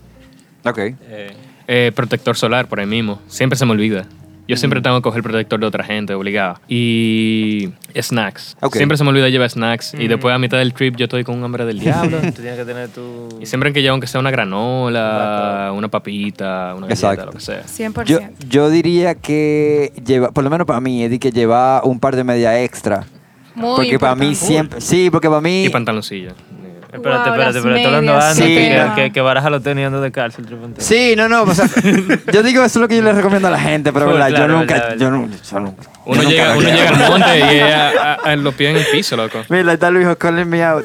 ok. 0.65 0.77
Eh, 0.77 1.33
Eh, 1.67 1.91
protector 1.95 2.35
solar, 2.35 2.67
por 2.67 2.79
ahí 2.81 2.85
mismo. 2.85 3.21
Siempre 3.27 3.57
se 3.57 3.65
me 3.65 3.71
olvida. 3.71 4.05
Yo 4.47 4.57
siempre 4.57 4.81
tengo 4.81 4.97
que 4.97 5.01
coger 5.03 5.19
el 5.19 5.23
protector 5.23 5.59
de 5.59 5.65
otra 5.65 5.83
gente, 5.83 6.13
obligado. 6.13 6.59
Y 6.67 7.69
snacks. 7.99 8.57
Siempre 8.71 8.97
se 8.97 9.03
me 9.03 9.09
olvida 9.11 9.29
llevar 9.29 9.49
snacks. 9.49 9.93
Y 9.93 10.07
después 10.07 10.33
a 10.33 10.39
mitad 10.39 10.57
del 10.57 10.73
trip 10.73 10.95
yo 10.97 11.05
estoy 11.05 11.23
con 11.23 11.37
un 11.37 11.43
hambre 11.43 11.65
del 11.65 11.79
diablo. 11.81 12.19
Tú 12.21 12.31
tienes 12.31 12.57
que 12.57 12.65
tener 12.65 12.89
tu... 12.89 13.29
y 13.39 13.45
siempre 13.45 13.71
que 13.71 13.81
llevo, 13.81 13.93
aunque 13.93 14.07
sea 14.07 14.19
una 14.19 14.31
granola, 14.31 15.71
una 15.73 15.87
papita, 15.87 16.73
una 16.75 16.87
galleta, 16.87 17.13
Exacto. 17.13 17.25
lo 17.27 17.31
que 17.33 17.39
sea. 17.39 17.63
100%. 17.63 18.05
Yo, 18.05 18.19
yo 18.49 18.69
diría 18.69 19.15
que 19.15 19.93
lleva, 20.05 20.31
por 20.31 20.43
lo 20.43 20.49
menos 20.49 20.67
para 20.67 20.81
mí, 20.81 21.03
es 21.03 21.09
de 21.11 21.19
que 21.19 21.31
lleva 21.31 21.83
un 21.83 21.99
par 21.99 22.15
de 22.15 22.23
media 22.23 22.61
extra. 22.63 23.05
Muy 23.55 23.75
porque 23.75 23.99
para 23.99 24.15
mí 24.15 24.33
siempre, 24.33 24.79
sí, 24.79 25.09
porque 25.11 25.27
para 25.27 25.41
mí 25.41 25.65
Y 25.65 25.69
pantaloncillos. 25.69 26.33
Espérate, 26.93 27.29
Wow, 27.29 27.39
espérate, 27.39 27.57
estoy 27.59 27.83
hablando 27.85 28.13
antes 28.15 28.35
sí. 28.35 28.43
que, 28.55 28.83
no. 28.85 28.95
que, 28.95 29.11
que 29.13 29.21
Baraja 29.21 29.49
lo 29.49 29.61
tenía 29.61 29.89
de 29.89 30.11
cárcel. 30.11 30.45
Sí, 30.79 31.13
no, 31.15 31.29
no, 31.29 31.43
o 31.43 31.55
sea, 31.55 31.65
yo 32.33 32.43
digo 32.43 32.63
eso 32.63 32.79
es 32.79 32.81
lo 32.81 32.87
que 32.89 32.97
yo 32.97 33.01
le 33.01 33.13
recomiendo 33.13 33.47
a 33.47 33.51
la 33.51 33.59
gente, 33.59 33.93
pero 33.93 34.05
Full, 34.07 34.13
verdad, 34.15 34.29
claro, 34.29 34.53
yo 34.53 34.59
nunca, 34.59 34.73
verdad, 34.73 34.89
yo 34.97 35.05
verdad. 35.11 35.11
nunca, 35.11 35.37
yo 35.49 35.59
nunca. 35.61 35.83
Uno, 36.05 36.23
yo 36.23 36.29
nunca 36.29 36.29
llega, 36.29 36.55
uno 36.57 37.05
al 37.05 37.09
monte 37.11 37.39
y 37.39 37.59
a, 37.61 37.89
a- 37.89 38.13
a 38.15 38.35
los 38.35 38.53
pies 38.55 38.71
en 38.71 38.77
el 38.77 38.85
piso, 38.91 39.15
loco. 39.15 39.39
Mira, 39.49 39.69
ahí 39.69 39.73
está 39.75 39.89
Luis 39.89 40.07
calling 40.17 40.49
me 40.49 40.63
out. 40.65 40.83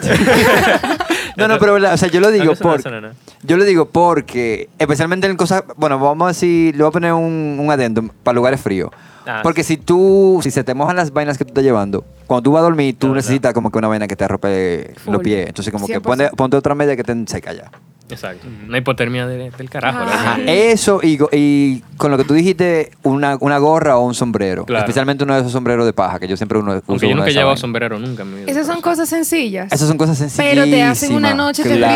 no, 1.36 1.48
no, 1.48 1.58
pero 1.58 1.72
verdad, 1.74 1.94
o 1.94 1.96
sea, 1.96 2.08
yo 2.08 2.20
lo 2.20 2.30
digo 2.30 2.52
Eso 2.52 2.64
no 2.64 2.70
por, 2.70 2.82
suena 2.82 3.00
nada. 3.00 3.14
yo 3.42 3.56
lo 3.56 3.64
digo 3.64 3.88
porque, 3.90 4.68
especialmente 4.78 5.26
en 5.26 5.36
cosas, 5.36 5.64
bueno, 5.76 5.98
vamos 5.98 6.24
a 6.24 6.28
decir, 6.28 6.74
le 6.76 6.82
voy 6.82 6.88
a 6.90 6.92
poner 6.92 7.12
un, 7.12 7.56
un 7.60 7.70
adendum 7.70 8.08
para 8.22 8.34
lugares 8.34 8.60
fríos. 8.60 8.90
Ah, 9.26 9.40
porque 9.42 9.64
si 9.64 9.76
tú, 9.76 10.38
si 10.42 10.50
se 10.50 10.62
te 10.64 10.72
mojan 10.74 10.96
las 10.96 11.12
vainas 11.12 11.36
que 11.36 11.44
tú 11.44 11.48
estás 11.50 11.64
llevando, 11.64 12.04
cuando 12.26 12.42
tú 12.42 12.52
vas 12.52 12.60
a 12.60 12.64
dormir, 12.64 12.94
tú 12.94 13.08
Claro, 13.08 13.14
necesitas 13.16 13.52
como 13.54 13.70
que 13.70 13.78
una 13.78 13.88
vaina 13.88 14.06
que 14.06 14.14
te 14.16 14.24
arrope 14.24 14.94
Full. 15.04 15.12
los 15.14 15.22
pies. 15.22 15.48
Entonces, 15.48 15.72
como 15.72 15.86
que 15.86 15.94
100%. 15.98 16.02
ponte, 16.02 16.30
ponte 16.36 16.56
otra 16.56 16.74
media 16.74 16.94
que 16.96 17.02
te 17.04 17.14
seca 17.26 17.52
ya. 17.52 17.70
Exacto. 18.08 18.46
Una 18.68 18.78
hipotermia 18.78 19.26
de- 19.26 19.50
del 19.50 19.68
carajo. 19.68 19.98
Ajá. 19.98 20.38
eso 20.46 21.00
y, 21.02 21.16
go- 21.16 21.28
y 21.32 21.80
con 21.96 22.12
lo 22.12 22.16
que 22.18 22.22
tú 22.22 22.34
dijiste, 22.34 22.92
una, 23.02 23.36
una 23.40 23.58
gorra 23.58 23.98
o 23.98 24.06
un 24.06 24.14
sombrero. 24.14 24.64
Claro. 24.64 24.84
Especialmente 24.84 25.24
uno 25.24 25.34
de 25.34 25.40
esos 25.40 25.50
sombreros 25.50 25.84
de 25.84 25.92
paja, 25.92 26.20
que 26.20 26.28
yo 26.28 26.36
siempre 26.36 26.56
uno 26.60 26.70
uso 26.76 26.82
Aunque 26.86 27.06
yo 27.06 27.08
uno 27.08 27.16
nunca 27.16 27.24
de 27.24 27.30
he 27.30 27.32
esa 27.32 27.40
llevado 27.40 27.48
vaina. 27.54 27.60
sombrero 27.60 27.98
nunca 27.98 28.22
en 28.22 28.30
mi 28.32 28.40
vida. 28.42 28.52
Esas 28.52 28.68
son 28.68 28.80
cosas 28.80 29.08
sencillas. 29.08 29.72
Esas 29.72 29.88
son 29.88 29.98
cosas 29.98 30.18
sencillas. 30.18 30.46
Pero 30.54 30.64
te 30.66 30.84
hacen 30.84 31.16
una 31.16 31.34
noche 31.34 31.64
terrible 31.64 31.88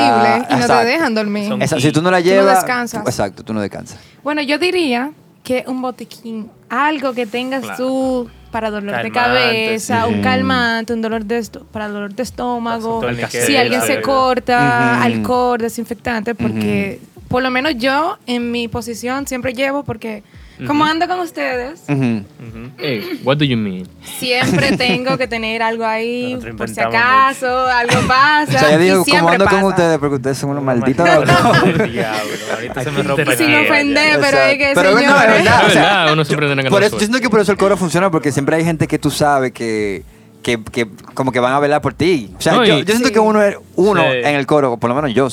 y 0.51 0.55
no 0.57 0.67
te 0.67 0.85
dejan 0.85 1.15
dormir. 1.15 1.47
Son- 1.49 1.63
Esa- 1.63 1.79
si 1.79 1.93
tú 1.93 2.03
no 2.03 2.11
la 2.11 2.19
Tú 2.19 2.25
no 2.25 2.31
llevas. 2.33 2.57
descansas. 2.57 3.03
Exacto, 3.07 3.45
tú 3.45 3.55
no 3.55 3.61
descansas. 3.61 4.01
Bueno, 4.25 4.43
yo 4.43 4.59
diría 4.59 5.13
que 5.43 5.65
un 5.67 5.81
botiquín, 5.83 6.51
algo 6.69 7.13
que 7.13 7.27
tengas 7.27 7.63
Claro. 7.63 7.77
tú 7.77 8.31
para 8.51 8.71
dolor 8.71 9.03
de 9.03 9.11
cabeza, 9.13 10.05
sí. 10.07 10.13
un 10.15 10.23
calmante, 10.23 10.93
un 10.93 11.01
dolor 11.03 11.25
de 11.25 11.39
esto, 11.39 11.65
para 11.71 11.89
dolor 11.89 12.13
de 12.15 12.23
estómago. 12.23 13.01
Si 13.29 13.57
alguien 13.57 13.81
se 13.83 14.01
corta, 14.03 15.03
alcohol, 15.03 15.59
desinfectante, 15.59 16.35
porque 16.35 17.01
por 17.29 17.43
lo 17.43 17.51
menos 17.51 17.75
yo 17.77 18.19
en 18.27 18.51
mi 18.51 18.67
posición 18.69 19.27
siempre 19.27 19.53
llevo 19.55 19.85
porque 19.85 20.25
como 20.67 20.85
ando 20.85 21.07
con 21.09 21.21
ustedes. 21.21 21.81
Hey, 22.79 23.21
what 23.25 23.37
do 23.39 23.45
you 23.45 23.57
mean? 23.57 23.87
siempre 24.19 24.77
tengo 24.77 25.17
que 25.19 25.27
tener 25.27 25.63
algo 25.63 25.85
ahí 25.85 26.35
Nosotros 26.35 26.57
por 26.57 26.69
si 26.69 26.73
inventamos 26.81 26.95
acaso 27.05 27.67
algo 27.67 28.01
pasa. 28.09 28.45
O 28.57 28.59
sea, 28.59 28.71
yo 28.73 28.81
y 28.81 28.85
digo, 28.85 28.95
como 28.97 29.05
siempre 29.05 29.33
ando 29.35 29.45
con 29.47 29.55
pasa. 29.55 29.67
ustedes, 29.67 29.99
porque 29.99 30.15
ustedes 30.17 30.39
son 30.39 30.51
unos 30.51 30.63
malditos 30.65 31.07
locos. 31.09 31.63
diablo. 31.93 32.31
Ahorita 32.55 32.85
se 32.85 32.91
me 32.91 33.03
rompe 33.03 33.37
Sin 33.37 33.51
el 33.51 33.67
ofender, 33.71 34.19
pero 34.21 34.39
es 34.39 34.59
que 34.59 34.73
Pero 34.75 34.93
bueno, 34.93 35.09
señores. 35.19 35.39
es 35.39 35.45
verdad. 35.45 35.61
Es 35.63 35.67
o 35.69 35.71
sea, 35.71 35.83
verdad, 35.83 36.13
uno 36.13 36.25
siempre 36.25 36.47
tiene 36.47 36.63
que 36.63 36.69
Por 36.71 36.77
andar 36.79 36.87
eso, 36.87 36.97
yo 36.97 36.99
suelto. 37.01 37.13
siento 37.13 37.21
que 37.23 37.31
por 37.31 37.41
eso 37.41 37.53
el 37.53 37.59
coro 37.59 37.77
funciona, 37.77 38.11
porque 38.11 38.33
siempre 38.33 38.57
hay 38.57 38.65
gente 38.65 38.87
que 38.89 38.99
tú 38.99 39.11
sabes 39.11 39.53
que, 39.53 40.03
que, 40.43 40.63
que 40.65 40.89
como 41.15 41.33
que 41.33 41.41
van 41.41 41.53
a 41.53 41.61
velar 41.61 41.81
por 41.83 41.95
ti. 41.95 42.33
O 42.39 42.41
sea, 42.41 42.55
No, 42.55 42.65
yo, 42.65 42.79
y- 42.79 42.81
yo 42.81 42.87
siento 42.87 43.09
Sí. 43.09 43.13
que 43.15 43.21
uno, 43.21 43.43
es- 43.43 43.57
uno 43.77 44.01
Sí. 44.03 44.17
en 44.25 44.35
el 44.35 44.47
coro, 44.47 44.77
por 44.79 44.89
lo 44.91 44.97
menos 44.97 45.13
yo, 45.15 45.29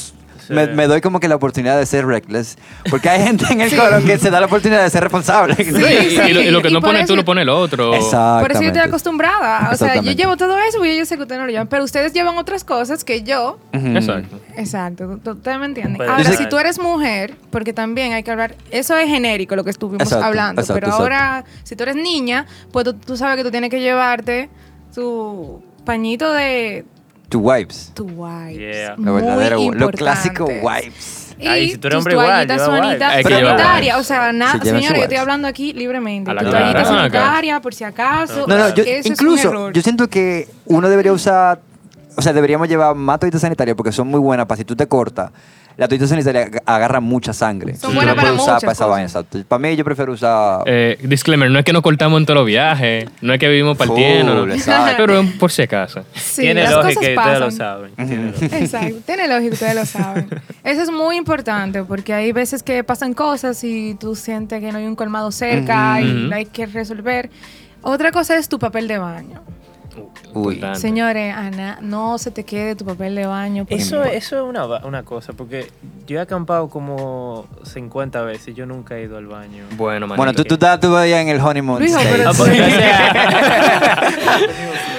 me, 0.50 0.68
me 0.68 0.88
doy 0.88 1.02
como 1.02 1.20
que 1.20 1.28
la 1.28 1.36
oportunidad 1.36 1.78
de 1.78 1.86
ser 1.86 2.06
reckless, 2.06 2.58
porque 2.90 3.10
hay 3.10 3.24
gente 3.24 3.46
en 3.52 3.62
el 3.62 3.70
coro 3.78 4.04
que 4.06 4.18
se 4.18 4.30
da 4.30 4.40
la 4.40 4.46
oportunidad 4.48 4.84
de 4.84 4.90
ser 4.90 5.04
responsable. 5.04 5.56
No, 5.72 5.80
y, 5.80 6.30
y 6.30 6.34
lo, 6.34 6.42
y 6.42 6.52
lo 6.52 6.62
que 6.62 6.70
Y 6.70 6.74
no 6.74 6.82
pones 6.82 7.02
tú 7.06 7.14
eso- 7.14 7.16
lo 7.16 7.26
pone 7.26 7.42
el 7.44 7.50
otro. 7.50 7.92
Por 7.92 8.52
eso 8.52 8.62
yo 8.62 8.68
estoy 8.68 8.82
acostumbrada. 8.82 9.70
O 9.72 9.76
sea, 9.76 9.96
yo 10.02 10.12
llevo 10.12 10.38
todo 10.38 10.58
eso 10.60 10.78
porque 10.78 10.98
yo 10.98 11.06
sé 11.06 11.16
que 11.18 11.24
ustedes 11.24 11.40
no 11.40 11.46
lo 11.46 11.52
llevan. 11.52 11.68
Pero 11.68 11.84
ustedes 11.84 12.14
llevan 12.14 12.38
otras 12.38 12.64
cosas 12.64 13.04
que 13.04 13.24
yo. 13.24 13.60
Exacto. 13.74 14.40
Exacto, 14.56 15.20
tú- 15.24 15.32
ustedes 15.32 15.60
me 15.60 15.66
entienden. 15.68 16.02
Ahora, 16.02 16.24
si 16.24 16.48
tú 16.50 16.58
eres 16.58 16.80
mujer, 16.80 17.36
porque 17.52 17.74
también 17.74 18.14
hay 18.14 18.24
que 18.24 18.32
hablar, 18.32 18.56
eso 18.72 18.96
es 18.98 19.08
genérico 19.10 19.56
lo 19.56 19.64
que 19.64 19.70
estuvimos 19.70 20.02
Exacto, 20.04 20.26
hablando, 20.26 20.62
exacto, 20.62 20.74
pero 20.80 20.88
exacto. 20.88 21.04
ahora, 21.04 21.46
si 21.64 21.76
tú 21.76 21.84
eres 21.84 21.96
niña, 21.96 22.46
pues 22.72 22.86
tú, 22.86 22.94
tú 22.94 23.18
sabes 23.18 23.38
que 23.38 23.44
tú 23.44 23.52
tienes 23.52 23.70
que 23.70 23.80
llevarte 23.80 24.50
tu 24.94 25.62
pañito 25.86 26.32
de 26.34 26.86
Tu 27.30 27.40
wipes. 27.40 27.92
tu 27.94 28.06
wipes. 28.06 28.58
Yeah. 28.58 28.96
Lo 28.98 29.12
Muy 29.14 29.22
verdadero, 29.22 29.72
lo 29.74 29.90
clásico 29.92 30.46
wipes. 30.46 31.36
Y 31.40 31.48
Ay, 31.48 31.70
si 31.72 31.78
tú 31.78 31.88
eres 31.88 31.98
hombre 31.98 32.14
igual, 32.14 32.48
lleva 32.48 32.66
sanitarias. 32.66 33.76
wipes. 33.80 33.96
O 34.00 34.04
sea, 34.04 34.32
nada, 34.32 34.60
señores, 34.64 34.98
yo 34.98 35.04
estoy 35.04 35.18
hablando 35.18 35.48
aquí 35.48 35.74
libremente. 35.74 36.32
A 36.32 36.34
la 36.34 36.42
Tu 36.42 36.50
toallita 36.50 36.80
Ah, 36.80 36.86
sanitaria, 36.86 37.60
por 37.62 37.76
si 37.76 37.84
acaso. 37.84 38.46
No, 38.48 38.58
no, 38.58 38.74
yo, 38.74 38.84
incluso 39.04 39.72
yo 39.72 39.82
siento 39.82 40.08
que 40.08 40.48
uno 40.66 40.90
debería 40.90 41.12
usar, 41.14 41.60
o 42.16 42.22
sea, 42.22 42.34
deberíamos 42.34 42.68
llevar 42.70 42.96
más 42.96 43.20
toallitas 43.20 43.42
sanitarias 43.42 43.76
porque 43.76 43.92
son 43.92 44.08
muy 44.08 44.20
buenas 44.20 44.46
para 44.48 44.58
si 44.58 44.66
tú 44.66 44.76
te 44.76 44.88
cortas. 44.88 45.32
La 45.78 45.88
toallita 45.88 46.08
sanitaria 46.08 46.48
ag- 46.48 46.62
agarra 46.66 47.00
mucha 47.00 47.34
sangre. 47.34 47.76
Son 47.76 47.94
buenas 47.94 48.16
puedes 48.16 48.30
para 48.32 48.34
usar 48.42 48.54
muchas 48.56 48.62
para 48.64 48.72
esa 48.74 48.84
cosas. 48.86 48.90
vaina, 48.90 49.06
exacto. 49.08 49.44
Para 49.48 49.60
mí 49.60 49.76
yo 49.76 49.84
prefiero 49.86 50.12
usar 50.12 50.64
Eh, 50.66 50.98
disclaimer, 51.04 51.52
no 51.52 51.60
es 51.60 51.66
que 51.66 51.72
nos 51.72 51.84
cortamos 51.84 52.20
en 52.20 52.26
todos 52.26 52.40
los 52.40 52.48
viajes, 52.48 53.08
no 53.22 53.32
es 53.34 53.40
que 53.40 53.48
vivimos 53.48 53.78
partiendo, 53.78 54.40
Full, 54.42 54.52
exacto. 54.54 54.96
pero 55.06 55.24
por 55.40 55.52
si 55.52 55.62
acaso. 55.62 56.04
Sí, 56.16 56.42
Tiene 56.42 56.64
las 56.64 56.72
lógica 56.72 56.88
cosas 56.88 57.04
y 57.04 57.16
ustedes 57.16 57.40
lo 57.40 57.46
pasan. 57.46 57.52
saben. 57.52 57.92
Tiene. 57.96 58.64
Exacto, 58.64 58.96
tiene 59.06 59.28
lógica, 59.28 59.54
ustedes 59.54 59.76
lo 59.76 59.86
saben. 59.86 60.30
Eso 60.64 60.82
es 60.82 60.92
muy 60.92 61.16
importante 61.16 61.84
porque 61.84 62.12
hay 62.14 62.32
veces 62.32 62.64
que 62.64 62.84
pasan 62.84 63.14
cosas 63.14 63.64
y 63.64 63.96
tú 64.00 64.16
sientes 64.16 64.60
que 64.60 64.72
no 64.72 64.80
hay 64.80 64.86
un 64.88 64.96
colmado 64.96 65.32
cerca 65.32 66.02
y 66.02 66.32
hay 66.34 66.46
que 66.46 66.66
resolver. 66.66 67.30
Otra 67.84 68.12
cosa 68.12 68.36
es 68.36 68.50
tu 68.50 68.58
papel 68.58 68.88
de 68.88 68.98
baño. 68.98 69.42
Uy. 70.34 70.62
Señores, 70.76 71.34
Ana, 71.36 71.80
no 71.82 72.18
se 72.18 72.32
te 72.32 72.44
quede 72.44 72.76
tu 72.76 72.86
papel 72.86 73.16
de 73.16 73.26
baño. 73.26 73.66
Eso, 73.70 74.04
eso 74.04 74.36
es 74.38 74.44
una, 74.44 74.66
una 74.86 75.04
cosa, 75.04 75.34
porque 75.34 75.72
yo 76.06 76.18
he 76.20 76.22
acampado 76.22 76.70
como 76.70 77.48
50 77.64 78.22
veces 78.22 78.50
y 78.50 78.54
yo 78.54 78.66
nunca 78.66 78.96
he 78.98 79.04
ido 79.04 79.18
al 79.18 79.28
baño. 79.28 79.64
Bueno, 79.78 80.06
manito. 80.08 80.18
Bueno, 80.18 80.34
tú, 80.34 80.44
tú 80.44 80.54
estás 80.56 80.84
ahí 80.84 81.14
en 81.14 81.30
el 81.30 81.40
honeymoon 81.40 81.80
Luijo, 81.80 81.98
state. 81.98 82.18
pero- 82.18 82.32
Ah, 82.32 84.00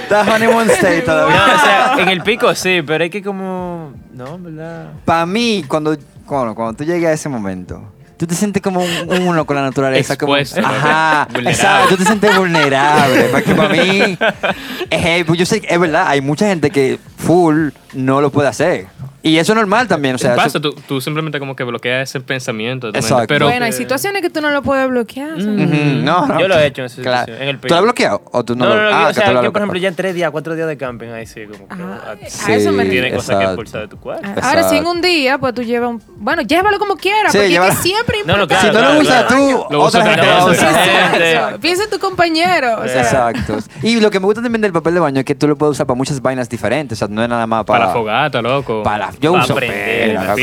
Estás 0.02 0.28
honeymoon 0.28 0.70
state 0.70 1.02
todavía. 1.02 1.36
no, 1.36 1.54
o 1.54 1.58
sea, 1.58 1.94
en 2.02 2.08
el 2.08 2.22
pico 2.22 2.54
sí, 2.54 2.80
pero 2.86 3.04
hay 3.04 3.10
que 3.10 3.22
como... 3.22 3.92
No, 4.12 4.38
¿verdad? 4.38 4.88
Para 5.04 5.26
mí, 5.26 5.64
cuando, 5.68 5.96
cuando, 6.26 6.54
cuando 6.54 6.74
tú 6.76 6.84
llegues 6.84 7.08
a 7.08 7.12
ese 7.12 7.28
momento, 7.28 7.82
tú 8.18 8.26
te 8.26 8.34
sientes 8.34 8.60
como 8.62 8.80
un, 8.80 8.90
un 9.08 9.22
uno 9.28 9.46
con 9.46 9.56
la 9.56 9.62
naturaleza. 9.62 10.16
como- 10.18 10.36
Expuesto. 10.36 10.68
ajá, 10.68 11.24
Vulnerable. 11.32 11.50
exacto. 11.50 11.88
Tú 11.88 11.96
te 11.96 12.04
sientes 12.04 12.36
vulnerable. 12.36 13.24
Porque 13.32 13.54
para 13.54 13.68
mí, 13.70 14.18
es, 14.90 15.00
heavy, 15.02 15.24
pues 15.24 15.38
yo 15.38 15.46
sé 15.46 15.60
que 15.62 15.72
es 15.72 15.80
verdad, 15.80 16.04
hay 16.08 16.20
mucha 16.20 16.46
gente 16.48 16.70
que 16.70 16.98
full 17.16 17.68
no 17.94 18.20
lo 18.20 18.30
puede 18.30 18.48
hacer. 18.48 18.86
Y 19.22 19.36
eso 19.38 19.52
es 19.52 19.56
normal 19.56 19.88
también. 19.88 20.14
O 20.14 20.18
sea, 20.18 20.36
pasa, 20.36 20.48
eso- 20.48 20.60
tú, 20.60 20.72
tú 20.86 21.00
simplemente 21.00 21.38
como 21.40 21.56
que 21.56 21.64
bloqueas 21.64 22.08
ese 22.08 22.20
pensamiento. 22.20 22.88
Exacto. 22.88 23.26
Pero 23.28 23.46
bueno, 23.46 23.64
hay 23.64 23.72
situaciones 23.72 24.22
que 24.22 24.30
tú 24.30 24.40
no 24.40 24.50
lo 24.50 24.62
puedes 24.62 24.88
bloquear. 24.88 25.30
no, 25.38 26.26
no. 26.26 26.38
Yo 26.40 26.46
lo 26.48 26.56
he 26.58 26.66
hecho 26.66 26.82
en 26.82 26.86
esa 26.86 27.02
Claro. 27.02 27.20
situación, 27.26 27.42
en 27.42 27.48
el 27.48 27.58
¿Tú 27.60 27.68
lo 27.68 27.74
has 27.76 27.82
bloqueado? 27.82 28.22
¿O 28.32 28.44
tú 28.44 28.54
no, 28.54 28.64
No, 28.64 28.74
no, 28.76 28.82
lo 28.82 28.90
no, 28.90 28.96
ah, 28.96 29.08
o 29.08 29.12
sea, 29.14 29.26
tú 29.26 29.32
lo 29.32 29.42
que 29.42 29.50
por 29.50 29.60
ejemplo 29.60 29.72
bloqueado. 29.72 29.82
ya 29.82 29.88
en 29.88 29.94
tres 29.96 30.14
días, 30.14 30.30
cuatro 30.30 30.54
días 30.54 30.68
de 30.68 30.76
camping, 30.76 31.08
ahí 31.08 31.26
sí, 31.26 31.40
como 31.50 31.66
que... 31.68 31.74
Ah, 31.82 32.00
ah, 32.06 32.10
a 32.46 32.52
eso 32.54 32.72
me 32.72 32.84
Sí, 32.84 32.90
Tiene 32.90 33.12
cosas 33.12 33.36
que 33.38 33.44
expulsar 33.44 33.80
de 33.82 33.88
tu 33.88 33.98
cuerpo. 33.98 34.22
Ah, 34.24 34.40
Ahora, 34.50 34.68
si 34.68 34.76
en 34.76 34.86
un 34.86 35.00
día, 35.02 35.38
pues 35.38 35.52
tú 35.54 35.62
llevas 35.62 35.90
un... 35.90 36.02
Bueno, 36.16 36.42
llévalo 36.42 36.78
como 36.78 36.96
quieras, 36.96 37.32
Sí, 37.32 37.38
porque 37.38 37.54
es 37.56 37.60
que 37.60 37.72
siempre 37.82 38.18
No, 38.24 38.36
no, 38.36 38.42
importa- 38.44 38.60
Si 38.60 38.66
no 38.68 38.72
claro, 38.72 38.94
lo 38.94 39.00
usas 39.00 39.24
claro. 39.24 39.66
tú, 39.68 39.72
Lo 39.74 39.82
otra 39.82 40.04
gente 40.04 40.26
a. 40.28 41.58
Piensa 41.60 41.84
en 41.84 41.90
tu 41.90 41.98
compañero. 41.98 42.84
Exacto. 42.84 43.58
Y 43.82 44.00
lo 44.00 44.10
que 44.10 44.20
me 44.20 44.26
gusta 44.26 44.42
también 44.42 44.60
del 44.62 44.72
papel 44.72 44.94
de 44.94 45.00
baño 45.00 45.18
es 45.20 45.24
que 45.24 45.34
tú 45.34 45.48
lo 45.48 45.56
puedes 45.56 45.72
usar 45.72 45.86
para 45.86 45.96
muchas 45.96 46.20
vainas 46.22 46.48
diferentes. 46.48 46.98
O 46.98 47.06
sea, 47.06 47.08
no 47.08 47.22
es 47.22 47.28
nada 47.28 47.46
más 47.46 47.64
para. 47.64 47.80
para 47.86 47.92
fogata, 47.92 48.42
loco. 48.42 48.82
para- 48.82 49.07
yo 49.20 49.32
uso 49.32 49.54
pera, 49.54 50.34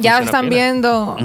ya, 0.00 0.18
están 0.20 0.48
viendo. 0.48 1.16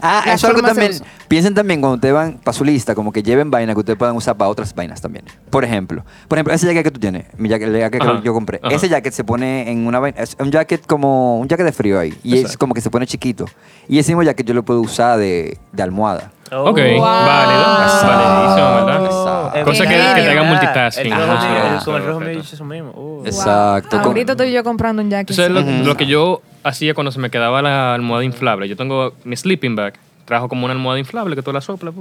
Ah, 0.00 0.22
eso 0.26 0.34
es 0.34 0.44
algo 0.44 0.62
también. 0.62 0.92
Piensen 1.28 1.54
también 1.54 1.80
cuando 1.80 1.96
ustedes 1.96 2.14
van 2.14 2.38
para 2.38 2.56
su 2.56 2.64
lista, 2.64 2.94
como 2.94 3.12
que 3.12 3.22
lleven 3.22 3.50
vainas 3.50 3.74
que 3.74 3.80
ustedes 3.80 3.98
puedan 3.98 4.14
usar 4.16 4.36
para 4.36 4.48
otras 4.48 4.74
vainas 4.74 5.00
también. 5.00 5.24
Por 5.50 5.64
ejemplo, 5.64 6.04
por 6.28 6.38
ejemplo, 6.38 6.54
ese 6.54 6.66
jacket 6.66 6.84
que 6.84 6.90
tú 6.92 7.00
tienes, 7.00 7.26
mi 7.36 7.48
jacket, 7.48 7.68
el 7.68 7.80
jacket 7.80 8.00
que 8.00 8.22
yo 8.22 8.32
compré, 8.32 8.60
ajá. 8.62 8.74
ese 8.74 8.88
jacket 8.88 9.12
se 9.12 9.24
pone 9.24 9.70
en 9.70 9.86
una 9.86 9.98
vaina, 9.98 10.20
es 10.20 10.36
un 10.38 10.52
jacket 10.52 10.86
como 10.86 11.38
un 11.40 11.48
jacket 11.48 11.66
de 11.66 11.72
frío 11.72 11.98
ahí, 11.98 12.14
y 12.22 12.38
es 12.38 12.56
como 12.56 12.74
que 12.74 12.80
se 12.80 12.90
pone 12.90 13.06
chiquito. 13.06 13.46
Y 13.88 13.98
ese 13.98 14.12
mismo 14.12 14.22
jacket 14.22 14.46
yo 14.46 14.54
lo 14.54 14.64
puedo 14.64 14.80
usar 14.80 15.18
de, 15.18 15.58
de 15.72 15.82
almohada. 15.82 16.30
Oh. 16.52 16.70
Ok, 16.70 16.78
Wow. 16.78 17.00
válido. 17.00 17.64
Validísimo, 18.02 18.74
¿verdad? 18.74 19.04
Exacto. 19.04 19.56
Es 19.58 19.64
Cosa 19.64 19.82
que- 19.84 19.88
te 19.94 20.20
es 20.20 20.28
hagan 20.28 20.46
multitasking. 20.48 21.12
El 21.12 21.18
rojo 21.20 21.32
Ajá. 21.32 21.68
el- 21.70 21.76
Eso, 21.76 21.84
Con 21.86 21.94
el 22.02 22.06
rojo 22.06 22.22
he 22.22 22.28
dicho 22.36 22.54
eso 22.54 22.64
mismo. 22.64 22.90
Uh. 22.90 23.00
Wow. 23.16 23.26
Exacto. 23.26 23.98
Ahorita 23.98 24.32
estoy 24.32 24.52
yo 24.52 24.62
comprando 24.64 25.02
un 25.02 25.10
jacket. 25.10 25.30
Entonces, 25.30 25.50
lo, 25.52 25.62
sí. 25.62 25.84
lo 25.84 25.96
que 25.96 26.06
yo 26.06 26.42
hacía 26.62 26.94
cuando 26.94 27.10
se 27.10 27.18
me 27.18 27.30
quedaba 27.30 27.62
la 27.62 27.94
almohada 27.94 28.24
inflable, 28.24 28.68
yo 28.68 28.76
tengo 28.76 29.14
mi 29.24 29.36
sleeping 29.36 29.74
bag, 29.76 29.94
trajo 30.24 30.48
como 30.48 30.64
una 30.64 30.74
almohada 30.74 30.98
inflable 30.98 31.36
que 31.36 31.42
tú 31.42 31.52
la 31.52 31.60
soplas, 31.60 31.94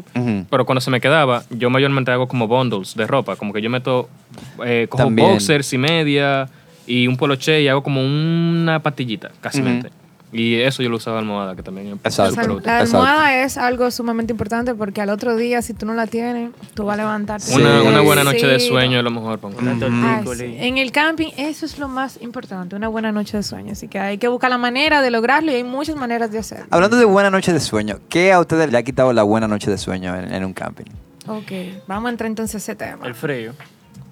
pero 0.50 0.66
cuando 0.66 0.82
se 0.82 0.90
me 0.92 1.00
quedaba, 1.00 1.44
yo 1.52 1.70
mayormente 1.70 2.12
hago 2.12 2.28
como 2.28 2.48
bundles 2.48 2.96
de 2.96 3.06
ropa, 3.08 3.36
como 3.36 3.54
que 3.54 3.62
yo 3.62 3.70
meto, 3.70 4.10
eh, 4.66 4.88
cojo 4.90 5.04
También. 5.04 5.30
boxers 5.32 5.72
y 5.74 5.78
media 5.78 6.48
y 6.88 7.08
un 7.08 7.18
poloche 7.18 7.62
y 7.62 7.68
hago 7.68 7.84
como 7.84 8.02
una 8.04 8.80
patillita, 8.80 9.30
casi 9.42 9.62
mente. 9.62 9.90
Y 10.32 10.56
eso 10.56 10.84
yo 10.84 10.90
lo 10.90 10.98
usaba 10.98 11.20
almohada, 11.20 11.56
que 11.56 11.64
también 11.64 11.88
es 11.88 11.94
Exacto. 12.04 12.34
sea, 12.34 12.44
útil. 12.44 12.66
la 12.66 12.82
Exacto. 12.82 12.98
almohada 12.98 13.44
es 13.44 13.58
algo 13.58 13.90
sumamente 13.90 14.34
importante 14.34 14.74
porque 14.76 15.00
al 15.00 15.10
otro 15.10 15.38
día, 15.38 15.62
si 15.62 15.74
tú 15.74 15.86
no 15.86 15.94
la 15.94 16.08
tienes, 16.08 16.52
tú 16.74 16.84
vas 16.84 16.96
a 16.96 16.98
levantarte. 16.98 17.54
Una, 17.54 17.82
Sí. 17.82 17.88
una 17.88 18.02
buena 18.02 18.24
noche 18.26 18.46
de 18.46 18.60
sueño 18.60 18.98
es 18.98 19.04
lo 19.04 19.12
mejor. 19.12 19.40
tortícola 19.40 20.36
sí. 20.36 20.46
y- 20.46 20.68
En 20.68 20.78
el 20.78 20.92
camping, 20.92 21.30
eso 21.38 21.66
es 21.66 21.80
lo 21.80 21.88
más 21.88 22.22
importante, 22.22 22.76
una 22.76 22.88
buena 22.90 23.12
noche 23.14 23.38
de 23.38 23.44
sueño. 23.44 23.72
Así 23.72 23.88
que 23.88 23.98
hay 24.00 24.18
que 24.18 24.28
buscar 24.28 24.50
la 24.50 24.58
manera 24.58 25.02
de 25.02 25.10
lograrlo 25.12 25.52
y 25.52 25.56
hay 25.56 25.64
muchas 25.64 25.96
maneras 25.96 26.32
de 26.32 26.40
hacerlo. 26.40 26.66
Hablando 26.70 26.98
de 26.98 27.06
buena 27.06 27.30
noche 27.30 27.54
de 27.54 27.60
sueño, 27.62 28.00
¿qué 28.10 28.34
a 28.34 28.40
ustedes 28.42 28.70
le 28.72 28.78
ha 28.78 28.84
quitado 28.84 29.14
la 29.14 29.24
buena 29.24 29.48
noche 29.48 29.72
de 29.72 29.78
sueño 29.78 30.16
en, 30.18 30.34
en 30.34 30.44
un 30.44 30.54
camping? 30.54 30.86
Ok, 31.28 31.52
vamos 31.88 32.08
a 32.08 32.12
entrar 32.12 32.28
entonces 32.28 32.56
a 32.56 32.58
ese 32.58 32.76
tema. 32.76 33.08
El 33.08 33.16
frío. 33.16 33.54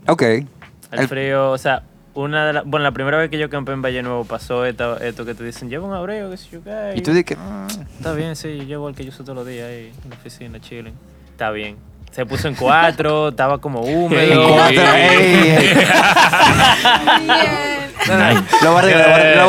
Ok. 0.07 0.21
El, 0.21 0.47
El- 0.91 1.07
frío, 1.07 1.51
o 1.51 1.57
sea, 1.57 1.83
una 2.15 2.45
de 2.47 2.53
las... 2.53 2.63
Bueno, 2.65 2.83
la 2.83 2.91
primera 2.91 3.17
vez 3.17 3.29
que 3.29 3.37
yo 3.37 3.49
campé 3.49 3.71
en 3.71 3.81
Valle 3.81 4.03
Nuevo 4.03 4.25
pasó 4.25 4.65
esto, 4.65 4.99
esto 4.99 5.25
que 5.25 5.33
te 5.33 5.43
dicen, 5.43 5.69
lleva 5.69 5.87
un 5.87 5.93
abrigo, 5.93 6.29
que 6.29 6.37
sé 6.37 6.47
yo 6.51 6.63
qué. 6.63 6.93
Y 6.95 7.01
tú 7.01 7.11
dices 7.11 7.25
que... 7.25 7.35
mm, 7.35 7.67
Está 7.97 8.13
bien, 8.13 8.35
sí, 8.35 8.57
yo 8.57 8.63
llevo 8.63 8.89
el 8.89 8.95
que 8.95 9.03
yo 9.03 9.09
uso 9.09 9.23
todos 9.23 9.35
los 9.37 9.47
días 9.47 9.67
ahí 9.67 9.91
en 10.03 10.09
la 10.09 10.15
oficina, 10.15 10.59
chilling. 10.59 10.93
Está 11.31 11.49
bien. 11.51 11.77
Se 12.11 12.25
puso 12.27 12.47
en 12.47 12.53
cuatro, 12.55 13.29
estaba 13.33 13.57
como 13.57 13.81
húmedo. 13.81 14.35
No, 14.35 14.55
no, 18.07 18.17
no. 18.17 18.33
Lo 18.61 18.71
lo 18.71 18.77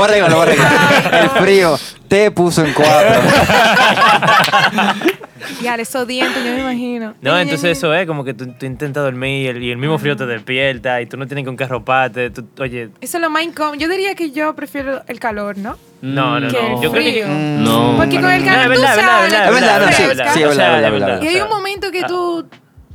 a- 0.04 0.08
lo 0.08 0.28
lo. 0.28 0.44
El 0.44 1.30
frío 1.38 1.78
te 2.08 2.30
puso 2.30 2.64
en 2.64 2.72
cuatro. 2.72 3.20
Ya, 5.62 5.74
esos 5.76 6.06
dientes, 6.06 6.44
yo 6.44 6.52
me 6.52 6.60
imagino. 6.60 7.14
No, 7.20 7.38
entonces 7.38 7.78
eso 7.78 7.92
es 7.94 8.06
como 8.06 8.24
que 8.24 8.34
tú, 8.34 8.46
tú 8.58 8.66
intentas 8.66 9.02
dormir 9.02 9.42
y 9.44 9.48
el, 9.48 9.62
y 9.62 9.70
el 9.70 9.76
mismo 9.78 9.98
frío 9.98 10.16
te 10.16 10.26
despierta 10.26 11.00
y 11.00 11.06
tú 11.06 11.16
no 11.16 11.26
tienes 11.26 11.44
con 11.44 11.56
qué 11.56 11.64
arroparte. 11.64 12.30
Tú, 12.30 12.46
oye, 12.60 12.90
Eso 13.00 13.16
es 13.18 13.20
lo 13.20 13.30
más 13.30 13.42
incómodo. 13.44 13.74
Yo 13.74 13.88
diría 13.88 14.14
que 14.14 14.30
yo 14.30 14.54
prefiero 14.54 15.02
el 15.06 15.18
calor, 15.20 15.56
¿no? 15.58 15.76
no, 16.02 16.38
no, 16.40 16.48
Que 16.48 16.58
el 16.58 16.72
no. 16.72 16.82
Yo 16.82 16.90
creo 16.90 17.02
que... 17.04 17.10
frío. 17.12 17.26
Mm, 17.28 17.64
No. 17.64 17.94
Porque 17.96 18.20
con 18.20 18.30
el 18.30 18.44
No, 18.44 18.50
calor 18.50 18.72
es 18.72 18.78
tú 18.78 18.82
verdad, 18.82 18.90
es 18.90 18.96
verdad, 18.96 19.20
sales, 19.20 19.32
es 19.34 19.46
tú 19.48 19.52
verdad, 20.08 20.32
sí, 20.34 20.38
sí, 20.38 20.42
es 20.42 20.56
verdad. 20.58 21.22
Y 21.22 21.26
hay 21.28 21.40
un 21.40 21.48
momento 21.48 21.90
que 21.90 22.02
tú 22.04 22.46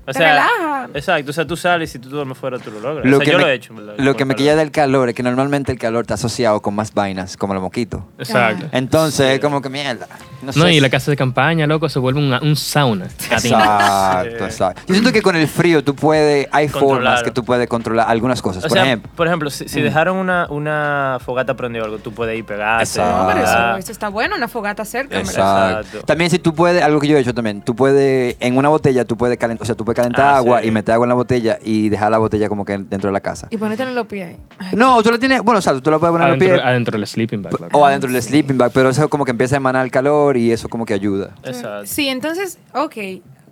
O 0.10 0.14
sea. 0.14 0.88
Exacto, 0.94 1.30
o 1.30 1.34
sea, 1.34 1.46
tú 1.46 1.56
sales 1.56 1.90
y 1.90 1.94
si 1.94 2.00
tú 2.00 2.10
duermes 2.10 2.38
fuera 2.38 2.58
tú 2.58 2.72
lo 2.72 2.80
logras. 2.80 3.06
Lo 3.06 3.18
o 3.18 3.20
sea, 3.20 3.26
que 3.26 3.32
yo 3.32 3.38
me, 3.38 3.44
lo 3.44 3.50
he 3.50 3.54
hecho, 3.54 3.74
lo 3.98 4.16
que 4.16 4.26
me 4.26 4.36
quilla 4.36 4.56
del 4.56 4.72
calor 4.72 5.10
es 5.10 5.16
que 5.16 5.22
normalmente 5.24 5.72
el 5.72 5.78
calor 5.78 6.02
está 6.02 6.16
asociado 6.16 6.62
con 6.62 6.74
más 6.74 6.94
vainas, 6.94 7.38
como 7.38 7.54
los 7.54 7.62
mosquitos. 7.62 8.02
Exacto. 8.18 8.66
Entonces, 8.72 9.36
es 9.36 9.40
como 9.40 9.62
que 9.62 9.70
mierda. 9.70 10.08
No, 10.42 10.48
No, 10.48 10.54
sé 10.54 10.72
y 10.72 10.76
si- 10.76 10.80
la 10.80 10.90
casa 10.90 11.12
de 11.12 11.18
campaña, 11.18 11.68
loco, 11.68 11.90
se 11.90 12.00
vuelve 12.00 12.20
un, 12.20 12.34
un 12.34 12.56
sauna. 12.56 13.06
Exacto, 13.06 14.30
Sí. 14.38 14.44
exacto. 14.44 14.82
Yo 14.88 14.94
siento 14.96 15.12
que 15.12 15.22
con 15.22 15.36
el 15.36 15.48
frío 15.48 15.84
tú 15.84 15.96
puedes, 15.96 16.48
hay 16.52 16.68
formas 16.68 17.24
que 17.24 17.32
tú 17.32 17.44
puedes 17.44 17.68
controlar 17.68 18.08
algunas 18.10 18.42
cosas. 18.42 18.64
O 18.64 18.68
Por 18.68 18.78
sea, 18.78 18.86
ejemplo, 18.86 19.12
por 19.16 19.28
ejemplo, 19.28 19.50
si, 19.50 19.68
si 19.68 19.82
dejaron 19.82 20.18
una, 20.18 20.48
una 20.50 21.18
fogata 21.24 21.56
prendida 21.56 21.84
o 21.84 21.86
algo, 21.86 21.98
tú 22.00 22.12
puedes 22.14 22.38
ir 22.38 22.46
pegarte. 22.46 22.84
Exacto. 22.84 23.18
No, 23.24 23.28
pero 23.28 23.40
eso, 23.44 23.54
¿verdad? 23.54 23.80
eso 23.80 23.92
está 23.92 24.10
bueno, 24.10 24.36
una 24.36 24.48
fogata 24.48 24.86
cerca. 24.86 25.20
Exacto. 25.20 25.80
Exacto. 25.80 26.06
También 26.06 26.30
si 26.32 26.40
tú 26.40 26.54
puedes, 26.54 26.82
algo 26.82 27.00
que 27.00 27.08
yo 27.08 27.18
he 27.18 27.20
hecho 27.20 27.34
también, 27.34 27.62
tú 27.62 27.76
puedes, 27.76 28.36
en 28.40 28.58
una 28.58 28.70
botella, 28.70 29.06
tú 29.06 29.18
puedes 29.18 29.38
calentar, 29.38 29.64
o 29.64 29.66
sea, 29.66 29.76
tú 29.76 29.86
puedes 29.86 29.98
calentar 30.00 30.26
Ah, 30.26 30.38
agua 30.38 30.62
sí. 30.62 30.68
y 30.68 30.72
meter 30.72 30.94
agua 30.94 31.06
en 31.06 31.10
la 31.10 31.16
botella 31.16 31.60
y 31.64 31.90
dejar 31.90 32.12
la 32.12 32.18
botella 32.18 32.50
como 32.50 32.66
que 32.66 32.78
dentro 32.78 33.10
de 33.10 33.12
la 33.14 33.20
casa. 33.22 33.48
Y 33.50 33.58
ponértelo 33.58 33.90
en 33.90 33.96
los 33.96 34.08
pies. 34.08 34.38
Ay, 34.58 34.68
No, 34.76 35.02
tú 35.04 35.12
la 35.12 35.18
tienes, 35.20 35.42
bueno, 35.42 35.60
o 35.60 35.62
sea, 35.62 35.80
tú 35.80 35.92
la 35.92 36.00
puedes 36.00 36.12
poner 36.12 36.28
en 36.28 36.34
los 36.34 36.38
Adentro, 36.42 36.56
pies 36.58 36.66
adentro 36.68 36.98
del 36.98 37.08
sleeping 37.08 37.42
bag. 37.42 37.54
loco. 37.60 37.78
o 37.78 37.86
adentro 37.86 38.12
del 38.12 38.22
sleeping 38.22 38.58
bag, 38.58 38.72
pero 38.74 38.90
eso 38.90 39.10
como 39.10 39.26
que 39.26 39.32
empieza 39.32 39.56
a 39.56 39.58
emanar 39.58 39.86
el 39.86 39.92
calor 39.92 40.38
y 40.38 40.52
eso 40.52 40.70
como 40.70 40.86
que 40.86 40.94
ayuda. 40.94 41.32
Exacto. 41.44 41.86
Sí, 41.86 42.08
entonces, 42.08 42.60
ok. 42.74 42.96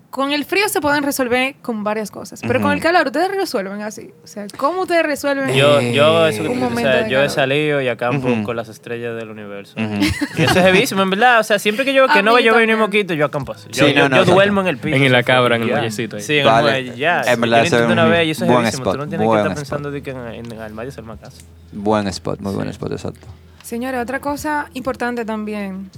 Con 0.09 0.31
el 0.31 0.45
frío 0.45 0.67
se 0.69 0.79
pueden 0.81 1.03
resolver 1.03 1.55
con 1.61 1.83
varias 1.83 2.09
cosas, 2.11 2.41
pero 2.41 2.61
con 2.61 2.71
el 2.71 2.79
calor 2.79 3.05
ustedes 3.07 3.29
resuelven 3.29 3.81
así. 3.81 4.11
O 4.23 4.27
sea, 4.27 4.47
¿cómo 4.57 4.81
ustedes 4.83 5.03
resuelven? 5.05 5.53
Yo, 5.53 5.81
yo, 5.81 6.25
eso 6.27 6.43
que 6.43 6.49
Un 6.49 6.55
tú- 6.59 6.65
o 6.65 6.69
momento 6.69 6.89
sea, 6.91 7.03
de 7.03 7.09
yo 7.09 7.21
he 7.21 7.29
salido 7.29 7.81
y 7.81 7.87
acampo 7.89 8.27
con 8.43 8.55
las 8.55 8.69
estrellas 8.69 9.15
del 9.17 9.29
universo. 9.29 9.73
Y 9.77 10.43
eso 10.43 10.59
es 10.59 10.65
heavísimo, 10.65 11.01
en 11.03 11.09
verdad. 11.09 11.39
O 11.41 11.43
sea, 11.43 11.59
siempre 11.59 11.83
que 11.85 11.93
yo 11.93 12.03
veo 12.03 12.11
A 12.11 12.13
que 12.15 12.23
no 12.23 12.31
va 12.31 12.39
a 12.39 12.41
llover 12.41 12.67
ni 12.67 12.75
moquito, 12.75 13.13
yo 13.13 13.25
acampo 13.25 13.51
así. 13.51 13.67
Yo, 13.71 13.85
Sí, 13.85 13.93
yo- 13.93 13.99
no, 14.03 14.09
no, 14.09 14.15
yo 14.15 14.21
exacto. 14.21 14.33
duermo 14.33 14.61
en 14.61 14.67
el 14.67 14.77
piso. 14.77 14.95
En 14.95 15.11
la 15.11 15.19
eso, 15.19 15.27
cabra, 15.27 15.55
en 15.57 15.63
el 15.63 15.69
muellecito 15.71 16.15
ahí. 16.15 16.21
Sí, 16.23 16.37
en 16.39 16.45
Vale. 16.45 16.77
el 16.77 16.85
muelle, 16.85 16.97
ya. 16.99 17.21
En 17.21 17.41
verdad, 17.41 17.57
yo 17.57 17.61
lo 17.61 17.67
ese 17.67 17.75
intenté 17.75 17.85
es 17.85 17.91
una 17.91 18.03
un 18.05 18.11
vez 18.11 18.27
y 18.27 18.31
eso 18.31 18.45
es. 18.45 18.49
Tú 18.51 18.77
spot, 18.77 18.97
no 18.97 19.07
tienes 19.07 19.19
que 19.19 19.25
buen 19.27 19.39
estar 19.39 19.51
spot. 19.51 19.57
pensando 19.61 19.91
de 19.91 20.01
que 20.01 20.11
en, 20.11 20.17
en, 20.45 20.51
en 20.53 20.61
Almayo 20.61 20.89
es 20.89 20.97
el 20.97 21.03
más 21.03 21.19
casa. 21.19 21.41
Buen 21.73 22.07
spot, 22.07 22.39
muy 22.39 22.53
buen 22.55 22.69
spot, 22.69 22.91
exacto. 22.93 23.27
Señores, 23.61 24.01
otra 24.01 24.19
cosa 24.21 24.69
importante 24.73 25.25
también 25.25 25.91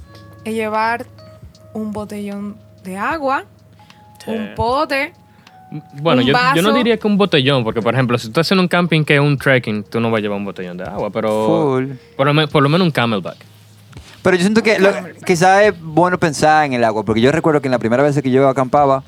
es 0.44 0.52
llevar 0.52 1.06
un 1.72 1.92
botellón 1.92 2.56
de 2.82 2.98
agua, 2.98 3.44
Sí. 4.24 4.30
un 4.30 4.54
pote. 4.54 5.12
Bueno, 6.02 6.22
un 6.22 6.26
yo, 6.28 6.34
yo 6.56 6.62
no 6.62 6.72
diría 6.72 6.96
que 6.96 7.06
un 7.06 7.16
botellón, 7.16 7.62
porque 7.62 7.80
por 7.80 7.94
ejemplo, 7.94 8.18
si 8.18 8.24
tú 8.30 8.40
estás 8.40 8.50
en 8.52 8.58
un 8.58 8.66
camping 8.68 9.04
que 9.04 9.14
es 9.14 9.20
un 9.20 9.38
trekking, 9.38 9.84
tú 9.84 10.00
no 10.00 10.10
vas 10.10 10.18
a 10.18 10.22
llevar 10.22 10.38
un 10.38 10.44
botellón 10.44 10.76
de 10.76 10.84
agua, 10.84 11.10
pero 11.10 11.46
Full. 11.76 11.86
por 12.16 12.26
lo, 12.34 12.48
por 12.48 12.62
lo 12.62 12.68
menos 12.68 12.84
un 12.86 12.90
camelback. 12.90 13.36
Pero 14.22 14.36
yo 14.36 14.42
siento 14.42 14.62
que 14.62 14.76
quizás 15.24 15.62
es 15.62 15.80
bueno 15.80 16.18
pensar 16.18 16.66
en 16.66 16.72
el 16.72 16.84
agua, 16.84 17.04
porque 17.04 17.20
yo 17.20 17.30
recuerdo 17.32 17.60
que 17.60 17.68
en 17.68 17.72
la 17.72 17.78
primera 17.78 18.02
vez 18.02 18.20
que 18.20 18.30
yo 18.30 18.48
acampaba, 18.48 19.02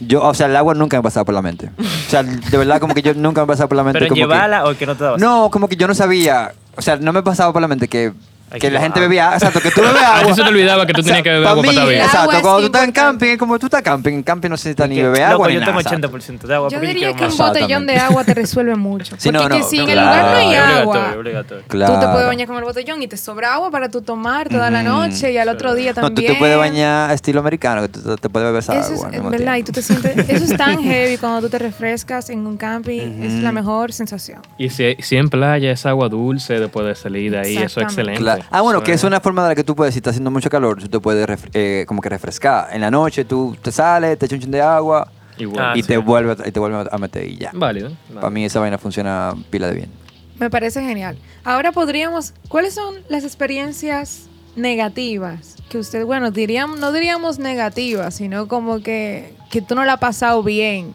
yo, 0.00 0.22
o 0.22 0.34
sea, 0.34 0.46
el 0.46 0.56
agua 0.56 0.74
nunca 0.74 0.96
me 0.96 1.02
pasaba 1.02 1.24
por 1.24 1.34
la 1.34 1.42
mente. 1.42 1.70
O 1.78 2.10
sea, 2.10 2.22
de 2.24 2.58
verdad 2.58 2.80
como 2.80 2.92
que 2.94 3.02
yo 3.02 3.14
nunca 3.14 3.42
me 3.42 3.46
pasaba 3.46 3.68
por 3.68 3.76
la 3.76 3.84
mente. 3.84 3.98
Pero 4.00 4.08
como 4.08 4.16
que- 4.16 4.20
llevarla 4.22 4.64
o 4.66 4.76
que 4.76 4.86
no 4.86 4.96
te 4.96 5.04
daba. 5.04 5.16
no, 5.16 5.50
como 5.50 5.68
que 5.68 5.76
yo 5.76 5.86
no 5.86 5.94
sabía, 5.94 6.52
o 6.76 6.82
sea, 6.82 6.96
no 6.96 7.12
me 7.12 7.22
pasaba 7.22 7.52
por 7.52 7.62
la 7.62 7.68
mente 7.68 7.86
que, 7.88 8.12
Que 8.50 8.58
que 8.58 8.70
la 8.70 8.80
gente 8.80 8.98
bebía, 8.98 9.30
exacto, 9.34 9.60
que 9.60 9.70
tú 9.70 9.80
bebes 9.80 10.02
A 10.02 10.16
agua. 10.18 10.28
ti 10.30 10.34
se 10.34 10.42
te 10.42 10.48
olvidaba 10.48 10.84
que 10.86 10.92
tú 10.92 11.00
O 11.00 11.04
sea, 11.04 11.14
tenías 11.14 11.22
que 11.22 11.30
beber 11.30 11.46
agua 11.48 11.62
para 11.64 11.72
mí. 11.72 11.78
El 11.94 12.00
agua 12.00 12.04
Exacto, 12.04 12.30
cuando 12.42 12.58
tú 12.60 12.66
estás 12.66 12.84
en 12.84 12.92
camping, 12.92 13.36
como 13.36 13.58
tú 13.60 13.66
estás 13.66 13.78
en 13.78 13.84
camping, 13.84 14.12
en 14.14 14.22
camping 14.24 14.48
no 14.48 14.54
necesitas 14.54 14.88
ni 14.88 14.96
Que- 14.96 15.02
beber 15.04 15.20
loco, 15.20 15.32
agua 15.34 15.48
ni 15.48 15.54
yo 15.54 15.60
tengo 15.60 15.70
nada. 15.72 15.80
exacto. 15.96 16.18
80% 16.18 16.46
de 16.48 16.54
agua. 16.56 16.68
Yo 16.70 16.80
diría 16.80 17.12
que 17.14 17.24
un 17.26 17.36
botellón 17.36 17.86
de 17.86 17.96
agua 17.98 18.24
te 18.24 18.34
resuelve 18.34 18.74
mucho. 18.74 19.14
Sí, 19.18 19.30
Porque 19.30 19.48
no, 19.48 19.54
que 19.54 19.58
no, 19.60 19.68
si 19.68 19.76
en 19.78 19.88
el 19.88 19.92
claro. 19.92 20.10
lugar 20.10 20.24
no 20.32 20.36
hay 20.38 20.54
agua, 20.56 20.80
obligatorio, 20.82 21.20
obligatorio. 21.20 21.64
Claro. 21.68 21.94
tú 21.94 22.00
te 22.00 22.06
puedes 22.08 22.26
bañar 22.26 22.48
con 22.48 22.56
el 22.58 22.64
botellón 22.64 23.02
y 23.02 23.06
te 23.08 23.16
sobra 23.16 23.54
agua 23.54 23.70
para 23.70 23.88
tú 23.88 24.02
tomar 24.02 24.48
toda 24.48 24.68
la 24.70 24.82
noche 24.82 25.30
y 25.32 25.38
al 25.38 25.48
otro 25.48 25.74
día 25.74 25.92
No, 25.94 26.02
también. 26.02 26.26
tú 26.28 26.32
te 26.32 26.38
puedes 26.38 26.58
bañar 26.58 27.10
estilo 27.12 27.38
americano, 27.40 27.82
que 27.82 27.88
tú 27.88 28.16
te- 28.16 28.28
puedes 28.28 28.48
beber 28.48 28.58
esa 28.62 28.78
Eso 28.80 28.94
agua. 28.94 29.10
es 29.12 29.30
verdad, 29.30 29.56
y 29.56 29.62
tú 29.62 29.70
te 29.72 29.82
sientes, 29.82 30.28
eso 30.28 30.44
es 30.44 30.56
tan 30.56 30.82
heavy 30.82 31.18
cuando 31.18 31.42
tú 31.42 31.48
te 31.50 31.58
refrescas 31.60 32.30
en 32.30 32.44
un 32.46 32.56
camping, 32.56 33.22
es 33.22 33.34
la 33.42 33.52
mejor 33.52 33.92
sensación. 33.92 34.40
Y 34.58 34.70
si, 34.70 34.96
si 35.00 35.16
en 35.16 35.28
playa 35.30 35.70
es 35.70 35.86
agua 35.86 36.08
dulce 36.08 36.58
después 36.58 36.84
de 36.86 36.94
salir 36.96 37.30
de 37.30 37.38
ahí, 37.38 37.56
eso 37.56 37.80
es 37.80 37.84
excelente. 37.86 38.39
Claro. 38.40 38.48
Ah, 38.56 38.60
bueno, 38.62 38.82
que 38.82 38.92
es 38.92 39.04
una 39.04 39.20
forma 39.20 39.42
de 39.42 39.48
la 39.50 39.54
que 39.54 39.64
tú 39.64 39.74
puedes, 39.76 39.94
si 39.94 39.98
está 39.98 40.10
haciendo 40.10 40.30
mucho 40.30 40.50
calor, 40.50 40.80
tú 40.80 40.88
te 40.88 41.00
puedes 41.00 41.26
ref- 41.26 41.50
eh, 41.54 41.84
como 41.86 42.00
que 42.00 42.08
refrescar. 42.08 42.68
En 42.72 42.80
la 42.80 42.90
noche 42.90 43.24
tú 43.24 43.56
te 43.60 43.70
sales, 43.72 44.18
te 44.18 44.26
echas 44.26 44.36
un 44.36 44.42
chin 44.42 44.50
de 44.50 44.60
agua 44.62 45.10
Igual. 45.38 45.64
Ah, 45.64 45.72
y, 45.76 45.82
sí. 45.82 45.88
te 45.88 45.96
vuelve, 45.96 46.36
y 46.46 46.52
te 46.52 46.60
vuelve 46.60 46.86
a 46.90 46.98
meter 46.98 47.26
y 47.26 47.38
ya. 47.38 47.50
Válido. 47.54 47.90
Para 48.14 48.30
mí 48.30 48.44
esa 48.44 48.60
vaina 48.60 48.76
funciona 48.78 49.34
pila 49.50 49.68
de 49.68 49.74
bien. 49.74 49.90
Me 50.38 50.50
parece 50.50 50.80
genial. 50.82 51.16
Ahora 51.44 51.72
podríamos, 51.72 52.34
¿cuáles 52.48 52.74
son 52.74 52.94
las 53.08 53.24
experiencias 53.24 54.28
negativas 54.56 55.56
que 55.68 55.78
usted, 55.78 56.04
bueno, 56.04 56.30
diríamos, 56.30 56.78
no 56.78 56.92
diríamos 56.92 57.38
negativas, 57.38 58.14
sino 58.14 58.48
como 58.48 58.80
que, 58.82 59.34
que 59.50 59.62
tú 59.62 59.74
no 59.74 59.84
la 59.84 59.94
has 59.94 60.00
pasado 60.00 60.42
bien 60.42 60.94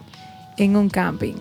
en 0.56 0.76
un 0.76 0.88
camping? 0.88 1.34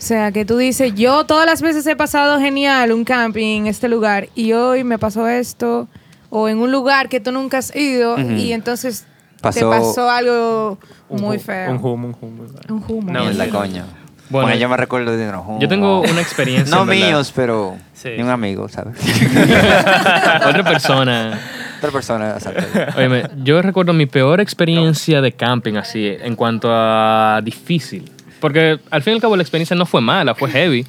O 0.00 0.02
sea, 0.02 0.32
que 0.32 0.46
tú 0.46 0.56
dices, 0.56 0.94
yo 0.94 1.24
todas 1.26 1.44
las 1.44 1.60
veces 1.60 1.86
he 1.86 1.94
pasado 1.94 2.40
genial 2.40 2.90
un 2.92 3.04
camping 3.04 3.58
en 3.60 3.66
este 3.66 3.86
lugar 3.86 4.28
y 4.34 4.54
hoy 4.54 4.82
me 4.82 4.98
pasó 4.98 5.28
esto, 5.28 5.88
o 6.30 6.48
en 6.48 6.56
un 6.58 6.72
lugar 6.72 7.10
que 7.10 7.20
tú 7.20 7.32
nunca 7.32 7.58
has 7.58 7.76
ido 7.76 8.14
Ujú. 8.14 8.30
y 8.32 8.52
entonces 8.54 9.04
te 9.36 9.42
Pasó- 9.42 9.68
pasó 9.70 10.08
algo 10.10 10.78
muy 11.10 11.38
feo. 11.38 11.70
Un 11.72 11.76
humo, 11.76 12.08
un 12.08 12.16
humo. 12.18 12.44
Un 12.70 12.84
humo. 12.88 13.12
No, 13.12 13.20
Mierda, 13.24 13.44
sí. 13.44 13.50
coño. 13.50 13.84
Bueno, 14.30 14.46
Bueno, 14.46 14.60
yo 14.60 14.68
me 14.70 14.76
recuerdo 14.78 15.16
de 15.16 15.26
no, 15.30 15.58
Yo 15.60 15.68
tengo 15.68 16.00
una 16.00 16.20
experiencia. 16.20 16.74
No 16.74 16.86
míos, 16.86 17.32
pero 17.34 17.76
Sí. 17.92 18.10
de 18.10 18.22
un 18.22 18.30
amigo, 18.30 18.68
¿sabes? 18.68 18.96
Otra 20.46 20.62
persona. 20.64 21.38
Otra 21.78 21.90
persona, 21.90 22.30
exacto. 22.34 22.62
Óyeme, 22.96 23.24
yo 23.42 23.60
recuerdo 23.60 23.92
mi 23.92 24.06
peor 24.06 24.40
experiencia 24.40 25.20
de 25.20 25.32
camping 25.32 25.74
así, 25.76 26.06
en 26.06 26.36
cuanto 26.36 26.68
a 26.72 27.40
difícil. 27.42 28.10
Porque 28.40 28.78
al 28.90 29.02
fin 29.02 29.12
y 29.12 29.16
al 29.16 29.20
cabo 29.20 29.36
la 29.36 29.42
experiencia 29.42 29.76
no 29.76 29.86
fue 29.86 30.00
mala, 30.00 30.34
fue 30.34 30.50
heavy. 30.50 30.86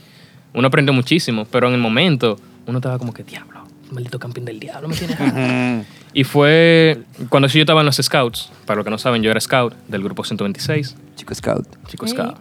Uno 0.53 0.67
aprendió 0.67 0.93
muchísimo, 0.93 1.45
pero 1.45 1.67
en 1.67 1.73
el 1.73 1.79
momento 1.79 2.37
uno 2.65 2.77
estaba 2.79 2.97
como 2.97 3.13
que, 3.13 3.23
diablo, 3.23 3.61
maldito 3.91 4.19
camping 4.19 4.43
del 4.43 4.59
diablo 4.59 4.87
me 4.89 4.95
tiene 4.95 5.13
harto". 5.13 5.35
Mm, 5.37 5.81
Y 6.13 6.23
fue 6.25 6.99
cuando 7.29 7.47
yo 7.47 7.59
estaba 7.61 7.79
en 7.81 7.85
los 7.85 7.95
scouts. 7.97 8.51
Para 8.65 8.77
los 8.77 8.83
que 8.85 8.91
no 8.91 8.97
saben, 8.97 9.21
yo 9.23 9.31
era 9.31 9.39
scout 9.39 9.73
del 9.87 10.03
grupo 10.03 10.23
126, 10.23 10.95
Chico 11.15 11.33
Scout. 11.35 11.65
chico 11.87 12.05
Ey. 12.05 12.11
scout. 12.11 12.37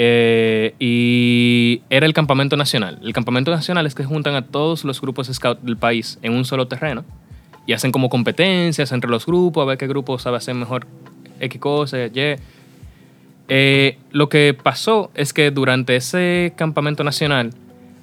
Eh, 0.00 0.74
y 0.78 1.82
era 1.90 2.06
el 2.06 2.12
campamento 2.14 2.56
nacional. 2.56 2.98
El 3.02 3.12
campamento 3.12 3.50
nacional 3.50 3.84
es 3.86 3.94
que 3.94 4.04
juntan 4.04 4.34
a 4.36 4.42
todos 4.42 4.84
los 4.84 5.00
grupos 5.00 5.28
scout 5.32 5.60
del 5.60 5.76
país 5.76 6.18
en 6.22 6.34
un 6.34 6.44
solo 6.44 6.68
terreno 6.68 7.04
y 7.66 7.72
hacen 7.72 7.90
como 7.92 8.08
competencias 8.08 8.92
entre 8.92 9.10
los 9.10 9.26
grupos, 9.26 9.62
a 9.62 9.64
ver 9.66 9.78
qué 9.78 9.86
grupo 9.88 10.18
sabe 10.18 10.36
hacer 10.36 10.54
mejor 10.54 10.86
X 11.40 11.60
cosas, 11.60 12.10
Y. 12.14 12.36
Eh, 13.48 13.98
lo 14.12 14.28
que 14.28 14.54
pasó 14.60 15.10
es 15.14 15.32
que 15.32 15.50
durante 15.50 15.96
ese 15.96 16.52
campamento 16.56 17.02
nacional 17.04 17.50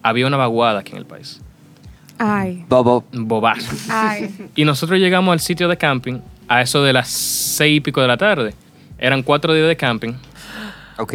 había 0.03 0.25
una 0.27 0.37
vaguada 0.37 0.79
aquí 0.79 0.91
en 0.93 0.97
el 0.97 1.05
país. 1.05 1.41
Ay, 2.17 2.65
Bobo. 2.69 3.03
Bobazo. 3.11 3.71
ay. 3.89 4.33
Y 4.55 4.63
nosotros 4.65 4.99
llegamos 4.99 5.33
al 5.33 5.39
sitio 5.39 5.67
de 5.67 5.77
camping 5.77 6.19
a 6.47 6.61
eso 6.61 6.83
de 6.83 6.93
las 6.93 7.09
seis 7.09 7.77
y 7.77 7.81
pico 7.81 8.01
de 8.01 8.07
la 8.07 8.17
tarde. 8.17 8.53
Eran 8.97 9.21
cuatro 9.23 9.53
días 9.53 9.67
de 9.67 9.75
camping. 9.75 10.13
Ok. 10.97 11.13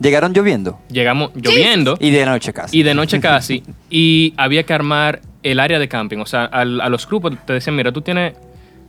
Llegaron 0.00 0.32
lloviendo. 0.32 0.80
Llegamos 0.90 1.30
lloviendo 1.34 1.96
Y 2.00 2.10
de 2.10 2.24
noche 2.26 2.52
casi. 2.52 2.78
y 2.78 2.82
de 2.82 2.94
noche 2.94 3.20
casi. 3.20 3.62
y 3.90 4.34
había 4.36 4.64
que 4.64 4.72
armar 4.72 5.20
el 5.42 5.60
área 5.60 5.78
de 5.78 5.86
camping. 5.88 6.18
O 6.18 6.26
sea, 6.26 6.44
al- 6.46 6.80
a 6.80 6.88
los 6.88 7.06
grupos 7.06 7.34
te 7.46 7.52
decían, 7.52 7.76
mira, 7.76 7.92
tú 7.92 8.00
tienes 8.00 8.34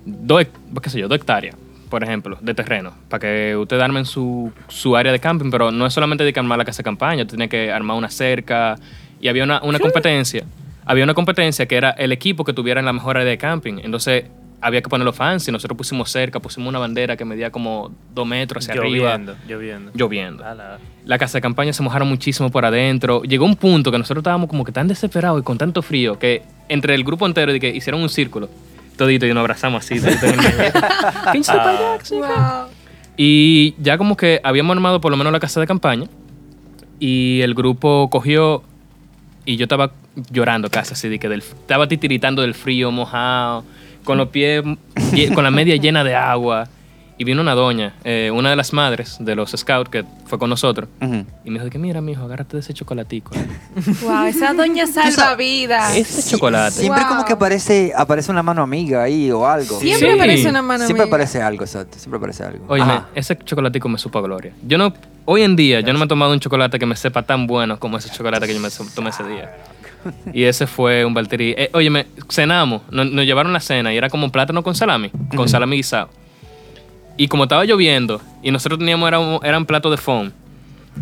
dos, 0.05 0.45
qué 0.81 0.89
sé 0.89 0.99
yo, 0.99 1.07
dos 1.07 1.17
hectáreas, 1.17 1.55
por 1.93 2.03
ejemplo, 2.03 2.39
de 2.41 2.55
terreno, 2.55 2.91
para 3.07 3.19
que 3.19 3.55
ustedes 3.55 3.83
armen 3.83 4.03
su, 4.03 4.51
su 4.67 4.97
área 4.97 5.11
de 5.11 5.19
camping, 5.19 5.51
pero 5.51 5.69
no 5.69 5.85
es 5.85 5.93
solamente 5.93 6.23
de 6.23 6.33
que 6.33 6.39
armar 6.39 6.57
la 6.57 6.65
casa 6.65 6.79
de 6.79 6.85
campaña, 6.85 7.23
tú 7.23 7.35
tienes 7.35 7.51
que 7.51 7.71
armar 7.71 7.95
una 7.95 8.09
cerca 8.09 8.77
y 9.21 9.27
había 9.27 9.43
una, 9.43 9.61
una 9.61 9.77
competencia. 9.77 10.43
Había 10.85 11.03
una 11.03 11.13
competencia 11.13 11.67
que 11.67 11.75
era 11.75 11.91
el 11.91 12.11
equipo 12.11 12.45
que 12.45 12.51
tuviera 12.51 12.81
la 12.81 12.93
mejor 12.93 13.17
área 13.17 13.29
de 13.29 13.37
camping. 13.37 13.75
Entonces 13.83 14.25
había 14.59 14.81
que 14.81 14.89
ponerlo 14.89 15.13
fancy. 15.13 15.51
Nosotros 15.51 15.77
pusimos 15.77 16.09
cerca, 16.09 16.39
pusimos 16.39 16.67
una 16.67 16.79
bandera 16.79 17.15
que 17.15 17.25
medía 17.25 17.51
como 17.51 17.91
dos 18.11 18.25
metros 18.25 18.67
hacia 18.67 18.81
arriba. 18.81 19.11
Lloviendo, 19.11 19.35
lloviendo. 19.47 19.91
Lloviendo. 19.93 20.43
Ala. 20.43 20.79
La 21.05 21.19
casa 21.19 21.37
de 21.37 21.43
campaña 21.43 21.73
se 21.73 21.83
mojaron 21.83 22.07
muchísimo 22.07 22.49
por 22.49 22.65
adentro. 22.65 23.21
Llegó 23.21 23.45
un 23.45 23.55
punto 23.55 23.91
que 23.91 23.99
nosotros 23.99 24.23
estábamos 24.23 24.49
como 24.49 24.65
que 24.65 24.71
tan 24.71 24.87
desesperados 24.87 25.39
y 25.41 25.43
con 25.43 25.59
tanto 25.59 25.83
frío 25.83 26.17
que 26.17 26.41
entre 26.69 26.95
el 26.95 27.03
grupo 27.03 27.27
entero 27.27 27.53
de 27.53 27.59
que 27.59 27.69
hicieron 27.69 28.01
un 28.01 28.09
círculo, 28.09 28.49
todito 28.95 29.25
y 29.25 29.33
nos 29.33 29.41
abrazamos 29.41 29.83
así. 29.85 29.99
todito. 29.99 30.17
Wow. 32.13 32.69
Y 33.17 33.75
ya 33.77 33.97
como 33.97 34.17
que 34.17 34.41
habíamos 34.43 34.75
armado 34.75 34.99
por 34.99 35.11
lo 35.11 35.17
menos 35.17 35.31
la 35.31 35.39
casa 35.39 35.59
de 35.59 35.67
campaña 35.67 36.07
y 36.99 37.41
el 37.41 37.53
grupo 37.53 38.09
cogió 38.09 38.63
y 39.45 39.57
yo 39.57 39.63
estaba 39.63 39.91
llorando 40.31 40.69
casi 40.69 40.93
así 40.93 41.09
de 41.09 41.19
que 41.19 41.29
del, 41.29 41.39
estaba 41.39 41.87
titiritando 41.87 42.41
del 42.41 42.53
frío, 42.53 42.91
mojado, 42.91 43.63
con 44.03 44.17
los 44.17 44.29
pies, 44.29 44.63
con 45.35 45.43
la 45.43 45.51
media 45.51 45.75
llena 45.75 46.03
de 46.03 46.15
agua. 46.15 46.69
Y 47.15 47.25
vino 47.25 47.41
una 47.41 47.53
doña, 47.53 47.93
eh, 48.03 48.31
una 48.33 48.49
de 48.49 48.55
las 48.55 48.73
madres 48.73 49.17
de 49.19 49.35
los 49.35 49.51
scouts 49.51 49.87
que 49.89 50.03
fue 50.25 50.39
con 50.39 50.49
nosotros. 50.49 50.89
Ujú. 50.99 51.25
Y 51.45 51.51
me 51.51 51.59
dijo 51.59 51.69
que 51.69 51.77
mira, 51.77 52.01
mijo, 52.01 52.23
agárrate 52.23 52.57
de 52.57 52.61
ese 52.61 52.73
chocolatico. 52.73 53.31
Wow, 54.01 54.23
esa 54.25 54.53
doña 54.53 54.87
salva 54.87 55.35
vidas. 55.35 55.95
Ese 55.95 56.31
chocolate. 56.31 56.71
Siempre 56.79 57.01
Wow. 57.03 57.09
como 57.09 57.25
que 57.25 57.33
aparece, 57.33 57.93
aparece 57.95 58.31
una 58.31 58.41
mano 58.41 58.63
amiga 58.63 59.03
ahí 59.03 59.29
o 59.31 59.45
algo. 59.47 59.79
Siempre 59.79 60.09
Sí. 60.11 60.15
aparece 60.15 60.49
una 60.49 60.61
mano 60.63 60.85
Siempre 60.85 61.03
amiga. 61.03 61.15
aparece 61.15 61.41
algo, 61.41 61.63
exacto. 61.63 61.99
Siempre 61.99 62.17
aparece 62.17 62.43
algo. 62.43 62.65
Oye, 62.67 62.83
ese 63.13 63.37
chocolatico 63.37 63.87
me 63.89 63.97
supo 63.99 64.17
a 64.19 64.21
gloria. 64.23 64.51
Yo 64.65 64.77
no, 64.79 64.91
hoy 65.25 65.43
en 65.43 65.55
día, 65.55 65.81
yo 65.81 65.93
no 65.93 65.99
me 65.99 66.05
he 66.05 66.07
tomado 66.07 66.33
un 66.33 66.39
chocolate 66.39 66.79
que 66.79 66.85
me 66.87 66.95
sepa 66.95 67.21
tan 67.21 67.45
bueno 67.45 67.77
como 67.79 67.97
ese 67.97 68.09
chocolate 68.09 68.47
que 68.47 68.53
yo 68.55 68.59
me 68.59 68.69
tomé 68.95 69.11
ese 69.11 69.23
día. 69.23 69.55
Y 70.33 70.43
ese 70.43 70.65
fue 70.67 71.05
un 71.05 71.13
Valtteri. 71.13 71.53
Eh, 71.57 71.69
oye, 71.73 72.05
cenamos, 72.29 72.81
nos, 72.91 73.09
nos 73.11 73.23
llevaron 73.25 73.53
la 73.53 73.59
cena 73.59 73.93
y 73.93 73.97
era 73.97 74.09
como 74.09 74.31
plátano 74.31 74.63
con 74.63 74.73
salami, 74.75 75.11
con 75.35 75.47
salami 75.47 75.77
guisado. 75.77 76.09
Y 77.17 77.27
como 77.27 77.43
estaba 77.43 77.65
lloviendo 77.65 78.21
y 78.41 78.51
nosotros 78.51 78.79
teníamos, 78.79 79.07
era 79.07 79.19
un, 79.19 79.39
era 79.43 79.57
un 79.57 79.65
plato 79.65 79.91
de 79.91 79.97
foam 79.97 80.31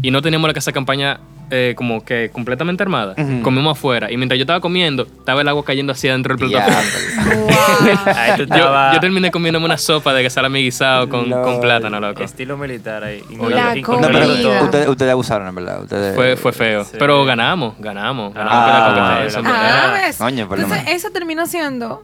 y 0.02 0.12
no 0.12 0.22
teníamos 0.22 0.48
la 0.48 0.54
casa 0.54 0.72
de 0.72 0.74
campaña 0.74 1.20
eh, 1.54 1.74
como 1.76 2.04
que 2.06 2.30
completamente 2.32 2.82
armada, 2.82 3.14
comimos 3.44 3.78
afuera. 3.78 4.10
Y 4.10 4.16
mientras 4.16 4.38
yo 4.38 4.44
estaba 4.44 4.62
comiendo, 4.62 5.04
estaba 5.04 5.42
el 5.42 5.48
agua 5.50 5.66
cayendo 5.66 5.92
hacia 5.92 6.14
dentro 6.14 6.38
del 6.38 6.50
plato. 6.50 6.72
Ahí 8.06 8.38
tú 8.38 8.46
Yo, 8.46 9.00
terminé 9.02 9.32
comiéndome 9.32 9.66
una 9.66 9.78
sopa 9.78 10.14
de 10.14 10.30
salami 10.30 10.64
guisado 10.64 11.10
con, 11.10 11.30
Lol. 11.30 11.44
con 11.44 11.60
plátano, 11.60 12.00
loco. 12.00 12.24
estilo 12.24 12.56
militar 12.56 13.04
ahí. 13.04 13.22
La 13.50 13.76
No, 13.76 14.00
pero 14.02 14.64
ustedes, 14.64 14.88
ustedes 14.88 15.12
abusaron, 15.12 15.50
en 15.50 15.56
verdad. 15.56 15.82
Ustedes, 15.84 16.16
Fue, 16.16 16.38
fue 16.38 16.54
feo. 16.54 16.86
Sí. 16.86 16.96
Pero 16.98 17.26
ganamos, 17.26 17.74
ganamos. 17.80 18.34
Ganamos 18.34 18.62
Ah. 18.64 19.26
Ah, 19.28 20.30
por 20.48 20.58
lo 20.58 20.64
Entonces, 20.64 20.84
eso 20.88 21.10
terminó 21.12 21.46
siendo 21.48 22.04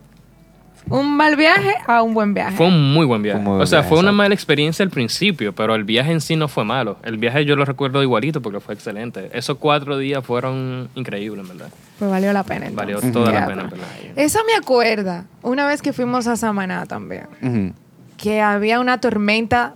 un 0.90 1.18
mal 1.18 1.36
viaje 1.36 1.76
a 1.88 2.02
un 2.02 2.14
buen 2.14 2.34
viaje. 2.34 2.56
Fue 2.58 2.68
un 2.68 2.94
muy 2.94 3.06
buen 3.06 3.22
viaje. 3.22 3.40
Muy 3.40 3.52
buen 3.52 3.62
o 3.62 3.66
sea, 3.66 3.80
viaje, 3.80 3.90
fue 3.90 4.00
una 4.00 4.10
exacto. 4.10 4.18
mala 4.18 4.34
experiencia 4.36 4.84
al 4.84 4.90
principio, 4.90 5.54
pero 5.54 5.76
el 5.76 5.84
viaje 5.84 6.12
en 6.12 6.22
sí 6.22 6.36
no 6.36 6.48
fue 6.48 6.64
malo. 6.66 6.98
El 7.04 7.18
viaje 7.18 7.46
yo 7.46 7.56
lo 7.56 7.66
recuerdo 7.66 8.02
igualito 8.04 8.42
porque 8.42 8.60
fue 8.60 8.74
excelente. 8.74 9.30
Esos 9.34 9.58
cuatro 9.58 9.98
días 9.98 10.26
fueron 10.26 10.90
increíbles, 10.96 11.50
en 11.50 11.58
verdad. 11.58 11.74
Pues 12.00 12.12
valió 12.12 12.32
la 12.34 12.44
pena. 12.44 12.68
entonces. 12.68 12.76
Valió 12.76 13.12
toda 13.12 13.32
la 13.32 13.48
pena, 13.48 13.62
en 13.64 13.70
verdad. 13.70 13.88
Eso 14.16 14.40
me 14.48 14.54
acuerda 14.56 15.26
una 15.42 15.66
vez 15.68 15.82
que 15.82 15.94
fuimos 15.94 16.28
a 16.28 16.36
Samaná 16.36 16.86
también, 16.86 17.74
que 18.18 18.42
había 18.42 18.80
una 18.80 19.00
tormenta, 19.00 19.76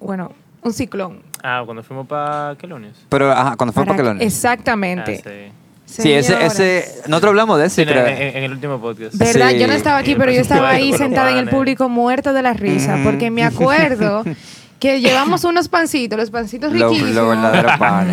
bueno, 0.00 0.32
un 0.62 0.72
ciclón. 0.72 1.22
Ah, 1.42 1.62
cuando 1.64 1.82
fuimos 1.84 2.06
para 2.06 2.56
¿qué 2.58 2.66
lunes? 2.66 2.92
Pero, 3.08 3.30
ajá, 3.30 3.56
cuando 3.56 3.72
fue 3.72 3.84
Para- 3.84 3.96
para 3.96 4.08
Paquelones. 4.08 4.26
Exactamente. 4.26 5.22
Ah, 5.24 5.28
sí. 5.30 5.52
Sí, 5.88 6.12
ese, 6.12 6.44
ese. 6.44 7.02
Nosotros 7.08 7.30
hablamos 7.30 7.58
de 7.58 7.66
ese, 7.66 7.82
en, 7.82 7.88
creo. 7.88 8.06
en- 8.06 8.36
en 8.36 8.44
el 8.44 8.52
último 8.52 8.78
podcast. 8.80 9.14
¿Verdad? 9.16 9.50
Sí. 9.50 9.58
Yo 9.58 9.66
no 9.66 9.72
estaba 9.72 9.96
aquí, 9.98 10.14
pero 10.14 10.30
yo 10.30 10.40
estaba 10.42 10.70
ahí 10.70 10.92
sentada 10.92 11.30
en 11.32 11.38
el 11.38 11.48
público 11.48 11.88
muerto 11.88 12.32
de 12.32 12.42
la 12.42 12.52
risa, 12.52 12.98
porque 13.04 13.30
me 13.30 13.42
acuerdo 13.44 14.22
que 14.78 15.00
llevamos 15.00 15.42
unos 15.44 15.68
pancitos, 15.68 16.16
los 16.18 16.30
pancitos 16.30 16.72
Lo, 16.72 16.88
riquísimos, 16.88 17.14
lo 17.14 17.28
verdadero 17.30 17.68
pan. 17.78 18.06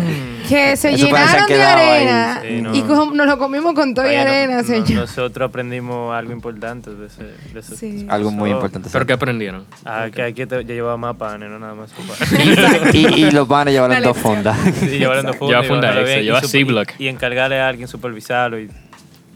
que 0.48 0.76
se 0.76 0.88
panes 0.90 1.02
llenaron 1.04 1.46
de 1.48 1.54
ahí. 1.62 2.06
arena 2.06 2.40
Sí, 2.42 2.60
no. 2.62 2.74
y 2.74 2.82
com- 2.82 3.14
nos 3.16 3.26
lo 3.26 3.38
comimos 3.38 3.72
con 3.74 3.94
toda 3.94 4.08
Oye, 4.08 4.16
no- 4.16 4.22
arena, 4.22 4.56
no- 4.62 4.64
señor. 4.64 4.90
nosotros 4.90 5.48
aprendimos 5.48 6.12
algo 6.14 6.32
importante 6.32 6.90
de 6.94 7.06
ese. 7.06 7.22
De 7.52 7.60
ese 7.60 7.76
Sí. 7.76 8.06
Algo 8.08 8.30
muy 8.32 8.50
importante. 8.50 8.88
¿Pero 8.92 9.06
qué 9.06 9.12
aprendieron? 9.12 9.64
Ah, 9.84 10.06
que 10.12 10.22
aquí 10.22 10.44
te- 10.44 10.64
yo 10.64 10.74
llevaba 10.74 10.96
más 10.96 11.14
panes, 11.16 11.48
no 11.50 11.58
nada 11.60 11.74
más 11.74 11.90
su 11.90 12.02
pan. 12.02 12.90
y, 12.94 12.98
y 13.26 13.30
los 13.30 13.46
panes 13.46 13.72
llevaron 13.74 13.96
Una 13.96 14.06
dos 14.06 14.16
lección. 14.16 14.34
fundas. 14.36 14.58
Sí, 14.80 14.86
llevaron 14.98 15.26
dos 15.26 15.34
Lleva 15.36 15.38
fundas 15.38 15.64
y 15.64 15.68
funda 15.68 15.80
llevarlo 15.88 16.00
extra, 16.02 16.20
y 16.20 16.24
lleva 16.24 16.40
Ziploc. 16.42 16.88
Y, 16.98 17.04
y 17.04 17.08
encargarle 17.08 17.60
a 17.60 17.68
alguien 17.68 17.86
supervisarlo 17.86 18.58
y 18.58 18.70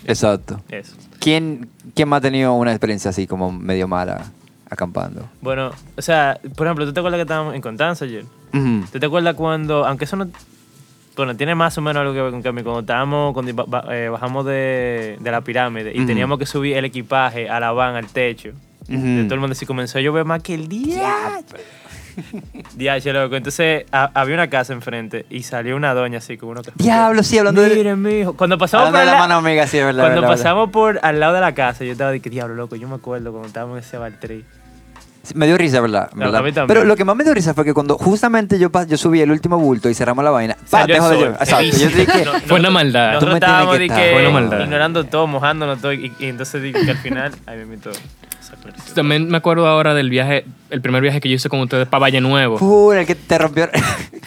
Exacto. 0.07 0.61
eso. 0.69 0.95
¿Quién, 1.21 1.69
¿Quién 1.95 2.09
más 2.09 2.19
ha 2.19 2.21
tenido 2.23 2.55
una 2.55 2.73
experiencia 2.73 3.11
así 3.11 3.27
como 3.27 3.53
medio 3.53 3.87
mala 3.87 4.25
acampando? 4.71 5.29
Bueno, 5.41 5.73
o 5.97 6.03
sea, 6.03 6.39
por 6.57 6.67
ejemplo, 6.67 6.87
¿tú 6.87 6.93
te 6.93 7.01
acuerdas 7.01 7.19
que 7.19 7.23
estábamos 7.23 7.55
en 7.55 7.61
Constanza 7.61 8.05
ayer? 8.05 8.25
¿Tú 8.93 8.99
te 8.99 9.07
acuerdas 9.07 9.35
cuando, 9.35 9.85
aunque 9.87 10.05
eso 10.05 10.17
no, 10.17 10.29
bueno, 11.17 11.37
tiene 11.37 11.55
más 11.55 11.77
o 11.77 11.83
menos 11.83 12.01
algo 12.01 12.15
que 12.15 12.23
ver 12.23 12.31
con 12.31 12.41
Cami, 12.43 12.63
cuando 12.63 12.81
estábamos, 12.81 13.35
cuando 13.35 13.67
eh, 13.91 14.09
bajamos 14.09 14.47
de, 14.47 15.19
de 15.21 15.31
la 15.31 15.41
pirámide 15.43 15.93
y 15.95 16.07
teníamos 16.07 16.39
que 16.39 16.47
subir 16.47 16.77
el 16.77 16.85
equipaje 16.87 17.49
a 17.51 17.61
la 17.61 17.73
van, 17.73 17.97
al 17.97 18.07
techo, 18.07 18.51
Ujú. 18.89 18.97
de 19.01 19.25
todo 19.25 19.35
el 19.35 19.41
mundo 19.41 19.53
así 19.53 19.67
comenzó 19.67 19.99
a 19.99 20.01
llover 20.01 20.25
más 20.25 20.43
que 20.43 20.55
el 20.55 20.67
día. 20.69 21.43
Diache, 22.75 23.13
loco. 23.13 23.37
Entonces 23.37 23.85
a- 23.93 24.11
había 24.15 24.35
una 24.35 24.49
casa 24.51 24.73
enfrente 24.73 25.27
y 25.31 25.43
salió 25.45 25.77
una 25.77 25.95
doña 25.95 26.19
así 26.19 26.37
con 26.37 26.51
uno 26.51 26.63
que 26.63 26.73
Diablo, 26.75 27.23
sí, 27.23 27.39
hablando 27.39 27.63
de- 27.63 27.75
Miren, 27.75 28.03
mijo. 28.03 28.33
Cuando 28.35 28.59
pasamos 28.59 28.89
Hablando 28.89 28.99
por 28.99 29.07
de 29.07 29.13
la 29.13 29.13
la- 29.13 29.29
mano 29.29 29.47
amiga, 29.49 29.67
sí, 29.67 29.79
es 29.79 29.85
verdad. 29.85 30.03
cuando 30.03 30.21
verdad, 30.23 30.31
verdad. 30.31 30.43
pasamos 30.45 30.71
por 30.71 30.99
al 31.03 31.21
lado 31.21 31.35
de 31.35 31.41
la 31.41 31.55
casa, 31.55 31.85
yo 31.85 31.93
estaba 31.93 32.11
de 32.11 32.21
que 32.21 32.31
diablo, 32.31 32.55
loco. 32.57 32.77
Yo 32.77 32.89
me 32.89 32.97
acuerdo 32.97 33.31
cuando 33.31 33.49
estábamos 33.49 33.79
en 33.79 33.85
ese 33.85 33.97
Valtteri. 33.97 34.45
Me 35.35 35.47
dio 35.47 35.57
risa, 35.59 35.81
¿verdad? 35.81 36.11
No, 36.15 36.27
¿verdad? 36.27 36.41
a 36.41 36.43
mí 36.43 36.53
también. 36.53 36.69
Pero 36.69 36.85
lo 36.87 36.97
que 36.97 37.05
más 37.05 37.17
me 37.17 37.25
dio 37.25 37.33
risa 37.35 37.55
fue 37.55 37.65
que 37.65 37.75
cuando 37.75 37.97
justamente 37.99 38.59
yo, 38.59 38.71
pas- 38.71 38.87
yo 38.87 38.97
subí 38.97 39.21
el 39.21 39.31
último 39.31 39.59
bulto 39.59 39.89
y 39.89 39.95
cerramos 39.95 40.25
la 40.25 40.31
vaina. 40.31 40.55
¡pa! 40.71 40.81
Salió 40.81 40.97
el 40.97 41.01
Dejo 41.01 41.09
de 41.11 41.15
sol. 41.17 41.25
llover. 41.25 41.43
Exacto. 41.43 41.77
Yo 41.79 41.89
dije, 41.89 42.25
No, 42.25 42.33
Fue 42.47 42.61
una 42.61 42.71
maldad. 42.71 43.19
Tú 43.19 43.27
Nosotros 43.27 43.35
me 43.35 43.41
tienes 43.41 43.51
estábamos 43.51 43.73
que 43.75 43.79
de 43.79 43.85
estar- 43.87 43.99
que 44.05 44.13
Fue 44.13 44.21
una 44.23 44.31
maldad. 44.31 44.61
ignorando 44.65 45.05
todo, 45.05 45.27
mojándonos 45.27 45.81
todo. 45.81 45.93
Y, 45.93 46.13
y 46.19 46.27
entonces 46.27 46.63
dije 46.63 46.85
que 46.85 46.91
al 46.91 46.99
final, 46.99 47.33
ay, 47.47 47.57
me 47.59 47.63
invitó. 47.65 47.91
También 48.95 49.29
me 49.29 49.37
acuerdo 49.37 49.67
ahora 49.67 49.95
del 49.95 50.11
viaje, 50.11 50.45
el 50.71 50.81
primer 50.81 51.03
viaje 51.03 51.21
que 51.21 51.29
yo 51.29 51.37
hice 51.37 51.49
con 51.49 51.61
ustedes 51.61 51.87
para 51.87 52.01
Valle 52.01 52.21
Nuevo. 52.21 52.59
"Full, 52.59 52.97
el 52.97 53.07
que 53.07 53.15
te 53.15 53.39
rompió. 53.39 53.69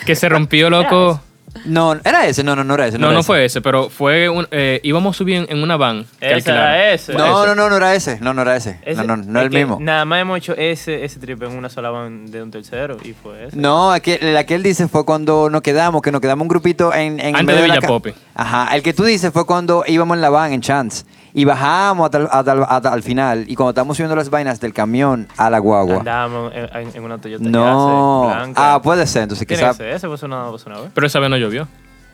Que 0.06 0.16
se 0.16 0.30
rompió, 0.30 0.70
loco. 0.70 1.22
No, 1.66 1.94
¿era 2.04 2.28
ese? 2.28 2.44
No, 2.44 2.56
no, 2.56 2.64
no 2.64 2.74
era 2.74 2.88
ese. 2.88 2.98
No, 2.98 3.08
era 3.08 3.14
no 3.14 3.20
ese. 3.20 3.28
fue 3.28 3.46
ese, 3.46 3.62
pero 3.62 3.90
fue 3.90 4.28
un, 4.30 4.48
eh, 4.52 4.80
íbamos 4.84 5.16
a 5.16 5.18
subir 5.18 5.46
en, 5.48 5.64
una 5.64 5.78
van. 5.78 6.06
que 6.20 6.26
Ese 6.28 6.34
alquilaron. 6.36 6.64
era 6.74 6.92
ese. 6.94 7.14
No, 7.14 7.46
no, 7.46 7.56
no, 7.56 7.70
no 7.70 7.78
era 7.78 7.94
ese. 7.96 8.20
No, 8.20 8.34
no 8.34 8.42
era 8.42 8.56
ese. 8.56 8.80
Ese- 8.84 9.04
no, 9.06 9.16
no, 9.18 9.24
no 9.24 9.40
es 9.40 9.46
el 9.46 9.52
que 9.52 9.58
mismo. 9.60 9.78
Nada 9.80 10.04
más 10.06 10.22
hemos 10.22 10.38
hecho 10.40 10.54
ese, 10.58 11.06
ese 11.06 11.20
trip 11.20 11.42
en 11.44 11.52
una 11.58 11.70
sola 11.70 11.90
van 11.90 12.30
de 12.32 12.42
un 12.42 12.52
tercero 12.52 12.98
y 13.04 13.14
fue 13.14 13.46
ese. 13.48 13.58
No, 13.58 13.92
aquel, 13.92 14.18
el 14.22 14.46
que 14.46 14.56
él 14.56 14.64
dice 14.64 14.88
fue 14.88 15.06
cuando 15.06 15.50
nos 15.50 15.62
quedamos, 15.62 16.02
que 16.02 16.12
nos 16.12 16.22
quedamos 16.22 16.42
un 16.44 16.48
grupito 16.50 16.94
en... 16.94 17.20
en 17.20 17.36
Antes 17.36 17.46
medio 17.46 17.62
de 17.62 17.68
la 17.68 17.74
Villa 17.76 17.82
ca- 17.82 17.88
Popi. 17.88 18.14
Ajá, 18.36 18.76
el 18.76 18.82
que 18.84 18.94
tú 18.94 19.04
dices 19.04 19.32
fue 19.32 19.46
cuando 19.46 19.84
íbamos 19.88 20.16
en 20.16 20.22
la 20.22 20.30
van 20.30 20.54
en 20.54 20.62
Chance 20.62 21.06
y 21.34 21.46
bajamos 21.46 22.06
hasta, 22.06 22.26
hasta 22.26 22.52
hasta 22.64 22.94
el 22.94 23.04
final 23.04 23.46
y 23.48 23.56
cuando 23.56 23.72
estábamos 23.72 23.98
subiendo 23.98 24.16
las 24.16 24.30
vainas 24.30 24.60
del 24.60 24.74
camión 24.74 25.28
a 25.38 25.50
la 25.50 25.60
guagua. 25.60 25.98
Andábamos 25.98 26.54
en, 26.54 26.70
en- 26.78 26.96
en 26.96 27.04
una 27.04 27.18
Toyota 27.18 27.44
No. 27.48 28.26
Yace 28.30 28.36
blanca. 28.38 28.74
Ah, 28.76 28.82
puede 28.82 29.08
ser, 29.08 29.24
entonces 29.24 29.48
Tiene 29.48 29.64
quizás... 29.64 29.80
ese 29.80 30.08
fue 30.08 30.18
una, 30.28 30.50
una 30.50 30.80
vez. 30.82 30.92
Pero 30.94 31.08
esa 31.08 31.20
vez 31.20 31.30
no 31.30 31.38
llovió. 31.38 31.68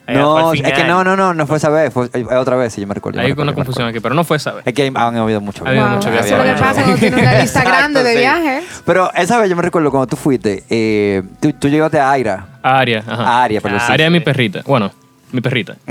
No, 0.07 0.49
al 0.49 0.57
es 0.65 0.73
que 0.73 0.85
no, 0.85 1.03
no, 1.03 1.15
no, 1.15 1.35
no 1.35 1.45
fue 1.45 1.57
esa 1.57 1.69
vez, 1.69 1.93
fue 1.93 2.09
eh, 2.13 2.25
otra 2.35 2.55
vez, 2.55 2.73
sí, 2.73 2.81
yo 2.81 2.87
me 2.87 2.95
recuerdo. 2.95 3.19
Hay 3.19 3.27
recuerdo, 3.27 3.51
una 3.51 3.55
confusión 3.55 3.87
aquí, 3.87 3.99
pero 3.99 4.15
no 4.15 4.23
fue 4.23 4.37
esa 4.37 4.53
vez. 4.53 4.65
Es 4.65 4.73
que 4.73 4.91
han 4.95 5.17
habido 5.17 5.39
mucho. 5.39 5.63
Ha 5.63 5.69
habido 5.69 5.85
Wow, 5.85 5.95
mucho 5.97 6.09
eso 6.09 6.17
viaje. 6.25 6.31
es 6.31 6.37
lo 6.49 6.55
que 6.55 6.59
pasa 6.59 6.81
cuando 6.81 6.97
tiene 6.99 7.21
una 7.21 7.39
lista 7.39 7.61
grande 7.63 8.01
de 8.03 8.13
sí. 8.13 8.17
viajes. 8.17 8.81
Pero 8.85 9.11
esa 9.13 9.37
vez 9.37 9.51
yo 9.51 9.55
me 9.55 9.61
recuerdo 9.61 9.91
cuando 9.91 10.07
tú 10.07 10.15
fuiste, 10.15 10.63
eh, 10.67 11.21
tú, 11.39 11.53
tú 11.53 11.67
llegaste 11.67 11.99
a 11.99 12.09
Aira, 12.09 12.47
Aria, 12.63 13.03
ajá. 13.07 13.23
a 13.23 13.43
Aria, 13.43 13.61
pero 13.61 13.75
Ah, 13.77 13.81
sí. 13.85 13.93
Aria 13.93 14.07
es 14.07 14.11
mi 14.11 14.19
perrita. 14.19 14.61
Bueno, 14.65 14.91
mi 15.31 15.41
perrita. 15.41 15.77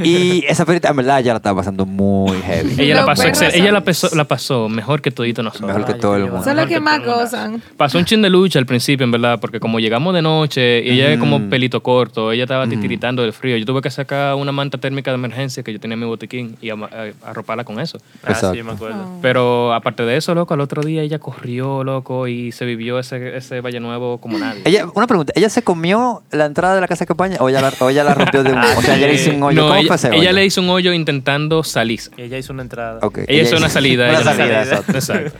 Y 0.00 0.44
esa 0.46 0.64
perrita, 0.64 0.90
en 0.90 0.96
verdad, 0.96 1.20
ya 1.24 1.32
la 1.32 1.38
estaba 1.38 1.58
pasando 1.60 1.84
muy 1.84 2.40
heavy. 2.42 2.74
Ella 2.80 2.94
la 3.00 3.04
pasó, 3.06 3.24
excel- 3.24 3.50
ella 3.52 3.72
la 3.72 3.82
pasó, 3.82 4.08
la 4.14 4.24
pasó 4.24 4.68
mejor 4.68 5.02
que 5.02 5.10
todito 5.10 5.42
nosotros. 5.42 5.66
Mejor 5.66 5.84
que 5.86 5.94
todo 5.94 6.14
el 6.14 6.22
mundo. 6.26 6.44
Son 6.44 6.54
los 6.54 6.66
que 6.66 6.74
que 6.74 6.80
más 6.80 7.04
gozan. 7.04 7.60
Pasó 7.76 7.98
un 7.98 8.04
chin 8.04 8.22
de 8.22 8.30
lucha 8.30 8.60
al 8.60 8.66
principio, 8.66 9.02
en 9.04 9.10
verdad, 9.10 9.40
porque 9.40 9.58
como 9.58 9.80
llegamos 9.80 10.14
de 10.14 10.22
noche 10.22 10.82
y 10.84 10.90
ella 10.90 11.10
es 11.10 11.18
como 11.18 11.40
Mm. 11.40 11.48
pelito 11.50 11.82
corto, 11.82 12.30
ella 12.30 12.44
estaba 12.44 12.68
titiritando 12.68 13.22
del 13.22 13.32
frío. 13.32 13.56
Yo 13.56 13.66
tuve 13.66 13.80
que 13.82 13.90
sacar 13.90 14.36
una 14.36 14.52
manta 14.52 14.78
térmica 14.78 15.10
de 15.10 15.16
emergencia 15.16 15.64
que 15.64 15.72
yo 15.72 15.80
tenía 15.80 15.94
en 15.94 16.00
mi 16.00 16.06
botiquín 16.06 16.54
y 16.62 16.70
arroparla 16.70 17.64
con 17.64 17.80
eso. 17.80 17.98
Ah, 18.24 18.34
sí, 18.34 18.62
me 18.62 18.72
acuerdo. 18.72 19.18
Pero 19.20 19.72
aparte 19.74 20.04
de 20.04 20.16
eso, 20.16 20.32
loco, 20.36 20.54
al 20.54 20.60
otro 20.60 20.82
día 20.82 21.02
ella 21.02 21.18
corrió, 21.18 21.82
loco, 21.82 22.28
y 22.28 22.52
se 22.52 22.64
vivió 22.66 23.00
ese, 23.00 23.36
ese 23.36 23.60
Valle 23.60 23.80
Nuevo 23.80 24.18
como 24.18 24.38
nadie. 24.38 24.62
Ella, 24.64 24.86
una 24.94 25.08
pregunta, 25.08 25.32
¿ella 25.34 25.48
se 25.50 25.62
comió 25.62 26.22
la 26.30 26.44
entrada 26.46 26.76
de 26.76 26.80
la 26.82 26.86
casa 26.86 27.00
de 27.00 27.06
campaña 27.08 27.36
o 27.40 27.48
ella 27.48 27.60
la, 27.60 27.72
o 27.80 27.90
ella 27.90 28.04
la 28.04 28.14
rompió 28.18 28.42
de 28.42 28.52
un... 28.52 28.58
O 28.58 28.82
sea, 28.82 28.96
ella 28.96 29.06
le 29.06 29.14
hizo 29.14 29.30
un 29.30 29.42
hoyo. 29.42 29.56
No, 29.62 29.68
¿Cómo 29.68 29.74
ella, 29.80 29.86
fue 29.88 29.96
ese 29.96 30.08
ella 30.08 30.18
hoyo? 30.18 30.32
le 30.32 30.44
hizo 30.46 30.60
un 30.60 30.70
hoyo 30.70 30.92
intentando 30.92 31.62
salir. 31.64 32.00
Ella 32.16 32.38
hizo 32.38 32.52
una 32.52 32.62
entrada. 32.62 33.00
Ella 33.26 33.42
hizo 33.42 33.56
una 33.56 33.68
salida. 33.68 34.04
Una 34.10 34.12
ella 34.12 34.18
no 34.18 34.24
salida, 34.36 34.44
salida. 34.46 34.62
exacto. 34.62 34.92
Exacto. 34.92 35.38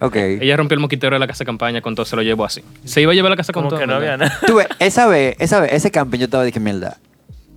Ok. 0.00 0.16
Ella 0.16 0.56
rompió 0.56 0.74
el 0.74 0.80
moquitero 0.80 1.16
de 1.16 1.20
la 1.20 1.26
casa 1.26 1.40
de 1.40 1.46
campaña 1.46 1.80
con 1.80 1.94
todo, 1.94 2.06
se 2.06 2.14
lo 2.16 2.22
llevó 2.22 2.44
así. 2.44 2.62
Se 2.84 3.00
iba 3.02 3.10
a 3.12 3.14
llevar 3.14 3.30
la 3.30 3.36
casa 3.36 3.52
con 3.52 3.64
Como 3.64 3.70
todo. 3.70 3.80
que 3.80 3.86
no 3.86 3.94
había 3.94 4.16
nada. 4.16 4.38
Tú 4.46 4.54
ves, 4.56 4.68
esa 4.78 5.06
vez, 5.08 5.34
esa 5.40 5.60
vez, 5.60 5.72
ese 5.72 5.90
camping 5.90 6.18
yo 6.20 6.24
estaba 6.26 6.44
de 6.44 6.52
que 6.52 6.60
mierda. 6.60 6.98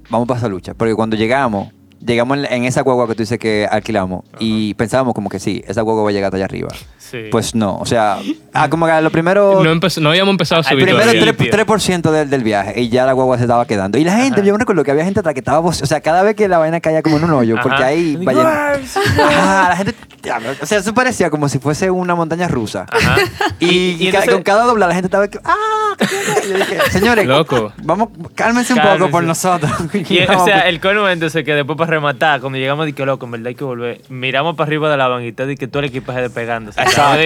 Vamos 0.10 0.28
para 0.28 0.40
esa 0.40 0.50
lucha. 0.50 0.74
Porque 0.74 0.96
cuando 0.96 1.16
llegamos, 1.16 1.72
llegamos 2.06 2.38
en, 2.38 2.46
en 2.46 2.64
esa 2.66 2.82
guagua 2.82 3.08
que 3.08 3.16
tú 3.16 3.24
dices 3.24 3.38
que 3.40 3.68
alquilamos 3.70 4.24
y 4.40 4.74
pensábamos 4.76 5.14
como 5.14 5.30
que 5.30 5.40
sí, 5.40 5.64
esa 5.68 5.82
guagua 5.82 6.04
va 6.04 6.10
a 6.10 6.14
llegar 6.14 6.28
hasta 6.28 6.38
allá 6.38 6.46
arriba. 6.46 6.70
Sí. 6.98 7.24
Pues 7.30 7.56
no, 7.56 7.78
o 7.78 7.86
sea, 7.86 8.20
ah, 8.54 8.70
como 8.70 8.86
que 8.86 9.02
lo 9.02 9.10
primero... 9.12 9.62
No, 9.64 9.70
empezó- 9.72 10.00
no 10.00 10.10
habíamos 10.10 10.32
empezado 10.32 10.62
a 10.62 10.64
subir 10.64 10.84
Primero 10.86 11.02
todavía. 11.04 11.26
limpio. 11.26 11.52
3%, 11.52 11.66
3% 11.66 12.10
del, 12.12 12.30
del 12.30 12.44
viaje 12.44 12.80
y 12.80 12.88
ya 12.90 13.06
la 13.06 13.12
guagua 13.14 13.36
se 13.38 13.44
estaba 13.44 13.66
quedando. 13.68 13.98
Y 13.98 14.06
la 14.06 14.16
gente, 14.16 14.44
yo 14.46 14.54
me 14.54 14.60
recuerdo 14.60 14.84
que 14.86 14.92
había 14.92 15.04
gente 15.04 15.22
que 15.22 15.40
estaba, 15.40 15.60
o 15.60 15.74
sea, 15.74 16.00
cada 16.00 16.24
vez 16.24 16.36
que 16.36 16.48
la 16.48 16.58
vaina 16.58 16.80
caía 16.80 17.02
como 17.02 17.18
en 17.18 17.26
un 17.26 17.32
hoyo, 17.34 17.58
porque 17.62 17.76
Ajá. 17.76 17.86
ahí 17.88 18.16
vaya, 18.16 18.74
Ajá, 18.76 19.70
la 19.70 19.76
gente, 19.76 19.94
o 20.62 20.66
sea, 20.66 20.78
eso 20.80 20.94
parecía 20.94 21.30
como 21.30 21.50
si 21.50 21.60
fuese 21.60 21.92
una 21.92 22.16
montaña 22.16 22.48
rusa. 22.48 22.86
Ajá. 22.90 23.18
Y, 23.60 23.66
Y- 23.68 23.98
y 24.00 24.08
entonces- 24.08 24.34
con 24.34 24.44
cada 24.44 24.64
doblar 24.66 24.88
la 24.90 24.96
gente 24.96 25.08
estaba 25.08 25.28
que, 25.28 25.40
ah, 25.44 25.96
¿qué 25.98 26.08
tiene?" 26.08 26.24
Y 26.46 26.50
yo 26.52 26.58
dije, 26.58 26.92
señores, 26.92 27.26
Loco. 27.28 27.74
vamos, 27.84 28.10
cálmense 28.36 28.74
un 28.74 28.80
poco 28.80 28.90
Cálmense. 28.92 29.12
por 29.12 29.24
nosotros. 29.24 29.72
Y, 30.10 30.20
o 30.24 30.46
sea, 30.46 30.62
el 30.70 30.80
colmo 30.80 31.08
entonces 31.10 31.44
que 31.44 31.54
después 31.54 31.78
para 31.78 31.91
rematar, 31.92 32.42
cuando 32.42 32.58
llegamos, 32.58 32.86
dije, 32.86 33.06
loco, 33.06 33.26
en 33.26 33.32
verdad 33.32 33.48
hay 33.48 33.56
que 33.56 33.64
volver. 33.64 34.02
Miramos 34.10 34.56
para 34.56 34.68
arriba 34.68 34.90
de 34.90 34.98
la 34.98 35.08
banquita 35.08 35.50
y 35.52 35.56
que 35.56 35.68
todo 35.68 35.80
el 35.80 35.86
equipaje 35.90 36.22
despegándose. 36.22 36.82
Exacto. 36.82 37.22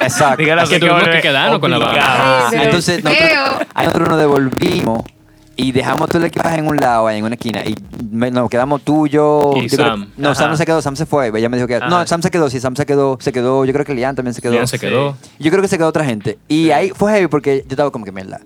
Exacto. 0.00 0.42
Es 0.62 0.68
que 0.70 0.78
tuvimos 0.80 1.02
que 1.02 1.20
quedarnos 1.20 1.58
con 1.58 1.70
la 1.70 1.78
banca. 1.78 2.46
Pero 2.50 2.62
Entonces, 2.62 3.04
nosotros, 3.04 3.66
nosotros 3.76 4.08
nos 4.08 4.18
devolvimos 4.18 5.02
y 5.58 5.72
dejamos 5.72 6.08
todo 6.08 6.18
el 6.18 6.26
equipaje 6.26 6.58
en 6.58 6.66
un 6.68 6.76
lado, 6.76 7.06
ahí 7.06 7.18
en 7.18 7.24
una 7.24 7.34
esquina. 7.34 7.64
Y 7.64 7.74
me- 8.10 8.30
nos 8.30 8.50
quedamos 8.50 8.82
tú, 8.82 9.06
yo. 9.06 9.52
Y 9.56 9.68
yo 9.68 9.76
creo- 9.76 9.88
Sam. 9.88 10.10
no, 10.16 10.34
Sam 10.34 10.50
no 10.50 10.56
se 10.56 10.66
quedó, 10.66 10.82
Sam 10.82 10.96
se 10.96 11.06
fue. 11.06 11.28
Ella 11.34 11.48
me 11.48 11.56
dijo 11.56 11.66
que. 11.66 11.78
No. 11.80 12.06
Sam 12.06 12.22
se 12.22 12.30
quedó, 12.30 12.50
sí, 12.50 12.60
Sam 12.60 12.76
se 12.76 12.84
quedó. 12.84 13.16
Se 13.20 13.32
quedó, 13.32 13.64
yo 13.64 13.72
creo 13.72 13.84
que 13.84 13.94
Lian 13.94 14.14
también 14.14 14.34
se 14.34 14.42
quedó. 14.42 14.52
Lian 14.52 14.68
se 14.68 14.78
quedó. 14.78 15.16
Yo 15.38 15.50
creo 15.50 15.62
que 15.62 15.68
se 15.68 15.78
quedó 15.78 15.88
otra 15.88 16.04
gente. 16.04 16.38
Y 16.48 16.70
ahí 16.70 16.90
fue 16.94 17.12
heavy 17.12 17.26
porque 17.28 17.58
yo 17.66 17.70
estaba 17.70 17.90
como 17.90 18.04
que, 18.04 18.12
mierda. 18.12 18.40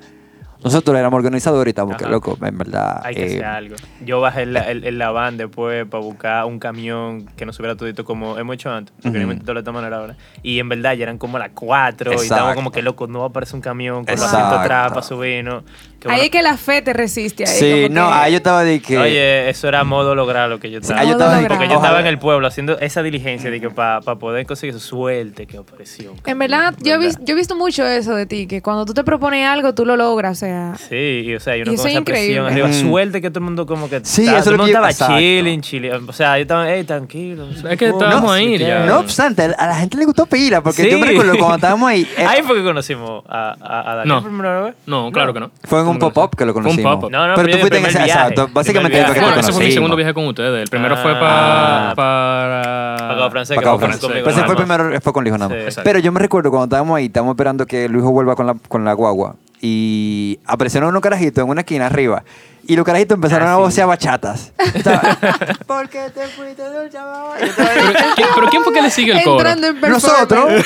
Nosotros 0.62 0.96
éramos 0.98 1.16
organizadores 1.16 1.70
y 1.70 1.72
estábamos 1.72 1.96
que 1.96 2.06
loco, 2.06 2.36
en 2.42 2.58
verdad. 2.58 3.00
Hay 3.04 3.14
que 3.14 3.22
eh, 3.22 3.26
hacer 3.26 3.44
algo. 3.44 3.76
Yo 4.04 4.20
bajé 4.20 4.42
el, 4.42 4.56
el, 4.56 4.84
el 4.84 4.98
la 4.98 5.10
van 5.10 5.36
después 5.36 5.86
para 5.86 6.02
buscar 6.02 6.44
un 6.44 6.58
camión 6.58 7.26
que 7.36 7.46
nos 7.46 7.58
hubiera 7.58 7.76
todito 7.76 8.04
como 8.04 8.38
hemos 8.38 8.54
hecho 8.54 8.70
antes. 8.70 8.94
No 9.04 9.20
inventó 9.20 9.54
de 9.54 9.60
esta 9.60 9.72
manera 9.72 9.96
ahora. 9.98 10.16
Y 10.42 10.58
en 10.58 10.68
verdad 10.68 10.94
ya 10.94 11.04
eran 11.04 11.18
como 11.18 11.38
las 11.38 11.50
4 11.54 12.12
y 12.12 12.16
estábamos 12.16 12.54
como 12.54 12.70
que 12.70 12.82
loco, 12.82 13.06
no 13.06 13.20
va 13.20 13.26
a 13.26 13.28
aparecer 13.28 13.54
un 13.56 13.62
camión 13.62 14.04
con 14.04 14.14
los 14.14 14.22
asientos 14.24 14.58
atrás 14.58 14.88
para 14.90 15.02
subirnos. 15.02 15.64
Ahí 16.08 16.22
es 16.22 16.30
que 16.30 16.42
la 16.42 16.56
fe 16.56 16.82
te 16.82 16.92
resiste. 16.92 17.44
Ahí, 17.46 17.54
Sí, 17.58 17.82
como 17.88 17.94
no, 18.00 18.08
que- 18.08 18.14
ahí 18.14 18.32
yo 18.32 18.36
estaba 18.38 18.64
de 18.64 18.80
que. 18.80 18.98
Oye, 18.98 19.48
eso 19.50 19.68
era 19.68 19.84
modo 19.84 20.14
lograr 20.14 20.48
lo 20.48 20.58
que 20.60 20.70
yo 20.70 20.78
estaba. 20.80 21.00
ahí 21.00 21.06
yo 21.08 21.12
estaba 21.12 21.36
de 21.36 21.42
que. 21.42 21.48
Porque 21.48 21.68
yo 21.68 21.74
estaba 21.76 22.00
en 22.00 22.06
el 22.06 22.18
pueblo 22.18 22.46
haciendo 22.46 22.78
esa 22.78 23.02
diligencia 23.02 23.50
de 23.50 23.60
que 23.60 23.70
para 23.70 24.00
poder 24.00 24.46
conseguir 24.46 24.72
su 24.74 24.80
suerte 24.80 25.46
que 25.46 25.58
apareció. 25.58 26.12
un 26.12 26.18
En 26.24 26.38
verdad, 26.38 26.74
yo 26.78 26.96
yo 27.00 27.32
he 27.32 27.34
visto 27.34 27.56
mucho 27.56 27.84
eso 27.86 28.14
de 28.14 28.26
ti, 28.26 28.46
que 28.46 28.62
cuando 28.62 28.84
tú 28.84 28.94
te 28.94 29.04
propones 29.04 29.46
algo, 29.46 29.74
tú 29.74 29.84
lo 29.84 29.96
logras, 29.96 30.38
o 30.38 30.40
sea... 30.40 30.74
Sí, 30.88 31.22
y, 31.26 31.34
o 31.34 31.40
sea, 31.40 31.56
y 31.56 31.62
uno 31.62 31.72
Y 31.72 31.76
con 31.76 31.86
esa 31.88 32.00
presión 32.02 32.02
increíble. 32.02 32.48
arriba. 32.50 32.68
Ujú. 32.68 32.88
Suerte 32.90 33.20
que 33.20 33.30
todo 33.30 33.38
el 33.40 33.44
mundo 33.44 33.66
como 33.66 33.88
que... 33.90 34.00
Sí, 34.04 34.22
estaba- 34.22 34.38
eso 34.38 34.44
todo 34.50 34.56
lo 34.56 34.62
mundo 34.64 34.66
que- 34.66 34.88
estaba 34.88 34.90
exacto. 34.90 35.16
chilling, 35.18 35.60
chilling. 35.60 36.08
O 36.08 36.12
sea, 36.12 36.36
yo 36.38 36.42
estaba, 36.42 36.70
hey, 36.72 36.84
tranquilo. 36.84 37.48
Es 37.50 37.78
que 37.78 37.88
estábamos 37.88 38.30
a 38.32 38.40
ir 38.42 38.58
sí, 38.58 38.64
ya. 38.66 38.84
No 38.86 39.00
obstante, 39.00 39.42
a 39.42 39.66
la 39.66 39.76
gente 39.76 39.96
le 39.98 40.04
gustó 40.04 40.26
pila, 40.26 40.62
porque 40.62 40.90
yo 40.90 40.98
me 40.98 41.04
Sí. 41.06 41.10
recuerdo 41.10 41.36
cuando 41.38 41.56
estábamos 41.56 41.88
ahí. 41.90 42.08
eh, 42.16 42.24
Ahí 42.26 42.42
fue 42.42 42.56
que 42.56 42.62
conocimos 42.64 43.24
a, 43.28 43.54
a, 43.60 43.92
a 43.92 43.94
Daniel 43.96 44.08
No. 44.08 44.20
por 44.22 44.30
primera 44.30 44.60
vez. 44.62 44.74
No, 44.86 45.10
claro 45.12 45.32
que 45.34 45.40
no. 45.40 45.50
Fue 45.64 45.80
en 45.80 45.86
un 45.92 45.98
pop-up 45.98 46.36
que 46.36 46.44
lo 46.46 46.52
Fue 46.52 46.60
un 46.60 46.64
conocimos. 46.64 46.94
pop-up. 46.96 47.10
No, 47.10 47.28
no, 47.28 47.34
pero 47.34 47.48
tú 47.48 47.58
fuiste 47.58 47.78
el 47.78 47.84
en 47.84 47.90
ese. 47.90 47.98
Exacto. 48.04 48.48
Básicamente 48.52 48.98
viaje. 48.98 49.12
te 49.14 49.20
Bueno, 49.20 49.34
ese 49.34 49.40
fue 49.40 49.50
mi 49.50 49.52
conocimos. 49.52 49.74
segundo 49.74 49.96
viaje 49.96 50.14
con 50.14 50.26
ustedes. 50.26 50.62
El 50.62 50.68
primero 50.68 50.96
fue 50.96 51.12
Ah. 51.14 51.92
para. 51.94 51.94
para. 51.96 53.14
Cabo 53.16 53.30
Francés, 53.30 53.54
Para 53.56 53.64
Cabo 53.64 53.78
fue 53.78 53.88
Francés. 53.88 54.10
Pues 54.22 54.36
ese 54.36 54.44
fue 54.46 54.54
más. 54.54 54.64
primero, 54.78 55.00
fue 55.00 55.12
con. 55.12 55.24
Sí. 55.26 55.54
Exacto. 55.54 55.82
Pero 55.84 55.98
yo 55.98 56.12
me 56.12 56.20
recuerdo 56.20 56.50
cuando 56.50 56.64
estábamos 56.64 56.96
ahí, 56.96 57.06
estábamos 57.06 57.32
esperando 57.34 57.66
que 57.66 57.88
Luijo 57.88 58.10
vuelva 58.10 58.34
con 58.36 58.46
la, 58.46 58.54
con 58.68 58.84
la 58.84 58.92
guagua. 58.92 59.34
Y 59.60 60.38
aparecieron 60.46 60.88
unos 60.88 61.02
carajitos 61.02 61.44
en 61.44 61.50
una 61.50 61.60
esquina 61.60 61.86
arriba. 61.86 62.22
Y 62.70 62.76
los 62.76 62.84
carajitos 62.84 63.16
empezaron 63.16 63.48
Ah, 63.48 63.54
a 63.54 63.56
sí. 63.56 63.62
vocear 63.62 63.88
bachatas. 63.88 64.52
Estaba, 64.74 65.00
¿Por 65.66 65.88
qué 65.88 66.08
te 66.14 66.26
fuiste 66.28 66.62
del 66.62 66.88
chaval? 66.88 67.36
Pero, 67.56 67.92
¿quién, 68.14 68.28
pero 68.36 68.46
¿quién 68.48 68.62
fue 68.62 68.72
que 68.72 68.82
le 68.82 68.90
sigue 68.90 69.12
el 69.12 69.24
coro? 69.24 69.48
Nosotros. 69.88 70.44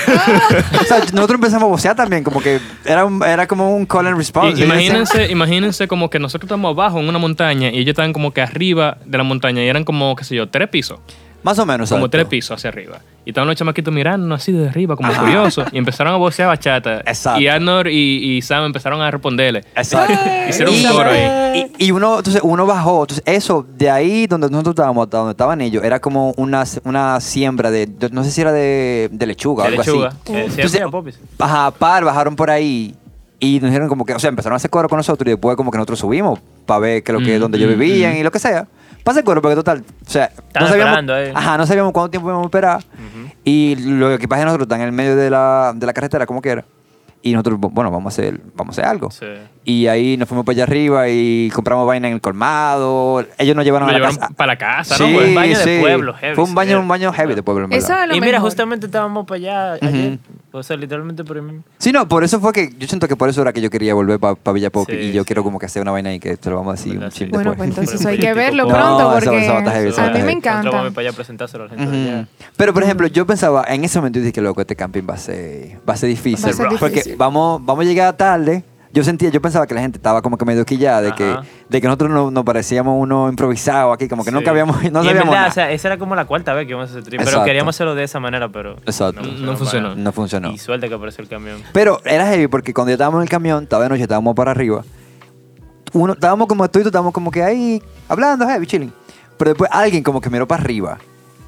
o 0.81 0.85
sea, 0.85 0.99
nosotros 0.99 1.31
empezamos 1.37 1.63
a 1.63 1.71
vocear 1.71 1.97
también, 1.97 2.23
como 2.23 2.43
que 2.43 2.61
era, 2.85 3.07
un- 3.07 3.23
era 3.25 3.47
como 3.47 3.75
un 3.75 3.87
call 3.87 4.07
and 4.09 4.19
response. 4.19 4.61
Y 4.61 4.65
imagínense, 4.65 5.31
imagínense 5.31 5.89
como 5.89 6.11
que 6.11 6.19
nosotros 6.19 6.47
estamos 6.47 6.73
abajo 6.73 7.01
en 7.01 7.09
una 7.09 7.19
montaña 7.19 7.71
y 7.71 7.79
ellos 7.79 7.93
estaban 7.93 8.13
como 8.13 8.33
que 8.35 8.43
arriba 8.43 8.99
de 9.07 9.17
la 9.17 9.25
montaña 9.25 9.63
y 9.65 9.69
eran 9.69 9.85
como, 9.85 10.15
qué 10.15 10.25
sé 10.25 10.37
yo, 10.37 10.49
tres 10.51 10.69
pisos. 10.69 10.99
Más 11.45 11.59
o 11.61 11.65
menos. 11.67 11.89
Como 11.89 12.01
exacto. 12.07 12.11
tres 12.11 12.27
pisos 12.27 12.57
hacia 12.57 12.71
arriba. 12.71 12.99
Y 13.25 13.31
estaban 13.31 13.47
los 13.47 13.57
chamaquitos 13.57 13.95
mirando 13.95 14.35
así 14.35 14.51
de 14.51 14.69
arriba, 14.69 14.97
como 14.97 15.09
Ajá. 15.11 15.21
curiosos. 15.23 15.67
Y 15.73 15.79
empezaron 15.79 16.13
a 16.13 16.17
vocear 16.17 16.49
bachata. 16.49 17.01
Exacto. 17.07 17.41
Y 17.41 17.47
Arnor 17.49 17.87
y, 17.89 18.37
y 18.37 18.43
Sam 18.43 18.65
empezaron 18.65 19.01
a 19.01 19.11
responderle. 19.11 19.61
Exacto. 19.77 20.15
Hicieron 20.49 20.75
un 20.75 20.81
Y- 20.81 20.85
coro 20.85 21.11
ahí. 21.11 21.71
Y, 21.79 21.87
y 21.87 21.91
uno, 21.93 22.19
entonces 22.19 22.41
uno 22.43 22.67
bajó. 22.67 23.03
Entonces, 23.03 23.23
eso, 23.27 23.65
de 23.79 23.91
ahí 23.91 24.27
donde 24.27 24.51
nosotros 24.51 24.73
estábamos, 24.73 25.05
hasta 25.05 25.19
donde 25.19 25.31
estaban 25.33 25.61
ellos, 25.61 25.85
era 25.85 26.01
como 26.01 26.33
una, 26.39 26.65
una 26.85 27.21
siembra 27.21 27.71
de, 27.71 27.87
de- 27.87 28.11
no 28.11 28.25
sé 28.25 28.31
si 28.33 28.41
era 28.41 28.51
de, 28.51 29.09
de 29.13 29.27
lechuga 29.27 29.65
o 29.65 29.67
algo 29.69 29.79
lechuga. 29.83 30.09
así. 30.09 30.33
Eh, 30.35 30.47
sí, 30.51 30.61
Entonces. 30.79 31.19
Ajá, 31.39 31.71
par, 31.71 32.05
bajaron 32.05 32.35
por 32.37 32.51
ahí 32.51 32.95
y 33.39 33.61
nos 33.61 33.69
dijeron 33.71 33.89
como 33.89 34.05
que, 34.07 34.15
o 34.15 34.19
sea, 34.19 34.29
empezaron 34.31 34.55
a 34.55 34.57
hacer 34.57 34.71
coro 34.71 34.89
con 34.89 34.97
nosotros 34.97 35.27
y 35.27 35.31
después 35.33 35.57
como 35.57 35.71
que 35.71 35.77
nosotros 35.77 35.99
subimos 35.99 36.39
para 36.65 36.81
ver 36.81 37.03
que 37.03 37.13
lo 37.13 37.19
que, 37.21 37.37
Mm, 37.37 37.41
donde 37.41 37.59
ellos 37.59 37.77
mm, 37.77 37.79
vivían 37.79 38.15
mm. 38.15 38.17
y 38.17 38.23
lo 38.23 38.31
que 38.33 38.39
sea. 38.39 38.67
Pasa 39.05 39.19
el 39.21 39.25
coro 39.25 39.43
porque 39.43 39.55
total, 39.55 39.85
o 40.07 40.11
sea, 40.11 40.33
no 40.37 40.67
sabíamos, 40.67 40.77
esperando 40.77 41.15
ahí. 41.15 41.31
ajá, 41.35 41.59
no 41.59 41.67
sabíamos 41.67 41.93
cuánto 41.93 42.11
tiempo 42.11 42.29
íbamos 42.29 42.45
a 42.45 42.47
esperar 42.47 42.85
y 43.45 43.77
los 43.77 44.15
equipajes 44.17 44.41
de 44.41 44.47
nosotros 44.47 44.65
están 44.65 44.81
en 44.81 44.87
el 44.87 44.93
medio 44.93 45.15
de 45.15 45.29
la, 45.29 45.73
de 45.77 45.87
la 45.87 45.93
carretera 45.93 46.25
como 46.27 46.41
quiera. 46.41 46.65
Y 47.21 47.33
nosotros, 47.33 47.59
bueno, 47.61 47.91
vamos 47.91 48.07
a 48.07 48.09
hacer, 48.15 48.41
vamos 48.55 48.77
a 48.79 48.81
hacer 48.81 48.91
algo. 48.91 49.11
Sí. 49.11 49.27
Y 49.67 49.87
ahí 49.87 50.19
nos 50.19 50.29
fuimos 50.29 50.45
para 50.45 50.57
allá 50.57 50.63
arriba 50.65 51.09
y 51.09 51.51
compramos 51.55 51.87
vaina 51.87 52.09
en 52.09 52.15
el 52.15 52.21
colmado. 52.21 53.25
Ellos 53.39 53.57
nos 53.57 53.65
llevaron 53.65 53.89
Lo 53.89 53.91
a 53.91 53.99
la 53.99 53.99
llevaron 53.99 54.17
casa. 54.19 54.35
para 54.35 54.53
la 54.53 54.59
casa, 54.59 54.97
Sí, 54.97 55.03
¿no? 55.05 55.09
Fue 55.09 55.17
Pues? 55.17 55.29
un 55.29 55.35
baño 55.35 55.59
de 55.59 55.65
sí. 55.65 55.81
pueblo, 55.81 56.15
heavy, 56.15 56.35
Fue 56.35 56.45
un 56.45 56.55
baño, 56.55 56.71
sí. 56.73 56.83
un 56.83 56.89
baño 56.89 57.13
heavy 57.15 57.35
de 57.35 57.43
pueblo, 57.43 57.65
en 57.65 57.71
verdad. 57.71 57.85
Eso 57.91 58.03
es 58.03 58.09
lo 58.09 58.15
Y 58.17 58.21
mira, 58.21 58.33
mejor. 58.33 58.49
justamente 58.51 58.87
estábamos 58.87 59.27
para 59.27 59.37
allá 59.39 59.73
ayer. 59.81 60.19
O 60.53 60.63
sea, 60.63 60.77
literalmente 60.77 61.25
por 61.25 61.37
ahí 61.37 61.43
mismo. 61.43 61.63
Sí, 61.79 61.91
no, 61.93 62.07
por 62.07 62.23
eso 62.25 62.39
fue 62.41 62.53
que 62.53 62.71
yo 62.79 62.87
siento 62.87 63.09
que 63.09 63.17
por 63.17 63.29
eso 63.29 63.41
era 63.43 63.53
que 63.53 63.61
yo 63.61 63.71
quería 63.71 63.95
volver 63.95 64.21
para 64.21 64.37
Villa 64.53 64.71
Pop 64.71 64.87
Sí, 64.89 64.97
y 64.97 65.13
yo 65.13 65.23
sí. 65.23 65.27
quiero 65.27 65.43
como 65.43 65.59
que 65.59 65.67
hacer 65.67 65.83
una 65.83 65.91
vaina 65.93 66.13
y 66.15 66.21
que 66.21 66.37
te 66.37 66.51
lo 66.51 66.57
vamos 66.57 66.75
a 66.75 66.77
decir 66.77 66.97
un 67.03 67.11
Sí. 67.11 67.21
ching 67.21 67.31
Bueno, 67.31 67.51
después. 67.53 67.71
pues 67.75 67.89
entonces 67.89 68.07
hay 68.07 68.19
que 68.19 68.35
verlo 68.35 68.69
pronto 68.69 68.99
No, 69.01 69.19
esa- 69.19 69.31
porque 69.31 69.45
esa 69.45 69.53
bata 69.55 69.71
heavy, 69.73 69.93
a 69.97 70.11
mí 70.11 70.23
me 70.23 70.33
encanta. 70.33 70.71
para 70.71 71.01
allá 71.01 71.11
a 71.11 71.13
presentarse 71.15 71.57
a 71.57 71.61
la 71.61 71.69
gente 71.71 71.87
de 71.87 71.91
Ujú. 71.91 72.09
allá. 72.17 72.29
Pero 72.57 72.73
por 72.75 72.83
ejemplo, 72.83 73.07
yo 73.09 73.27
pensaba, 73.27 73.65
en 73.67 73.83
ese 73.83 73.99
momento 73.99 74.19
yo 74.19 74.27
dije, 74.27 74.41
loco, 74.43 74.61
este 74.61 74.77
camping 74.77 75.03
va 75.09 75.15
a 75.15 75.19
ser, 75.19 75.81
va 75.89 75.95
a 75.95 75.97
ser 75.97 76.11
difícil. 76.11 76.45
Va 76.47 76.51
a 76.51 76.53
ser 76.53 76.69
porque 76.79 76.97
difícil. 76.97 77.17
vamos, 77.17 77.65
vamos 77.65 77.85
a 77.85 77.89
llegar 77.89 78.17
tarde. 78.17 78.63
Yo 78.95 79.03
sentía, 79.03 79.29
yo 79.29 79.43
pensaba 79.43 79.67
que 79.67 79.75
la 79.75 79.81
gente 79.81 79.99
estaba 79.99 80.23
como 80.23 80.39
que 80.39 80.45
medio 80.45 80.65
quillada 80.65 81.01
de 81.03 81.13
que, 81.15 81.29
Ajá. 81.29 81.43
de 81.69 81.81
que 81.81 81.87
nosotros 81.89 82.11
no- 82.11 82.31
nos 82.31 82.45
parecíamos 82.45 82.95
uno 82.97 83.29
improvisado 83.29 83.93
aquí, 83.93 84.07
como 84.09 84.23
que 84.25 84.31
Sí. 84.31 84.35
nunca 84.37 84.51
habíamos, 84.53 84.77
no 84.77 84.83
y 84.83 84.87
en 84.87 84.93
sabíamos 84.93 85.15
verdad, 85.17 85.33
nada. 85.33 85.49
o 85.49 85.53
sea, 85.53 85.71
esa 85.73 85.89
era 85.89 85.99
como 85.99 86.15
la 86.15 86.27
cuarta 86.27 86.55
vez 86.55 86.65
que 86.67 86.71
íbamos 86.71 86.89
a 86.89 86.93
hacer 86.93 87.03
trip. 87.03 87.21
Pero 87.25 87.43
queríamos 87.43 87.75
hacerlo 87.75 87.97
de 87.97 88.05
esa 88.05 88.21
manera, 88.21 88.49
pero. 88.51 88.77
Exacto. 88.87 89.21
No 89.21 89.57
funcionó. 89.57 89.89
para 89.91 90.01
no 90.01 90.13
funcionó. 90.13 90.51
Y 90.53 90.59
suerte 90.59 90.89
que 90.89 90.95
apareció 90.95 91.23
el 91.23 91.29
camión. 91.29 91.61
Pero 91.73 92.01
era 92.05 92.25
heavy 92.29 92.47
porque 92.47 92.73
cuando 92.73 92.91
ya 92.91 92.95
estábamos 92.95 93.19
en 93.19 93.23
el 93.25 93.29
camión, 93.29 93.65
estaba 93.65 93.83
de 93.83 93.89
noche, 93.89 94.03
estábamos 94.03 94.35
para 94.37 94.53
arriba. 94.53 94.85
Uno, 95.93 96.13
estábamos 96.13 96.47
como 96.47 96.69
tú 96.71 96.79
y 96.79 96.83
tú, 96.83 96.89
estábamos 96.89 97.13
como 97.13 97.31
que 97.31 97.43
ahí 97.43 97.83
hablando, 98.09 98.47
heavy, 98.47 98.67
chilling. 98.67 98.93
Pero 99.37 99.51
después 99.51 99.69
alguien 99.73 100.05
como 100.05 100.21
que 100.21 100.31
miró 100.31 100.47
para 100.47 100.63
arriba 100.63 100.99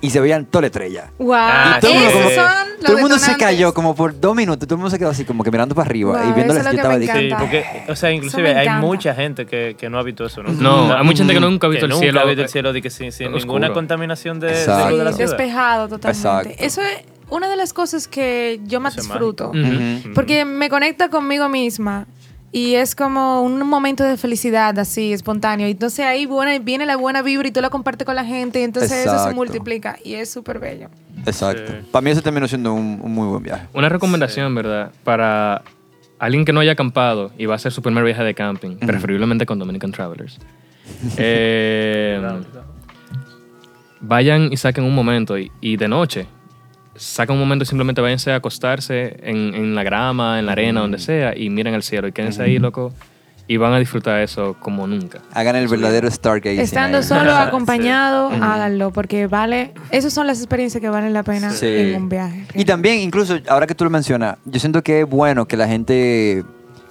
y 0.01 0.11
se 0.11 0.20
veían 0.20 0.44
toda 0.47 0.62
la 0.62 0.66
estrella. 0.66 1.11
Wow. 1.18 1.32
Ah, 1.34 1.74
y 1.78 1.80
todo 1.80 1.92
el 1.92 1.99
mundo, 1.99 2.12
como- 2.12 2.30
son 2.34 2.66
todo 2.84 2.97
el 2.97 3.03
mundo 3.03 3.18
se 3.18 3.36
cayó 3.36 3.72
como 3.74 3.94
por 3.94 4.18
dos 4.20 4.36
minutos, 4.36 4.68
todo 4.68 4.74
el 4.74 4.78
mundo 4.80 4.90
se 4.90 4.99
quedó 4.99 5.09
así 5.11 5.24
como 5.24 5.42
que 5.42 5.51
mirando 5.51 5.74
para 5.74 5.88
arriba 5.88 6.20
Wow, 6.20 6.30
y 6.30 6.32
viendo 6.34 6.55
la 6.55 6.70
que 6.70 6.76
estaba 6.76 6.99
que- 6.99 7.07
Sí, 7.07 7.28
porque, 7.38 7.64
o 7.88 7.97
sea, 7.97 8.11
inclusive 8.12 8.55
hay 8.55 8.66
encanta. 8.66 8.86
mucha 8.86 9.14
gente 9.14 9.47
que, 9.47 9.74
que 9.78 9.88
no 9.88 9.99
ha 9.99 10.03
visto 10.03 10.24
eso, 10.26 10.42
¿no? 10.42 10.53
No, 10.53 10.94
hay 10.94 11.05
mucha 11.05 11.18
gente 11.18 11.34
que 11.34 11.40
nunca 11.40 11.66
ha 11.66 11.70
visto 11.70 11.86
el 11.86 11.90
nunca 11.90 12.03
cielo, 12.03 12.20
ha 12.20 12.24
visto 12.24 12.42
el 12.42 12.47
eh, 12.47 12.51
cielo 12.51 12.72
de 12.72 12.82
que 12.82 12.90
sin, 12.90 13.11
sin 13.12 13.32
ninguna 13.32 13.72
contaminación 13.72 14.38
de, 14.40 14.49
de 14.49 14.53
Exacto. 14.61 14.97
de 14.99 15.05
la 15.05 15.11
Sí, 15.12 15.16
ciudad. 15.16 15.30
despejado 15.30 15.88
totalmente. 15.88 16.18
Exacto. 16.28 16.64
Eso 16.64 16.82
es 16.82 16.99
una 17.30 17.49
de 17.49 17.57
las 17.57 17.72
cosas 17.72 18.07
que 18.07 18.61
yo 18.66 18.78
más 18.80 18.94
disfruto. 18.94 19.49
Ujú. 19.49 19.59
Ujú. 19.59 20.12
Porque 20.14 20.44
me 20.44 20.68
conecta 20.68 21.09
conmigo 21.09 21.49
misma 21.49 22.07
y 22.57 22.76
es 22.76 22.94
como 22.94 23.42
un 23.42 23.59
momento 23.68 24.02
de 24.02 24.16
felicidad 24.16 24.78
así, 24.78 25.12
espontáneo. 25.12 25.68
Y 25.68 25.72
entonces 25.72 26.07
ahí 26.07 26.24
buena, 26.24 26.59
viene 26.59 26.86
la 26.86 26.96
buena 26.96 27.20
vibra 27.20 27.46
y 27.46 27.50
tú 27.50 27.61
la 27.61 27.68
compartes 27.68 28.07
con 28.07 28.16
la 28.16 28.24
gente 28.24 28.61
y 28.61 28.62
entonces 28.62 29.04
eso 29.04 29.22
se 29.22 29.34
multiplica 29.34 29.98
y 30.02 30.14
es 30.14 30.30
súper 30.30 30.59
bello. 30.59 30.88
Exacto. 31.26 31.70
Sí. 31.70 31.86
Para 31.90 32.00
mí 32.00 32.12
eso 32.12 32.22
terminó 32.22 32.48
siendo 32.48 32.72
un, 32.72 32.98
un 33.02 33.12
muy 33.12 33.28
buen 33.28 33.42
viaje. 33.42 33.66
Una 33.74 33.90
recomendación, 33.90 34.54
¿verdad? 34.54 34.90
Para 35.04 35.64
alguien 36.18 36.46
que 36.46 36.54
no 36.54 36.61
haya 36.61 36.72
acampado 36.72 37.30
y 37.36 37.44
va 37.44 37.52
a 37.52 37.57
hacer 37.57 37.72
su 37.72 37.82
primer 37.82 38.02
viaje 38.04 38.24
de 38.24 38.32
camping, 38.32 38.76
preferiblemente 38.78 39.44
con 39.44 39.59
Dominican 39.59 39.92
Travelers. 39.92 40.38
eh, 41.18 42.18
vayan 44.00 44.50
y 44.50 44.57
saquen 44.57 44.84
un 44.84 44.94
momento 44.94 45.38
y, 45.38 45.52
y 45.61 45.76
de 45.76 45.88
noche. 45.88 46.26
Sacan 46.99 47.34
un 47.34 47.40
momento 47.40 47.62
y 47.64 47.66
simplemente 47.66 48.01
váyanse 48.01 48.32
a 48.32 48.36
acostarse 48.36 49.16
en, 49.22 49.55
en 49.55 49.74
la 49.74 49.82
grama, 49.82 50.38
en 50.38 50.47
la 50.47 50.53
arena, 50.53 50.80
donde 50.80 50.99
sea, 50.99 51.36
y 51.36 51.51
miren 51.51 51.74
el 51.74 51.82
cielo 51.82 52.09
y 52.09 52.12
quédense 52.12 52.42
ahí, 52.42 52.59
loco, 52.59 52.92
y 53.49 53.59
van 53.59 53.72
a 53.72 53.78
disfrutar 53.78 54.20
eso 54.22 54.57
como 54.59 54.86
nunca. 54.88 55.20
Hagan 55.32 55.55
el 55.57 55.68
verdadero 55.68 56.11
stargazing. 56.11 56.59
Estando 56.61 56.99
ahí. 56.99 57.05
solo 57.05 57.32
acompañado, 57.36 58.28
háganlo, 58.30 58.90
porque 58.92 59.26
vale, 59.28 59.72
esas 59.92 60.12
son 60.12 60.26
las 60.26 60.38
experiencias 60.38 60.80
que 60.80 60.88
valen 60.88 61.12
la 61.12 61.22
pena 61.22 61.51
Sí. 61.53 61.66
en 61.66 61.97
un 62.03 62.09
viaje. 62.09 62.44
Y 62.55 62.64
también, 62.64 62.99
incluso, 63.01 63.38
ahora 63.49 63.66
que 63.66 63.74
tú 63.74 63.84
lo 63.84 63.90
mencionas, 63.90 64.38
yo 64.44 64.59
siento 64.59 64.82
que 64.82 65.01
es 65.03 65.09
bueno 65.09 65.47
que 65.47 65.57
la 65.57 65.68
gente 65.68 66.44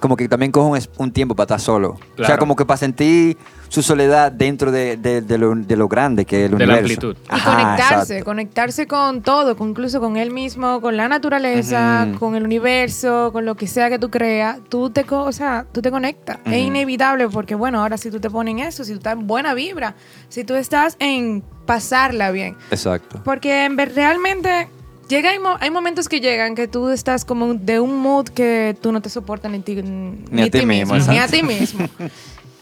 como 0.06 0.16
que 0.16 0.28
también 0.28 0.52
coja 0.52 0.80
un, 0.98 1.10
tiempo 1.10 1.34
para 1.34 1.44
estar 1.46 1.60
solo. 1.60 1.90
O 1.90 1.96
sea, 2.16 2.26
Claro. 2.26 2.38
como 2.38 2.54
que 2.56 2.64
para 2.64 2.76
sentir 2.76 3.36
su 3.68 3.82
soledad 3.82 4.30
dentro 4.30 4.70
de, 4.70 4.96
de- 4.96 5.20
de 5.20 5.38
lo, 5.38 5.54
de 5.56 5.76
lo 5.76 5.88
grande 5.88 6.24
que 6.24 6.44
es 6.44 6.52
el 6.52 6.56
De 6.56 6.64
la 6.66 6.74
universo. 6.74 7.08
amplitud. 7.08 7.16
Y 7.28 7.34
Ajá, 7.34 7.50
conectarse, 7.56 7.94
exacto. 8.14 8.24
conectarse 8.24 8.86
con 8.86 9.22
todo, 9.22 9.56
con- 9.56 9.70
incluso 9.70 10.00
con 10.00 10.16
él 10.16 10.30
mismo, 10.30 10.80
con 10.80 10.96
la 10.96 11.08
naturaleza, 11.08 12.06
con 12.20 12.36
el 12.36 12.44
universo, 12.44 13.30
con 13.32 13.44
lo 13.44 13.56
que 13.56 13.66
sea 13.66 13.88
que 13.90 13.98
tú 13.98 14.08
creas, 14.10 14.58
tú 14.68 14.90
te, 14.90 15.02
co- 15.04 15.24
o 15.24 15.32
sea, 15.32 15.66
tú 15.72 15.82
te 15.82 15.90
conectas. 15.90 16.38
Es 16.44 16.58
inevitable 16.58 17.28
porque, 17.28 17.56
bueno, 17.56 17.80
ahora 17.82 17.96
si 17.98 18.10
tú 18.12 18.20
te 18.20 18.30
pones 18.30 18.52
en 18.52 18.60
eso, 18.60 18.84
si 18.84 18.92
tú 18.92 18.98
estás 18.98 19.14
en 19.14 19.26
buena 19.26 19.54
vibra, 19.54 19.96
si 20.28 20.44
tú 20.44 20.54
estás 20.54 20.96
en 21.00 21.42
pasarla 21.66 22.30
bien. 22.30 22.56
Exacto. 22.70 23.20
Porque 23.24 23.64
en 23.64 23.74
ver- 23.74 23.92
realmente 23.94 24.68
llega, 25.08 25.30
hay, 25.30 25.38
mo- 25.38 25.56
hay 25.60 25.70
momentos 25.70 26.08
que 26.08 26.20
llegan 26.20 26.54
que 26.54 26.68
tú 26.68 26.88
estás 26.88 27.24
como 27.24 27.54
de 27.54 27.80
un 27.80 27.96
mood 27.98 28.28
que 28.28 28.76
tú 28.80 28.92
no 28.92 29.00
te 29.00 29.08
soportas 29.10 29.50
ni, 29.50 29.60
ti- 29.60 29.82
ni 29.82 30.42
a 30.42 30.50
ti 30.50 30.64
mismo, 30.66 30.94
ni 30.96 31.18
a 31.18 31.26
ti 31.28 31.42
mismo. 31.42 31.88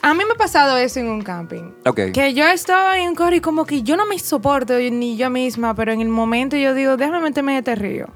A 0.03 0.13
mí 0.13 0.23
me 0.27 0.33
ha 0.35 0.37
pasado 0.37 0.77
eso 0.77 1.01
en 1.01 1.09
un 1.09 1.23
camping. 1.23 1.73
Ok. 1.87 2.13
Que 2.13 2.35
yo 2.35 2.47
estaba 2.47 2.99
en 2.99 3.09
un 3.09 3.15
coro 3.15 3.35
y 3.35 3.41
como 3.41 3.65
que 3.65 3.83
yo 3.83 3.97
no 3.97 4.05
me 4.05 4.19
soporto 4.19 4.75
ni 4.79 5.17
yo 5.17 5.31
misma, 5.31 5.75
pero 5.75 5.93
en 5.93 6.03
el 6.03 6.09
momento 6.11 6.57
yo 6.57 6.75
digo, 6.75 6.97
déjame 6.99 7.21
meterme 7.21 7.53
en 7.53 7.59
este 7.59 7.75
río. 7.75 8.07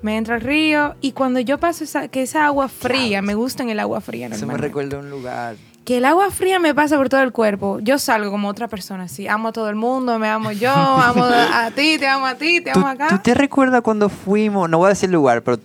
Me 0.00 0.16
entra 0.16 0.34
al 0.36 0.42
río 0.42 0.94
y 1.00 1.12
cuando 1.12 1.40
yo 1.40 1.58
paso 1.58 1.82
esa, 1.82 2.08
que 2.08 2.22
esa 2.22 2.46
agua 2.46 2.68
fría, 2.68 3.20
me 3.22 3.34
gusta 3.34 3.62
en 3.62 3.70
el 3.70 3.80
agua 3.80 4.00
fría 4.00 4.28
Eso 4.28 4.46
me 4.46 4.56
recuerda 4.58 4.98
a 4.98 5.00
un 5.00 5.10
lugar. 5.10 5.56
Que 5.84 5.98
el 5.98 6.04
agua 6.06 6.30
fría 6.30 6.58
me 6.58 6.74
pasa 6.74 6.96
por 6.96 7.08
todo 7.10 7.20
el 7.22 7.30
cuerpo. 7.32 7.78
Yo 7.80 7.98
salgo 7.98 8.30
como 8.30 8.48
otra 8.48 8.68
persona, 8.68 9.04
así. 9.04 9.28
Amo 9.28 9.48
a 9.48 9.52
todo 9.52 9.68
el 9.68 9.74
mundo, 9.76 10.18
me 10.18 10.28
amo 10.28 10.50
yo, 10.52 10.72
amo 10.74 11.24
a 11.24 11.70
ti, 11.72 11.98
te 11.98 12.06
amo 12.08 12.24
a 12.26 12.34
ti, 12.36 12.60
te 12.62 12.72
¿Tú, 12.72 12.78
amo 12.78 12.88
acá. 12.88 13.08
tú 13.08 13.18
te 13.18 13.34
recuerdas 13.34 13.82
cuando 13.82 14.08
fuimos, 14.08 14.68
no 14.70 14.78
voy 14.78 14.86
a 14.86 14.88
decir 14.90 15.08
el 15.10 15.14
lugar, 15.14 15.42
pero 15.42 15.58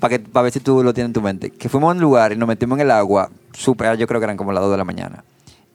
para 0.00 0.18
para 0.18 0.42
ver 0.44 0.52
si 0.52 0.60
tú 0.60 0.82
lo 0.82 0.92
tienes 0.92 1.10
en 1.10 1.12
tu 1.12 1.22
mente, 1.22 1.50
que 1.50 1.68
fuimos 1.68 1.88
a 1.88 1.94
un 1.94 2.00
lugar 2.00 2.32
y 2.32 2.36
nos 2.36 2.48
metimos 2.48 2.78
en 2.78 2.86
el 2.86 2.90
agua, 2.90 3.30
super, 3.52 3.96
yo 3.96 4.06
creo 4.08 4.18
que 4.18 4.24
eran 4.24 4.36
como 4.36 4.50
las 4.50 4.62
2 4.62 4.72
de 4.72 4.78
la 4.78 4.84
mañana, 4.84 5.22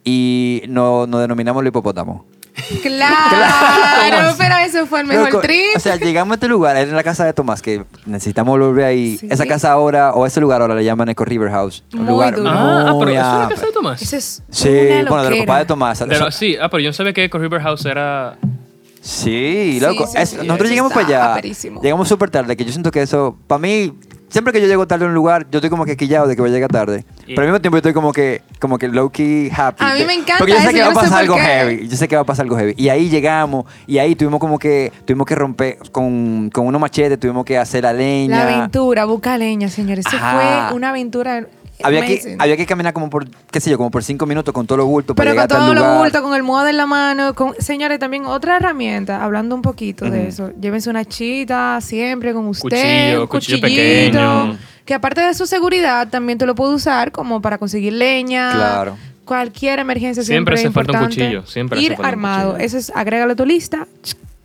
y 0.03 0.63
no- 0.67 1.07
nos 1.07 1.21
denominamos 1.21 1.61
el 1.61 1.67
hipopótamo. 1.67 2.25
Claro, 2.81 4.35
pero 4.37 4.55
eso 4.65 4.85
fue 4.87 5.01
el 5.01 5.07
mejor 5.07 5.25
Loco, 5.31 5.41
trip. 5.41 5.75
O 5.75 5.79
sea, 5.79 5.95
llegamos 5.97 6.31
a 6.33 6.35
este 6.35 6.47
lugar, 6.47 6.75
era 6.77 6.89
en 6.89 6.95
la 6.95 7.03
casa 7.03 7.25
de 7.25 7.33
Tomás, 7.33 7.61
que 7.61 7.83
necesitamos 8.05 8.57
volver 8.57 8.85
ahí. 8.85 9.17
Sí. 9.17 9.27
Esa 9.29 9.45
casa 9.45 9.71
ahora, 9.71 10.13
o 10.13 10.25
ese 10.25 10.39
lugar 10.41 10.61
ahora 10.61 10.75
le 10.75 10.83
llaman 10.83 11.09
Eco 11.09 11.25
River 11.25 11.51
House. 11.51 11.83
Un 11.93 12.01
Muy 12.01 12.09
lugar 12.09 12.35
duro. 12.35 12.49
Ah, 12.49 12.85
ah, 12.89 12.93
pero 12.99 13.11
muy 13.11 13.13
eso 13.15 13.33
es 13.33 13.39
la 13.41 13.47
casa 13.49 13.65
de 13.65 13.71
Tomás. 13.71 14.01
Eso 14.01 14.17
es 14.17 14.43
Sí, 14.49 14.69
bueno, 15.07 15.23
de 15.23 15.29
los 15.31 15.39
papás 15.39 15.59
de 15.59 15.65
Tomás. 15.65 16.01
Lo- 16.01 16.31
sí, 16.31 16.55
ah, 16.61 16.69
pero 16.69 16.81
yo 16.81 16.89
no 16.89 16.93
sabía 16.93 17.13
que 17.13 17.23
Echo 17.25 17.37
River 17.37 17.61
House 17.61 17.85
era. 17.85 18.37
Sí, 19.01 19.79
loco. 19.81 20.07
sí, 20.07 20.17
Es- 20.17 20.29
sí, 20.31 20.37
nosotros 20.45 20.69
llegamos 20.69 20.91
para 20.93 21.05
allá. 21.05 21.31
aperísimo. 21.33 21.81
Llegamos 21.81 22.07
súper 22.07 22.29
tarde, 22.31 22.55
que 22.57 22.65
yo 22.65 22.71
siento 22.71 22.89
que 22.91 23.01
eso, 23.03 23.37
para 23.47 23.59
mí, 23.59 23.93
siempre 24.29 24.51
que 24.51 24.59
yo 24.61 24.67
llego 24.67 24.87
tarde 24.87 25.05
a 25.05 25.07
un 25.07 25.13
lugar, 25.13 25.45
yo 25.51 25.59
estoy 25.59 25.69
como 25.69 25.85
que 25.85 25.95
quillado 25.95 26.25
de 26.27 26.35
que 26.35 26.41
voy 26.41 26.49
a 26.49 26.53
llegar 26.53 26.71
tarde. 26.71 27.05
Pero 27.27 27.41
al 27.41 27.47
mismo 27.47 27.59
tiempo 27.61 27.77
yo 27.77 27.79
estoy 27.79 27.93
como 27.93 28.13
que, 28.13 28.41
como 28.59 28.77
que 28.77 28.87
low 28.87 29.09
key 29.09 29.49
happy. 29.55 29.83
A 29.83 29.93
mí 29.95 30.03
me 30.05 30.13
encanta 30.13 30.37
Porque 30.39 30.53
yo 30.53 30.59
sé 30.59 30.65
eso, 30.65 30.73
que 30.73 30.81
va 30.81 30.87
a 30.87 30.89
no 30.93 30.99
sé 30.99 31.05
pasar 31.05 31.19
algo 31.19 31.35
qué. 31.35 31.41
heavy. 31.41 31.87
Yo 31.87 31.97
sé 31.97 32.07
que 32.07 32.15
va 32.15 32.21
a 32.21 32.25
pasar 32.25 32.43
algo 32.43 32.57
heavy. 32.57 32.73
Y 32.77 32.89
ahí 32.89 33.09
llegamos, 33.09 33.65
y 33.87 33.97
ahí 33.97 34.15
tuvimos 34.15 34.39
como 34.39 34.59
que, 34.59 34.91
tuvimos 35.05 35.25
que 35.25 35.35
romper 35.35 35.77
con, 35.91 36.49
con 36.51 36.67
unos 36.67 36.79
machetes, 36.79 37.19
tuvimos 37.19 37.45
que 37.45 37.57
hacer 37.57 37.83
la 37.83 37.93
leña. 37.93 38.45
La 38.45 38.57
aventura, 38.57 39.05
busca 39.05 39.37
leña, 39.37 39.69
señores. 39.69 40.05
Eso 40.05 40.17
Ajá. 40.17 40.67
fue 40.69 40.77
una 40.77 40.89
aventura. 40.89 41.47
Había 41.83 42.05
que, 42.05 42.35
había 42.39 42.57
que 42.57 42.65
caminar 42.65 42.93
como 42.93 43.09
por, 43.09 43.27
qué 43.51 43.59
sé 43.59 43.69
yo, 43.69 43.77
como 43.77 43.91
por 43.91 44.03
cinco 44.03 44.25
minutos 44.25 44.53
con 44.53 44.65
todo 44.65 44.77
lo 44.77 44.85
bulto 44.85 45.13
para 45.13 45.25
Pero 45.31 45.33
llegar 45.33 45.47
con 45.49 45.57
hasta 45.57 45.65
todo 45.65 45.73
lo 45.75 45.81
lugar. 45.81 45.97
bulto, 45.99 46.21
con 46.23 46.33
el 46.35 46.43
modo 46.43 46.67
en 46.67 46.77
la 46.77 46.85
mano. 46.85 47.33
Con... 47.35 47.53
Señores, 47.59 47.99
también 47.99 48.25
otra 48.25 48.57
herramienta, 48.57 49.23
hablando 49.23 49.55
un 49.55 49.61
poquito 49.61 50.09
de 50.09 50.27
eso. 50.27 50.51
Llévense 50.59 50.89
una 50.89 51.03
chita 51.05 51.79
siempre 51.81 52.33
con 52.33 52.47
usted. 52.47 52.69
Cuchillo, 52.69 53.21
un 53.21 53.27
cuchillo 53.27 53.61
cuchillito, 53.61 54.11
pequeño. 54.17 54.57
Que 54.85 54.93
aparte 54.93 55.21
de 55.21 55.33
su 55.33 55.45
seguridad, 55.47 56.07
también 56.09 56.37
te 56.37 56.45
lo 56.45 56.55
puedo 56.55 56.71
usar 56.73 57.11
como 57.11 57.41
para 57.41 57.57
conseguir 57.57 57.93
leña. 57.93 58.51
Claro. 58.53 58.97
Cualquier 59.25 59.79
emergencia 59.79 60.23
Siempre 60.23 60.55
siempre, 60.57 60.81
hace 60.81 60.87
falta 60.87 60.91
un 61.03 61.11
importante. 61.11 61.37
cuchillo, 61.37 61.51
siempre 61.51 61.79
hace 61.79 61.85
Ir 61.93 61.95
un 61.99 62.05
armado. 62.05 62.51
cuchillo. 62.51 62.65
Eso 62.67 62.77
es, 62.77 62.91
agrégalo 62.95 63.33
a 63.33 63.35
tu 63.35 63.45
lista. 63.45 63.87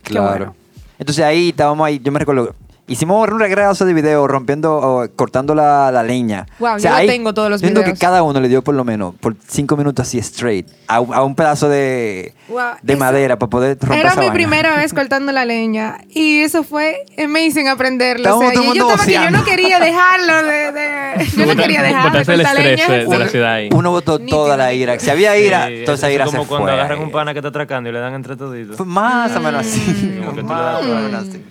Claro. 0.03 0.27
bueno. 0.29 0.55
Entonces 0.97 1.23
ahí 1.23 1.49
estábamos 1.49 1.85
ahí, 1.85 1.99
yo 2.03 2.11
me 2.11 2.19
recuerdo, 2.19 2.55
hicimos 2.87 3.27
un 3.29 3.39
regraso 3.39 3.85
de 3.85 3.93
video 3.93 4.27
rompiendo 4.27 4.75
o 4.75 5.07
cortando 5.15 5.55
la, 5.55 5.91
la 5.91 6.03
leña. 6.03 6.45
Wow, 6.59 6.75
O 6.75 6.79
sea, 6.79 6.91
yo 6.91 6.95
lo 6.95 7.01
ahí, 7.01 7.07
tengo 7.07 7.33
todos 7.33 7.49
los 7.49 7.61
yo 7.61 7.67
siento 7.67 7.81
videos. 7.81 7.97
que 7.97 8.05
cada 8.05 8.21
uno 8.23 8.39
le 8.39 8.49
dio 8.49 8.61
por 8.63 8.75
lo 8.75 8.83
menos 8.83 9.15
por 9.15 9.35
cinco 9.47 9.77
minutos 9.77 10.07
así 10.07 10.17
straight 10.19 10.67
a, 10.87 10.99
un- 10.99 11.13
a 11.13 11.23
un 11.23 11.35
pedazo 11.35 11.69
de, 11.69 12.33
Wow, 12.49 12.59
de 12.81 12.95
madera 12.97 13.39
para 13.39 13.49
poder 13.49 13.77
romper 13.79 13.99
Era 13.99 14.09
esa 14.09 14.19
mi 14.19 14.27
vaina. 14.27 14.33
primera 14.33 14.75
vez 14.75 14.93
cortando 14.93 15.31
la 15.31 15.45
leña 15.45 15.99
y 16.09 16.41
eso 16.41 16.63
fue 16.63 17.05
amazing 17.23 17.67
aprenderlo. 17.69 18.35
O 18.35 18.39
sea, 18.41 18.53
yo 18.53 18.61
estaba 18.73 19.05
que 19.05 19.13
yo 19.13 19.31
no 19.31 19.45
quería 19.45 19.79
dejarlo 19.79 20.43
de, 20.43 20.71
de- 20.73 21.25
yo 21.37 21.45
no 21.45 21.55
quería 21.61 21.81
dejarlo 21.81 22.11
de 22.11 22.19
botarse 22.19 22.33
el 22.33 22.41
cortar 22.41 22.57
estrés 22.57 22.87
leña. 22.89 22.97
de- 22.97 23.05
de 23.05 23.19
la 23.19 23.27
ciudad 23.29 23.53
ahí. 23.53 23.69
Uno 23.73 23.91
botó 23.91 24.19
Nítido, 24.19 24.37
toda 24.37 24.57
la 24.57 24.73
ira. 24.73 24.99
Si 24.99 25.09
había 25.09 25.37
ira, 25.37 25.67
Sí, 25.67 25.83
toda 25.85 25.95
esa 25.95 26.11
ira 26.11 26.25
es 26.25 26.31
como 26.31 26.43
se 26.43 26.49
cuando 26.49 26.65
fue. 26.67 26.73
agarran 26.73 26.99
un 26.99 27.11
pana 27.11 27.31
que 27.33 27.39
está 27.39 27.49
atracando 27.49 27.89
y 27.89 27.93
le 27.93 27.99
dan 27.99 28.13
entre 28.15 28.35
toditos. 28.35 28.75
Fue 28.75 28.85
más 28.85 29.33
o 29.35 29.39
menos 29.39 29.61
así. 29.65 29.79
Mm. 29.79 30.25
Como 30.25 30.35
que 30.35 30.41
tú 30.41 30.47
le 30.47 30.53
Más 30.53 30.73
das 30.73 30.81
o 30.83 30.95
menos 30.95 31.27
así. 31.29 31.45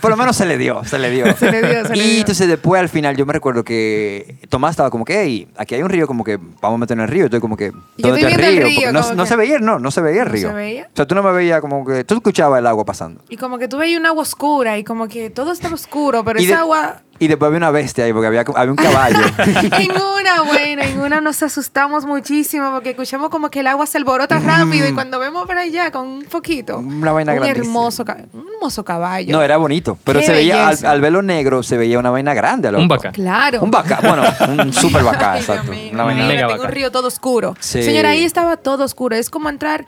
Por 0.00 0.10
lo 0.10 0.16
menos 0.16 0.36
se 0.36 0.46
le 0.46 0.56
dio, 0.58 0.84
se 0.84 0.98
le 0.98 1.10
dio. 1.10 1.36
Se 1.36 1.50
le 1.50 1.60
dio, 1.62 1.86
se 1.86 1.96
le 1.96 2.04
y 2.04 2.18
entonces 2.20 2.48
después 2.48 2.80
al 2.80 2.88
final 2.88 3.16
yo 3.16 3.26
me 3.26 3.32
recuerdo 3.32 3.64
que 3.64 4.36
Tomás 4.48 4.70
estaba 4.72 4.90
como 4.90 5.04
que, 5.04 5.22
hey, 5.22 5.48
aquí 5.56 5.74
hay 5.74 5.82
un 5.82 5.88
río, 5.90 6.06
como 6.06 6.24
que 6.24 6.36
vamos 6.36 6.76
a 6.76 6.78
meter 6.78 6.96
en 6.96 7.02
el 7.04 7.08
río. 7.08 7.24
Estoy 7.26 7.40
como 7.40 7.56
que, 7.56 7.70
Yo 7.96 8.08
¿dónde 8.08 8.20
está 8.28 8.46
el 8.48 8.56
río? 8.64 8.92
no, 8.92 9.00
como 9.02 9.14
no 9.14 9.22
que- 9.24 9.28
se 9.28 9.36
veía, 9.36 9.58
no, 9.58 9.78
no 9.78 9.90
se 9.90 10.00
veía 10.00 10.22
el 10.22 10.28
No 10.28 10.32
río. 10.34 10.48
se 10.48 10.54
veía. 10.54 10.84
O 10.92 10.96
sea, 10.96 11.06
tú 11.06 11.14
no 11.14 11.22
me 11.22 11.32
veías 11.32 11.60
como 11.60 11.84
que, 11.84 12.04
tú 12.04 12.14
escuchabas 12.14 12.58
el 12.60 12.66
agua 12.66 12.84
pasando. 12.84 13.22
Y 13.28 13.36
como 13.36 13.58
que 13.58 13.68
tú 13.68 13.78
veías 13.78 14.00
un 14.00 14.06
agua 14.06 14.22
oscura 14.22 14.78
y 14.78 14.84
como 14.84 15.08
que 15.08 15.30
todo 15.30 15.52
estaba 15.52 15.74
oscuro, 15.74 16.24
pero 16.24 16.40
y, 16.40 16.44
esa 16.44 16.54
de- 16.54 16.60
agua 16.60 17.02
y 17.18 17.28
después 17.28 17.46
había 17.48 17.56
una 17.58 17.70
bestia 17.70 18.04
ahí, 18.04 18.12
porque 18.12 18.26
había, 18.28 18.44
había 18.54 18.70
un 18.70 18.76
caballo. 18.76 19.18
en 19.38 19.90
una, 19.90 20.42
bueno, 20.46 20.82
en 20.82 21.00
una 21.00 21.20
nos 21.20 21.42
asustamos 21.42 22.04
muchísimo 22.06 22.70
porque 22.72 22.90
escuchamos 22.90 23.28
como 23.30 23.50
que 23.50 23.60
el 23.60 23.66
agua 23.66 23.86
se 23.86 23.98
alborota 23.98 24.38
rápido 24.38 24.86
y 24.88 24.92
cuando 24.92 25.18
vemos 25.18 25.46
para 25.46 25.62
allá 25.62 25.90
con 25.90 26.06
un 26.06 26.22
poquito, 26.24 26.78
Una 26.78 27.12
vaina 27.12 27.32
un 27.32 27.38
grandísima. 27.40 27.66
hermoso, 27.66 28.04
un 28.32 28.46
hermoso 28.54 28.84
caballo. 28.84 29.32
no, 29.32 29.42
era 29.42 29.56
bonito. 29.56 29.98
Pero 30.04 30.20
Qué 30.20 30.26
se 30.26 30.32
veía, 30.32 30.68
al, 30.68 30.78
al 30.86 31.00
verlo 31.00 31.22
negro, 31.22 31.62
se 31.62 31.76
veía 31.76 31.98
una 31.98 32.10
vaina 32.10 32.34
grande. 32.34 32.70
loco. 32.70 32.82
Un 32.82 32.88
vaca. 32.88 33.12
Claro. 33.12 33.62
Un 33.62 33.70
vaca, 33.70 33.98
bueno, 34.02 34.22
un 34.62 34.72
super 34.72 35.02
vaca, 35.02 35.38
exacto. 35.38 35.72
Una 35.92 36.04
vaina- 36.04 36.32
en 36.32 36.46
vaca. 36.46 36.62
un 36.62 36.68
río 36.68 36.90
todo 36.92 37.08
oscuro. 37.08 37.54
Sí. 37.60 37.82
Señora, 37.82 38.10
ahí 38.10 38.24
estaba 38.24 38.56
todo 38.58 38.84
oscuro. 38.84 39.16
Es 39.16 39.30
como 39.30 39.48
entrar 39.48 39.86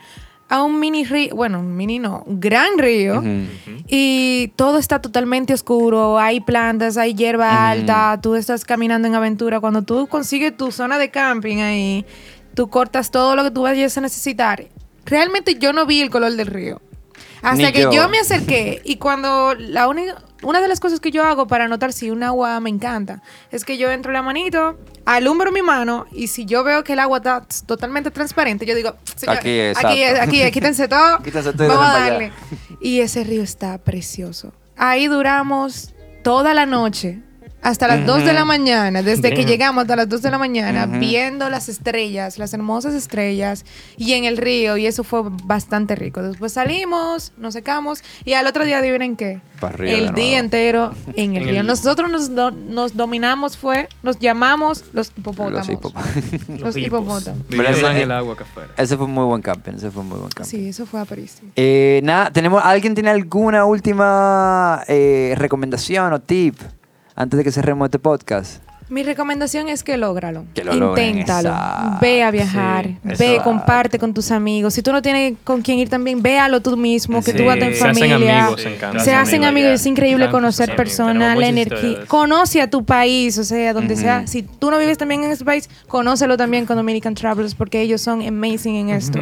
a 0.51 0.63
un 0.63 0.81
mini 0.81 1.05
río, 1.05 1.33
bueno, 1.33 1.61
un 1.61 1.77
mini 1.77 1.97
no, 1.97 2.23
un 2.25 2.41
gran 2.41 2.77
río. 2.77 3.23
Y 3.87 4.49
todo 4.57 4.77
está 4.79 5.01
totalmente 5.01 5.53
oscuro. 5.53 6.19
Hay 6.19 6.41
plantas, 6.41 6.97
hay 6.97 7.13
hierba 7.13 7.69
alta. 7.71 8.19
Tú 8.21 8.35
estás 8.35 8.65
caminando 8.65 9.07
en 9.07 9.15
aventura. 9.15 9.61
Cuando 9.61 9.81
tú 9.81 10.07
consigues 10.07 10.55
tu 10.57 10.73
zona 10.73 10.97
de 10.97 11.09
camping 11.09 11.59
ahí, 11.59 12.05
tú 12.53 12.69
cortas 12.69 13.11
todo 13.11 13.37
lo 13.37 13.45
que 13.45 13.51
tú 13.51 13.61
vayas 13.61 13.97
a 13.97 14.01
necesitar. 14.01 14.65
Realmente 15.05 15.55
yo 15.55 15.71
no 15.71 15.85
vi 15.85 16.01
el 16.01 16.09
color 16.09 16.33
del 16.33 16.47
río. 16.47 16.81
Hasta 17.41 17.67
Ni 17.67 17.71
que 17.71 17.83
yo. 17.83 17.91
yo. 17.93 18.09
me 18.09 18.19
acerqué 18.19 18.81
y 18.83 18.97
cuando 18.97 19.55
la 19.57 19.87
única, 19.87 20.21
una 20.43 20.61
de 20.61 20.67
las 20.67 20.79
cosas 20.79 20.99
que 20.99 21.11
yo 21.11 21.23
hago 21.23 21.47
para 21.47 21.67
notar 21.67 21.93
si 21.93 22.09
un 22.09 22.23
agua 22.23 22.59
me 22.59 22.69
encanta 22.69 23.21
es 23.51 23.65
que 23.65 23.77
yo 23.77 23.91
entro 23.91 24.11
la 24.11 24.21
manito, 24.21 24.77
alumbro 25.05 25.51
mi 25.51 25.61
mano 25.61 26.05
y 26.11 26.27
si 26.27 26.45
yo 26.45 26.63
veo 26.63 26.83
que 26.83 26.93
el 26.93 26.99
agua 26.99 27.17
está 27.17 27.45
totalmente 27.65 28.11
transparente, 28.11 28.65
yo 28.65 28.75
digo, 28.75 28.95
señores, 29.15 29.39
Aquí, 29.39 29.59
exacto. 29.59 29.89
aquí, 29.89 30.03
aquí, 30.03 30.41
aquí, 30.43 30.51
quítense 30.51 30.87
todo, 30.87 31.17
Quítense 31.23 31.53
todo 31.53 31.67
vamos 31.67 31.85
a 31.85 31.99
darle. 31.99 32.31
Y 32.79 33.01
ese 33.01 33.23
río 33.23 33.43
está 33.43 33.77
precioso. 33.77 34.53
Ahí 34.75 35.07
duramos 35.07 35.93
toda 36.23 36.53
la 36.53 36.65
noche. 36.65 37.19
Hasta 37.61 37.87
las 37.87 38.05
2 38.05 38.25
de 38.25 38.33
la 38.33 38.43
mañana, 38.43 39.03
desde 39.03 39.29
que 39.29 39.41
Damn. 39.41 39.47
llegamos 39.47 39.81
hasta 39.83 39.95
las 39.95 40.09
2 40.09 40.21
de 40.23 40.31
la 40.31 40.37
mañana, 40.39 40.87
Ujú. 40.89 40.99
viendo 40.99 41.47
las 41.49 41.69
estrellas, 41.69 42.37
las 42.39 42.53
hermosas 42.53 42.93
estrellas, 42.95 43.65
y 43.97 44.13
en 44.13 44.25
el 44.25 44.37
río, 44.37 44.77
y 44.77 44.87
eso 44.87 45.03
fue 45.03 45.21
bastante 45.43 45.95
rico. 45.95 46.23
Después 46.23 46.53
salimos, 46.53 47.33
nos 47.37 47.53
secamos, 47.53 48.03
y 48.25 48.33
al 48.33 48.47
otro 48.47 48.65
día, 48.65 48.79
adivinen 48.79 49.15
qué, 49.15 49.41
arriba 49.61 49.91
el 49.91 49.99
nuevo. 50.05 50.15
día 50.17 50.39
entero 50.39 50.93
en 51.15 51.35
el 51.35 51.43
En 51.43 51.49
río. 51.49 51.61
el- 51.61 51.67
Nosotros 51.67 52.09
nos, 52.09 52.33
do- 52.33 52.49
nos 52.51 52.95
dominamos, 52.97 53.57
fue, 53.57 53.87
nos 54.01 54.17
llamamos 54.17 54.83
los 54.93 55.11
hipopótamos. 55.15 55.67
Los 55.67 55.69
hipopótamos. 55.69 56.59
Los 56.61 56.77
hipopótamos. 56.77 57.47
Vivieron 57.47 57.73
Pero 57.75 57.87
en 57.89 57.95
ese- 57.95 58.03
el 58.03 58.11
agua 58.11 58.33
acá 58.33 58.43
afuera. 58.43 58.69
Ese 58.75 58.97
fue 58.97 59.05
un 59.05 59.13
muy 59.13 59.25
buen 59.25 59.41
camping, 59.43 59.73
ese 59.73 59.91
fue 59.91 60.01
un 60.01 60.09
muy 60.09 60.17
buen 60.17 60.31
camping. 60.31 60.49
Sí, 60.49 60.67
eso 60.69 60.85
fue 60.87 60.99
aperísimo. 60.99 61.51
Eh, 61.55 62.01
nada, 62.03 62.31
tenemos, 62.31 62.61
¿alguien 62.65 62.95
tiene 62.95 63.11
alguna 63.11 63.65
última 63.65 64.83
eh, 64.87 65.35
recomendación 65.37 66.11
o 66.13 66.19
tip 66.19 66.55
antes 67.21 67.37
de 67.37 67.43
que 67.43 67.51
cerremos 67.51 67.85
este 67.85 67.99
podcast? 67.99 68.70
Mi 68.91 69.03
recomendación 69.03 69.69
es 69.69 69.83
que 69.85 69.95
lógralo. 69.95 70.43
Que 70.53 70.65
lo 70.65 70.73
Inténtalo. 70.89 71.47
esa- 71.49 71.97
Ve 72.01 72.23
a 72.23 72.29
viajar. 72.29 72.87
Sí, 72.87 72.97
ve, 73.19 73.39
comparte 73.41 73.97
con 73.97 74.13
tus 74.13 74.31
amigos. 74.31 74.73
Si 74.73 74.81
tú 74.81 74.91
no 74.91 75.01
tienes 75.01 75.35
con 75.45 75.61
quién 75.61 75.79
ir 75.79 75.87
también, 75.87 76.21
véalo 76.21 76.61
tú 76.61 76.75
mismo, 76.75 77.23
que 77.23 77.31
Sí. 77.31 77.37
tú 77.37 77.45
vas 77.45 77.55
en 77.55 77.73
Se 77.73 77.85
hacen 77.87 77.95
familia. 78.09 78.43
amigos 78.47 78.65
en 78.65 78.75
cambio. 78.75 79.01
Se 79.01 79.13
hacen 79.13 79.45
amigos, 79.45 79.71
es 79.71 79.85
increíble 79.85 80.29
conocer 80.29 80.75
personas, 80.75 81.37
la 81.37 81.47
energía. 81.47 81.99
Conoce 82.07 82.61
a 82.61 82.69
tu 82.69 82.83
país, 82.83 83.37
o 83.37 83.45
sea, 83.45 83.73
donde 83.73 83.95
sea. 83.95 84.27
Si 84.27 84.43
tú 84.43 84.69
no 84.69 84.77
vives 84.77 84.97
también 84.97 85.23
en 85.23 85.31
ese 85.31 85.45
país, 85.45 85.69
conócelo 85.87 86.35
también 86.35 86.65
con 86.65 86.75
Dominican 86.75 87.15
Travelers 87.15 87.55
porque 87.55 87.79
ellos 87.81 88.01
son 88.01 88.21
amazing 88.27 88.75
en 88.75 88.89
esto. 88.89 89.19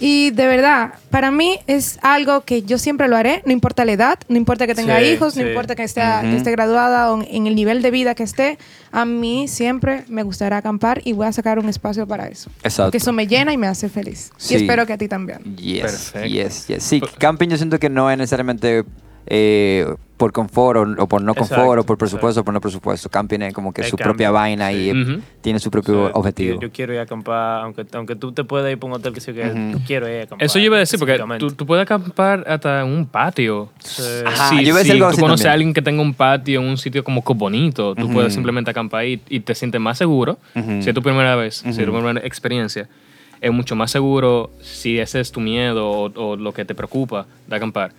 y 0.00 0.30
de 0.30 0.46
verdad, 0.46 0.94
para 1.10 1.30
mí 1.30 1.58
es 1.66 1.98
algo 2.00 2.40
que 2.40 2.62
yo 2.62 2.78
siempre 2.78 3.06
lo 3.08 3.16
haré, 3.18 3.42
no 3.44 3.52
importa 3.52 3.84
la 3.84 3.92
edad, 3.92 4.18
no 4.28 4.38
importa 4.38 4.66
que 4.66 4.74
tenga 4.74 4.98
Sí, 4.98 5.04
hijos, 5.06 5.36
no 5.36 5.46
importa 5.46 5.74
que 5.74 5.82
esté, 5.82 6.00
que 6.22 6.36
esté 6.36 6.50
graduada 6.52 7.12
o 7.12 7.22
en 7.22 7.46
el 7.46 7.54
nivel 7.54 7.82
de 7.82 7.90
vida 7.90 8.14
que 8.14 8.22
esté, 8.22 8.56
a 8.94 9.04
mí 9.04 9.48
siempre 9.48 10.04
me 10.06 10.22
gustará 10.22 10.58
acampar 10.58 11.02
y 11.04 11.14
voy 11.14 11.26
a 11.26 11.32
sacar 11.32 11.58
un 11.58 11.68
espacio 11.68 12.06
para 12.06 12.28
eso. 12.28 12.48
Exacto. 12.62 12.84
Porque 12.84 12.98
eso 12.98 13.12
me 13.12 13.26
llena 13.26 13.52
y 13.52 13.56
me 13.58 13.66
hace 13.66 13.88
feliz. 13.88 14.30
Sí. 14.36 14.54
Y 14.54 14.56
espero 14.58 14.86
que 14.86 14.92
a 14.92 14.98
ti 14.98 15.08
también. 15.08 15.56
Yes, 15.56 15.82
Perfecto. 15.82 16.28
yes, 16.28 16.66
yes. 16.68 16.82
Sí, 16.84 17.02
camping 17.18 17.48
yo 17.48 17.56
siento 17.56 17.80
que 17.80 17.90
no 17.90 18.08
es 18.08 18.16
necesariamente 18.16 18.84
eh, 19.26 19.86
por 20.16 20.30
confort 20.32 20.78
o, 20.78 21.02
o 21.02 21.08
por 21.08 21.22
no 21.22 21.34
confort 21.34 21.60
Exacto, 21.60 21.80
o 21.80 21.84
por 21.86 21.98
presupuesto 21.98 22.40
o 22.42 22.44
por 22.44 22.54
no 22.54 22.60
presupuesto. 22.60 23.08
Camping 23.08 23.40
es 23.42 23.52
como 23.52 23.72
que 23.72 23.80
Es 23.82 23.88
su 23.88 23.96
camping, 23.96 24.10
propia 24.10 24.30
vaina 24.30 24.72
y 24.72 24.76
sí. 24.84 24.90
eh, 24.90 25.02
Ujú. 25.02 25.20
tiene 25.40 25.58
su 25.58 25.70
propio 25.70 26.06
sea, 26.06 26.14
objetivo. 26.14 26.54
Yo, 26.54 26.60
yo 26.68 26.72
quiero 26.72 26.92
ir 26.94 27.00
a 27.00 27.02
acampar, 27.02 27.62
aunque, 27.64 27.84
aunque 27.92 28.14
tú 28.14 28.30
te 28.32 28.44
puedas 28.44 28.70
ir 28.70 28.78
para 28.78 28.92
un 28.94 29.00
hotel 29.00 29.12
que 29.12 29.20
sea 29.20 29.34
que 29.34 29.42
Ujú. 29.50 29.78
yo 29.78 29.84
quiero 29.86 30.08
ir 30.08 30.20
a 30.20 30.22
acampar. 30.24 30.46
Eso 30.46 30.58
yo 30.60 30.66
iba 30.66 30.76
a 30.76 30.80
decir, 30.80 30.98
porque 31.00 31.18
tú, 31.38 31.50
tú 31.50 31.66
puedes 31.66 31.82
acampar 31.82 32.44
hasta 32.46 32.82
en 32.82 32.88
un 32.88 33.06
patio. 33.06 33.70
Sí. 33.80 34.02
Ajá, 34.24 34.50
si 34.50 34.56
yo 34.56 34.68
iba 34.68 34.76
a 34.76 34.78
decir 34.78 34.92
si 34.94 34.98
algo 35.02 35.10
tú 35.14 35.20
conoces 35.20 35.42
también. 35.42 35.50
a 35.50 35.52
alguien 35.54 35.74
que 35.74 35.82
tenga 35.82 36.00
un 36.02 36.14
patio 36.14 36.60
en 36.60 36.66
un 36.68 36.78
sitio 36.78 37.02
como 37.02 37.24
que 37.24 37.34
bonito, 37.34 37.94
tú 37.96 38.04
Ujú. 38.04 38.14
puedes 38.14 38.32
simplemente 38.34 38.70
acampar 38.70 39.00
ahí 39.00 39.20
y 39.28 39.40
te 39.40 39.54
sientes 39.56 39.80
más 39.80 39.98
seguro. 39.98 40.38
Si 40.80 40.88
es 40.88 40.94
tu 40.94 41.02
primera 41.02 41.34
vez, 41.34 41.56
si 41.56 41.68
es 41.70 41.76
tu 41.76 41.92
primera 41.92 42.20
experiencia, 42.24 42.88
es 43.40 43.52
mucho 43.52 43.74
más 43.76 43.90
seguro 43.90 44.50
si 44.62 44.98
ese 44.98 45.18
es 45.20 45.32
tu 45.32 45.40
miedo 45.40 45.90
o, 45.90 46.04
o 46.14 46.36
lo 46.36 46.52
que 46.54 46.64
te 46.64 46.74
preocupa 46.74 47.26
de 47.48 47.56
acampar. 47.56 47.92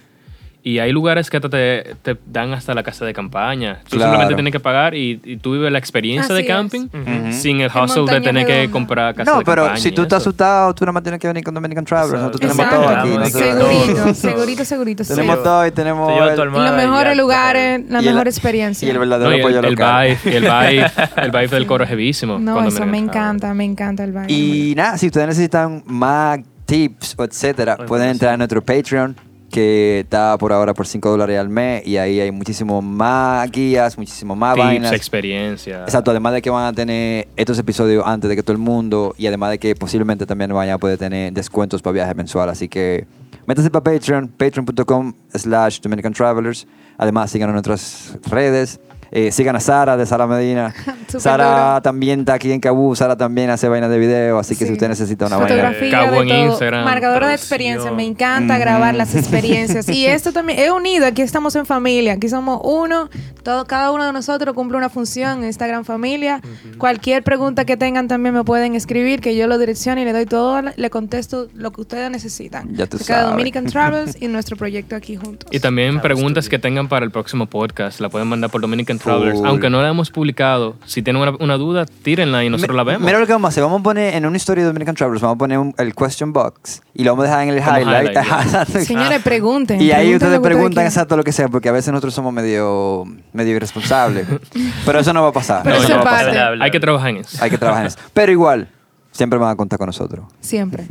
Y 0.68 0.80
hay 0.80 0.92
lugares 0.92 1.30
que 1.30 1.38
hasta 1.38 1.48
te, 1.48 1.96
te 2.02 2.18
dan 2.26 2.52
hasta 2.54 2.74
la 2.74 2.82
casa 2.82 3.06
de 3.06 3.14
campaña. 3.14 3.82
Tú 3.88 3.98
Claro. 3.98 4.14
simplemente 4.14 4.34
tienes 4.34 4.52
que 4.52 4.60
pagar 4.60 4.96
y, 4.96 5.22
y 5.24 5.38
tú 5.38 5.52
vives 5.54 5.72
la 5.72 5.78
experiencia 5.78 6.34
de 6.34 6.42
Así 6.42 6.50
es. 6.50 6.56
camping 6.56 6.82
Ujú. 6.88 7.32
sin 7.34 7.62
el 7.62 7.70
hustle 7.70 8.06
de 8.12 8.20
tener 8.22 8.48
que 8.48 8.54
redonda. 8.54 8.72
comprar 8.72 9.14
casa 9.14 9.32
No, 9.32 9.38
de 9.38 9.46
pero 9.46 9.62
campaña 9.62 9.80
si 9.84 9.90
y 9.90 9.92
tú 9.92 10.02
estás 10.02 10.24
asustado, 10.24 10.74
tú 10.74 10.84
nada 10.84 10.94
más 10.94 11.04
tienes 11.04 11.22
que 11.22 11.28
venir 11.28 11.44
con 11.44 11.54
Dominican 11.54 11.86
Travelers. 11.86 12.20
Nosotros 12.20 12.42
tenemos 12.42 12.66
Exacto. 12.66 12.84
todo 12.84 13.20
aquí. 13.20 13.32
Segurito, 13.32 14.14
segurito, 14.16 14.66
segurito. 14.66 15.04
sí. 15.04 15.14
Tenemos 15.14 15.44
todo 15.44 15.68
y 15.68 15.72
tenemos 15.72 16.12
el- 16.32 16.36
los 16.36 16.74
mejores 16.76 17.16
lugares, 17.16 17.82
la 17.88 18.02
y 18.02 18.08
el- 18.08 18.14
mejor 18.16 18.28
experiencia. 18.28 18.86
y 18.88 18.90
el 18.90 18.98
verdadero 18.98 19.30
No, 19.30 19.36
y 19.36 19.40
el, 19.40 19.44
pollo 19.44 19.60
el 19.60 19.70
local. 19.70 20.18
vibe, 20.24 20.38
el 20.38 20.44
vibe, 20.46 20.92
el 21.18 21.30
vibe 21.32 21.48
del 21.48 21.68
coro 21.68 21.84
es 21.84 21.92
heavísimo. 21.92 22.40
No, 22.40 22.64
eso 22.68 22.88
me 22.88 22.98
encanta, 22.98 23.54
me 23.54 23.66
encanta 23.66 24.04
el 24.04 24.14
baile. 24.14 24.34
Y 24.34 24.74
nada, 24.76 24.98
si 24.98 25.06
ustedes 25.06 25.28
necesitan 25.28 25.84
más 25.86 26.40
tips 26.66 27.14
o 27.20 27.24
etcétera, 27.24 27.78
pueden 27.86 28.10
entrar 28.10 28.34
a 28.34 28.38
nuestro 28.38 28.64
Patreon 28.64 29.16
que 29.50 30.02
está 30.02 30.38
por 30.38 30.52
ahora 30.52 30.74
por 30.74 30.88
5 30.88 31.10
dólares 31.10 31.40
al 31.40 31.50
mes 31.50 31.86
y 31.88 31.98
ahí 31.98 32.20
hay 32.20 32.32
muchísimo 32.32 32.82
más 32.82 33.50
guías, 33.52 33.98
muchísimo 33.98 34.36
más 34.36 34.56
Tips, 34.56 34.66
vainas. 34.66 34.94
experiencia. 34.94 35.84
Exacto, 35.84 36.12
además 36.12 36.34
de 36.34 36.42
que 36.42 36.50
van 36.50 36.66
a 36.66 36.74
tener 36.74 37.28
estos 37.36 37.58
episodios 37.60 38.04
antes 38.06 38.30
de 38.30 38.36
que 38.36 38.44
todo 38.44 38.54
el 38.54 38.58
mundo 38.60 39.14
y 39.18 39.28
además 39.28 39.52
de 39.52 39.60
que 39.60 39.76
posiblemente 39.76 40.26
también 40.26 40.54
vayan 40.54 40.76
a 40.76 40.78
poder 40.78 40.98
tener 40.98 41.32
descuentos 41.34 41.82
para 41.82 41.94
viaje 41.94 42.14
mensual. 42.14 42.50
Así 42.50 42.68
que 42.68 43.06
métanse 43.46 43.70
para 43.70 43.84
Patreon, 43.84 44.28
patreon.com 44.28 45.14
slash 45.34 45.80
Dominican 45.80 46.14
Travelers. 46.14 46.68
Además, 46.98 47.32
síganos 47.32 47.52
en 47.52 47.56
nuestras 47.56 48.18
redes. 48.30 48.80
Eh, 49.12 49.32
sigan 49.32 49.56
a 49.56 49.60
Sara 49.60 49.96
de 49.96 50.06
Sara 50.06 50.28
Medina. 50.28 50.74
Súper 51.08 51.22
Sara 51.22 51.70
duro. 51.70 51.82
también 51.82 52.20
está 52.22 52.34
aquí 52.36 52.52
en 52.52 52.60
Cabú. 52.60 52.96
Sara 52.96 53.16
también 53.16 53.50
hace 53.50 53.68
vainas 53.68 53.90
de 53.90 53.98
video. 54.00 54.40
Así 54.40 54.56
que 54.56 54.66
Sí. 54.66 54.68
si 54.68 54.74
usted 54.74 54.90
necesita 54.90 55.28
una 55.28 55.38
vaina. 55.38 55.50
Fotografía 55.50 55.92
Cabo 55.92 56.12
de 56.12 56.20
en 56.22 56.28
todo, 56.30 56.46
Instagram, 56.46 56.84
marcadora 56.86 57.28
de 57.28 57.34
producción. 57.34 57.40
experiencia, 57.40 57.92
me 57.92 58.04
encanta 58.06 58.54
Ujú. 58.56 58.62
grabar 58.62 58.96
las 58.96 59.16
experiencias 59.16 59.88
y 59.90 60.06
esto 60.06 60.32
también 60.34 60.60
es 60.60 60.72
unido, 60.72 61.06
aquí 61.06 61.22
estamos 61.22 61.56
en 61.56 61.66
familia, 61.66 62.14
aquí 62.14 62.30
somos 62.30 62.60
uno, 62.64 63.10
todo, 63.44 63.66
cada 63.66 63.92
uno 63.92 64.06
de 64.06 64.14
nosotros 64.14 64.54
cumple 64.56 64.78
una 64.78 64.90
función 64.90 65.40
en 65.40 65.50
esta 65.50 65.68
gran 65.68 65.86
familia. 65.86 66.42
Cualquier 66.78 67.24
pregunta 67.24 67.66
que 67.66 67.78
tengan 67.78 68.08
también 68.08 68.34
me 68.36 68.44
pueden 68.44 68.76
escribir, 68.76 69.22
que 69.22 69.36
yo 69.36 69.48
lo 69.48 69.58
direcciono 69.58 70.02
y 70.02 70.06
le 70.06 70.14
doy 70.14 70.26
todo, 70.26 70.62
le 70.76 70.90
contesto 70.90 71.48
lo 71.54 71.72
que 71.72 71.82
ustedes 71.82 72.10
necesitan. 72.12 72.74
Ya 72.76 72.88
tú 72.88 72.98
de 72.98 73.04
sabes. 73.04 73.30
Dominican 73.32 73.66
Travels 73.76 74.18
y 74.22 74.28
nuestro 74.28 74.58
proyecto 74.58 74.96
aquí 74.96 75.16
juntos. 75.16 75.50
Y 75.52 75.60
también 75.60 76.02
preguntas 76.02 76.50
que 76.50 76.60
tengan 76.60 76.88
para 76.88 77.06
el 77.06 77.12
próximo 77.12 77.46
podcast, 77.46 78.00
la 78.00 78.10
pueden 78.10 78.28
mandar 78.28 78.50
por 78.50 78.62
Dominican 78.62 78.98
Travelers. 79.00 79.38
Cool. 79.40 79.48
Aunque 79.48 79.70
no 79.70 79.82
la 79.82 79.90
hemos 79.90 80.10
publicado, 80.12 80.76
si 80.86 81.02
tienen 81.06 81.22
una, 81.22 81.32
una 81.40 81.56
duda, 81.58 81.86
tírenla 81.86 82.44
y 82.44 82.50
nosotros 82.50 82.74
Mi- 82.74 82.78
la 82.78 82.84
vemos. 82.84 83.06
Mira 83.06 83.18
lo 83.20 83.26
que 83.26 83.32
vamos 83.32 83.48
a 83.48 83.50
hacer. 83.50 83.64
Vamos 83.64 83.80
a 83.80 83.84
poner 83.84 84.14
en 84.14 84.26
una 84.26 84.36
historia 84.36 84.64
de 84.64 84.68
Dominican 84.68 84.94
Travelers, 84.96 85.22
vamos 85.22 85.36
a 85.36 85.38
poner 85.38 85.58
un- 85.58 85.74
el 85.78 85.96
question 85.96 86.34
box 86.34 86.82
y 86.94 87.06
lo 87.06 87.12
vamos 87.12 87.26
a 87.26 87.30
dejar 87.30 87.44
en 87.48 87.50
el 87.58 87.64
Como 87.64 87.78
highlight. 87.80 88.10
highlight. 88.18 88.68
Señores, 88.86 89.22
pregunten. 89.22 89.82
Y 89.82 89.92
ahí 89.92 90.14
ustedes 90.14 90.40
preguntan 90.42 90.86
exacto 90.86 91.16
lo 91.16 91.24
que 91.24 91.32
sea, 91.32 91.48
porque 91.48 91.70
a 91.70 91.72
veces 91.72 91.94
nosotros 91.94 92.14
somos 92.14 92.34
medio, 92.34 93.06
medio 93.32 93.56
irresponsables. 93.56 94.28
Pero 94.86 95.00
eso 95.00 95.14
no 95.14 95.22
va 95.24 95.30
a 95.30 95.34
pasar. 95.34 95.64
Pero 95.64 95.76
eso 95.78 95.86
eso 95.86 95.98
no 95.98 96.04
va 96.04 96.18
a 96.18 96.22
es 96.22 96.28
pasar. 96.28 96.58
Hay 96.62 96.72
que 96.72 96.80
trabajar 96.82 97.10
en 97.12 97.18
eso. 97.18 97.38
Hay 97.42 97.50
que 97.50 97.58
trabajar 97.58 97.84
en 97.84 97.88
eso. 97.88 98.00
Pero 98.14 98.32
igual, 98.32 98.68
siempre 99.12 99.40
van 99.40 99.52
a 99.52 99.56
contar 99.56 99.80
con 99.80 99.86
nosotros. 99.88 100.26
Siempre. 100.42 100.86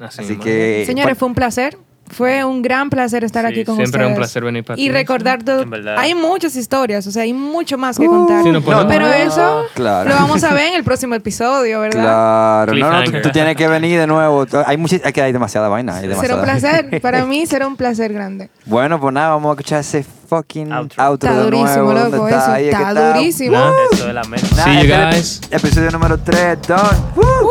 Así, 0.00 0.20
Así 0.22 0.36
que. 0.36 0.82
Señores, 0.86 1.16
fue 1.16 1.28
un 1.28 1.34
placer. 1.34 1.78
Fue 2.12 2.44
un 2.44 2.60
gran 2.62 2.90
placer 2.90 3.24
estar 3.24 3.44
Sí, 3.46 3.52
aquí 3.52 3.64
con 3.64 3.76
siempre 3.76 4.00
ustedes. 4.02 4.06
es 4.06 4.10
un 4.10 4.16
placer 4.16 4.44
venir 4.44 4.64
para 4.64 4.78
Y 4.78 4.84
ti. 4.84 4.92
recordar 4.92 5.42
todo. 5.42 5.64
Hay 5.96 6.14
muchas 6.14 6.54
historias, 6.56 7.06
o 7.06 7.10
sea, 7.10 7.22
hay 7.22 7.32
mucho 7.32 7.78
más 7.78 7.98
que 7.98 8.06
Uh, 8.06 8.10
contar. 8.10 8.42
Sí, 8.44 8.50
no 8.52 8.60
podemos- 8.60 8.84
Pero 8.86 9.06
eso 9.10 9.64
Claro. 9.74 10.10
lo 10.10 10.14
vamos 10.16 10.44
a 10.44 10.52
ver 10.52 10.68
en 10.68 10.74
el 10.74 10.84
próximo 10.84 11.14
episodio, 11.14 11.80
¿verdad? 11.80 12.02
Claro, 12.02 12.74
no, 12.74 12.90
no, 12.92 13.04
tú, 13.04 13.12
tú 13.22 13.30
tienes 13.30 13.56
que 13.56 13.66
venir 13.66 13.98
de 13.98 14.06
nuevo. 14.06 14.46
Hay, 14.66 14.76
muchi- 14.76 15.00
hay 15.02 15.12
hay 15.22 15.32
demasiada 15.32 15.68
vaina. 15.68 15.96
Hay 15.96 16.02
Será 16.02 16.14
un 16.14 16.40
demasiada. 16.42 16.82
placer. 16.82 17.00
Para 17.02 17.24
mí 17.24 17.46
será 17.46 17.66
un 17.66 17.76
placer 17.76 18.12
grande. 18.12 18.50
Bueno, 18.66 19.00
pues 19.00 19.14
nada, 19.14 19.30
vamos 19.30 19.48
a 19.48 19.52
escuchar 19.52 19.80
ese 19.80 20.04
fucking 20.28 20.72
outro, 20.72 21.02
Outro. 21.02 21.28
Está 21.30 21.38
de 21.40 21.44
durísimo, 21.50 21.84
nuevo. 21.84 21.98
¿Dónde 21.98 22.16
loco. 22.16 22.28
está? 22.28 22.42
Eso 22.42 22.52
Ahí 22.52 22.68
es 22.68 22.76
que 22.76 22.82
está 22.82 23.12
durísimo. 23.14 23.56
Nah. 23.58 23.70
Eso 23.92 24.08
es 24.08 24.14
la 24.14 24.24
meta. 24.24 24.46
Nada, 24.50 24.64
See 24.64 24.74
you 24.88 24.94
este 24.94 25.16
guys. 25.16 25.40
Episodio 25.50 25.90
número 25.90 26.18
3, 26.18 26.58
done. 26.68 26.82
Woo. 27.16 27.48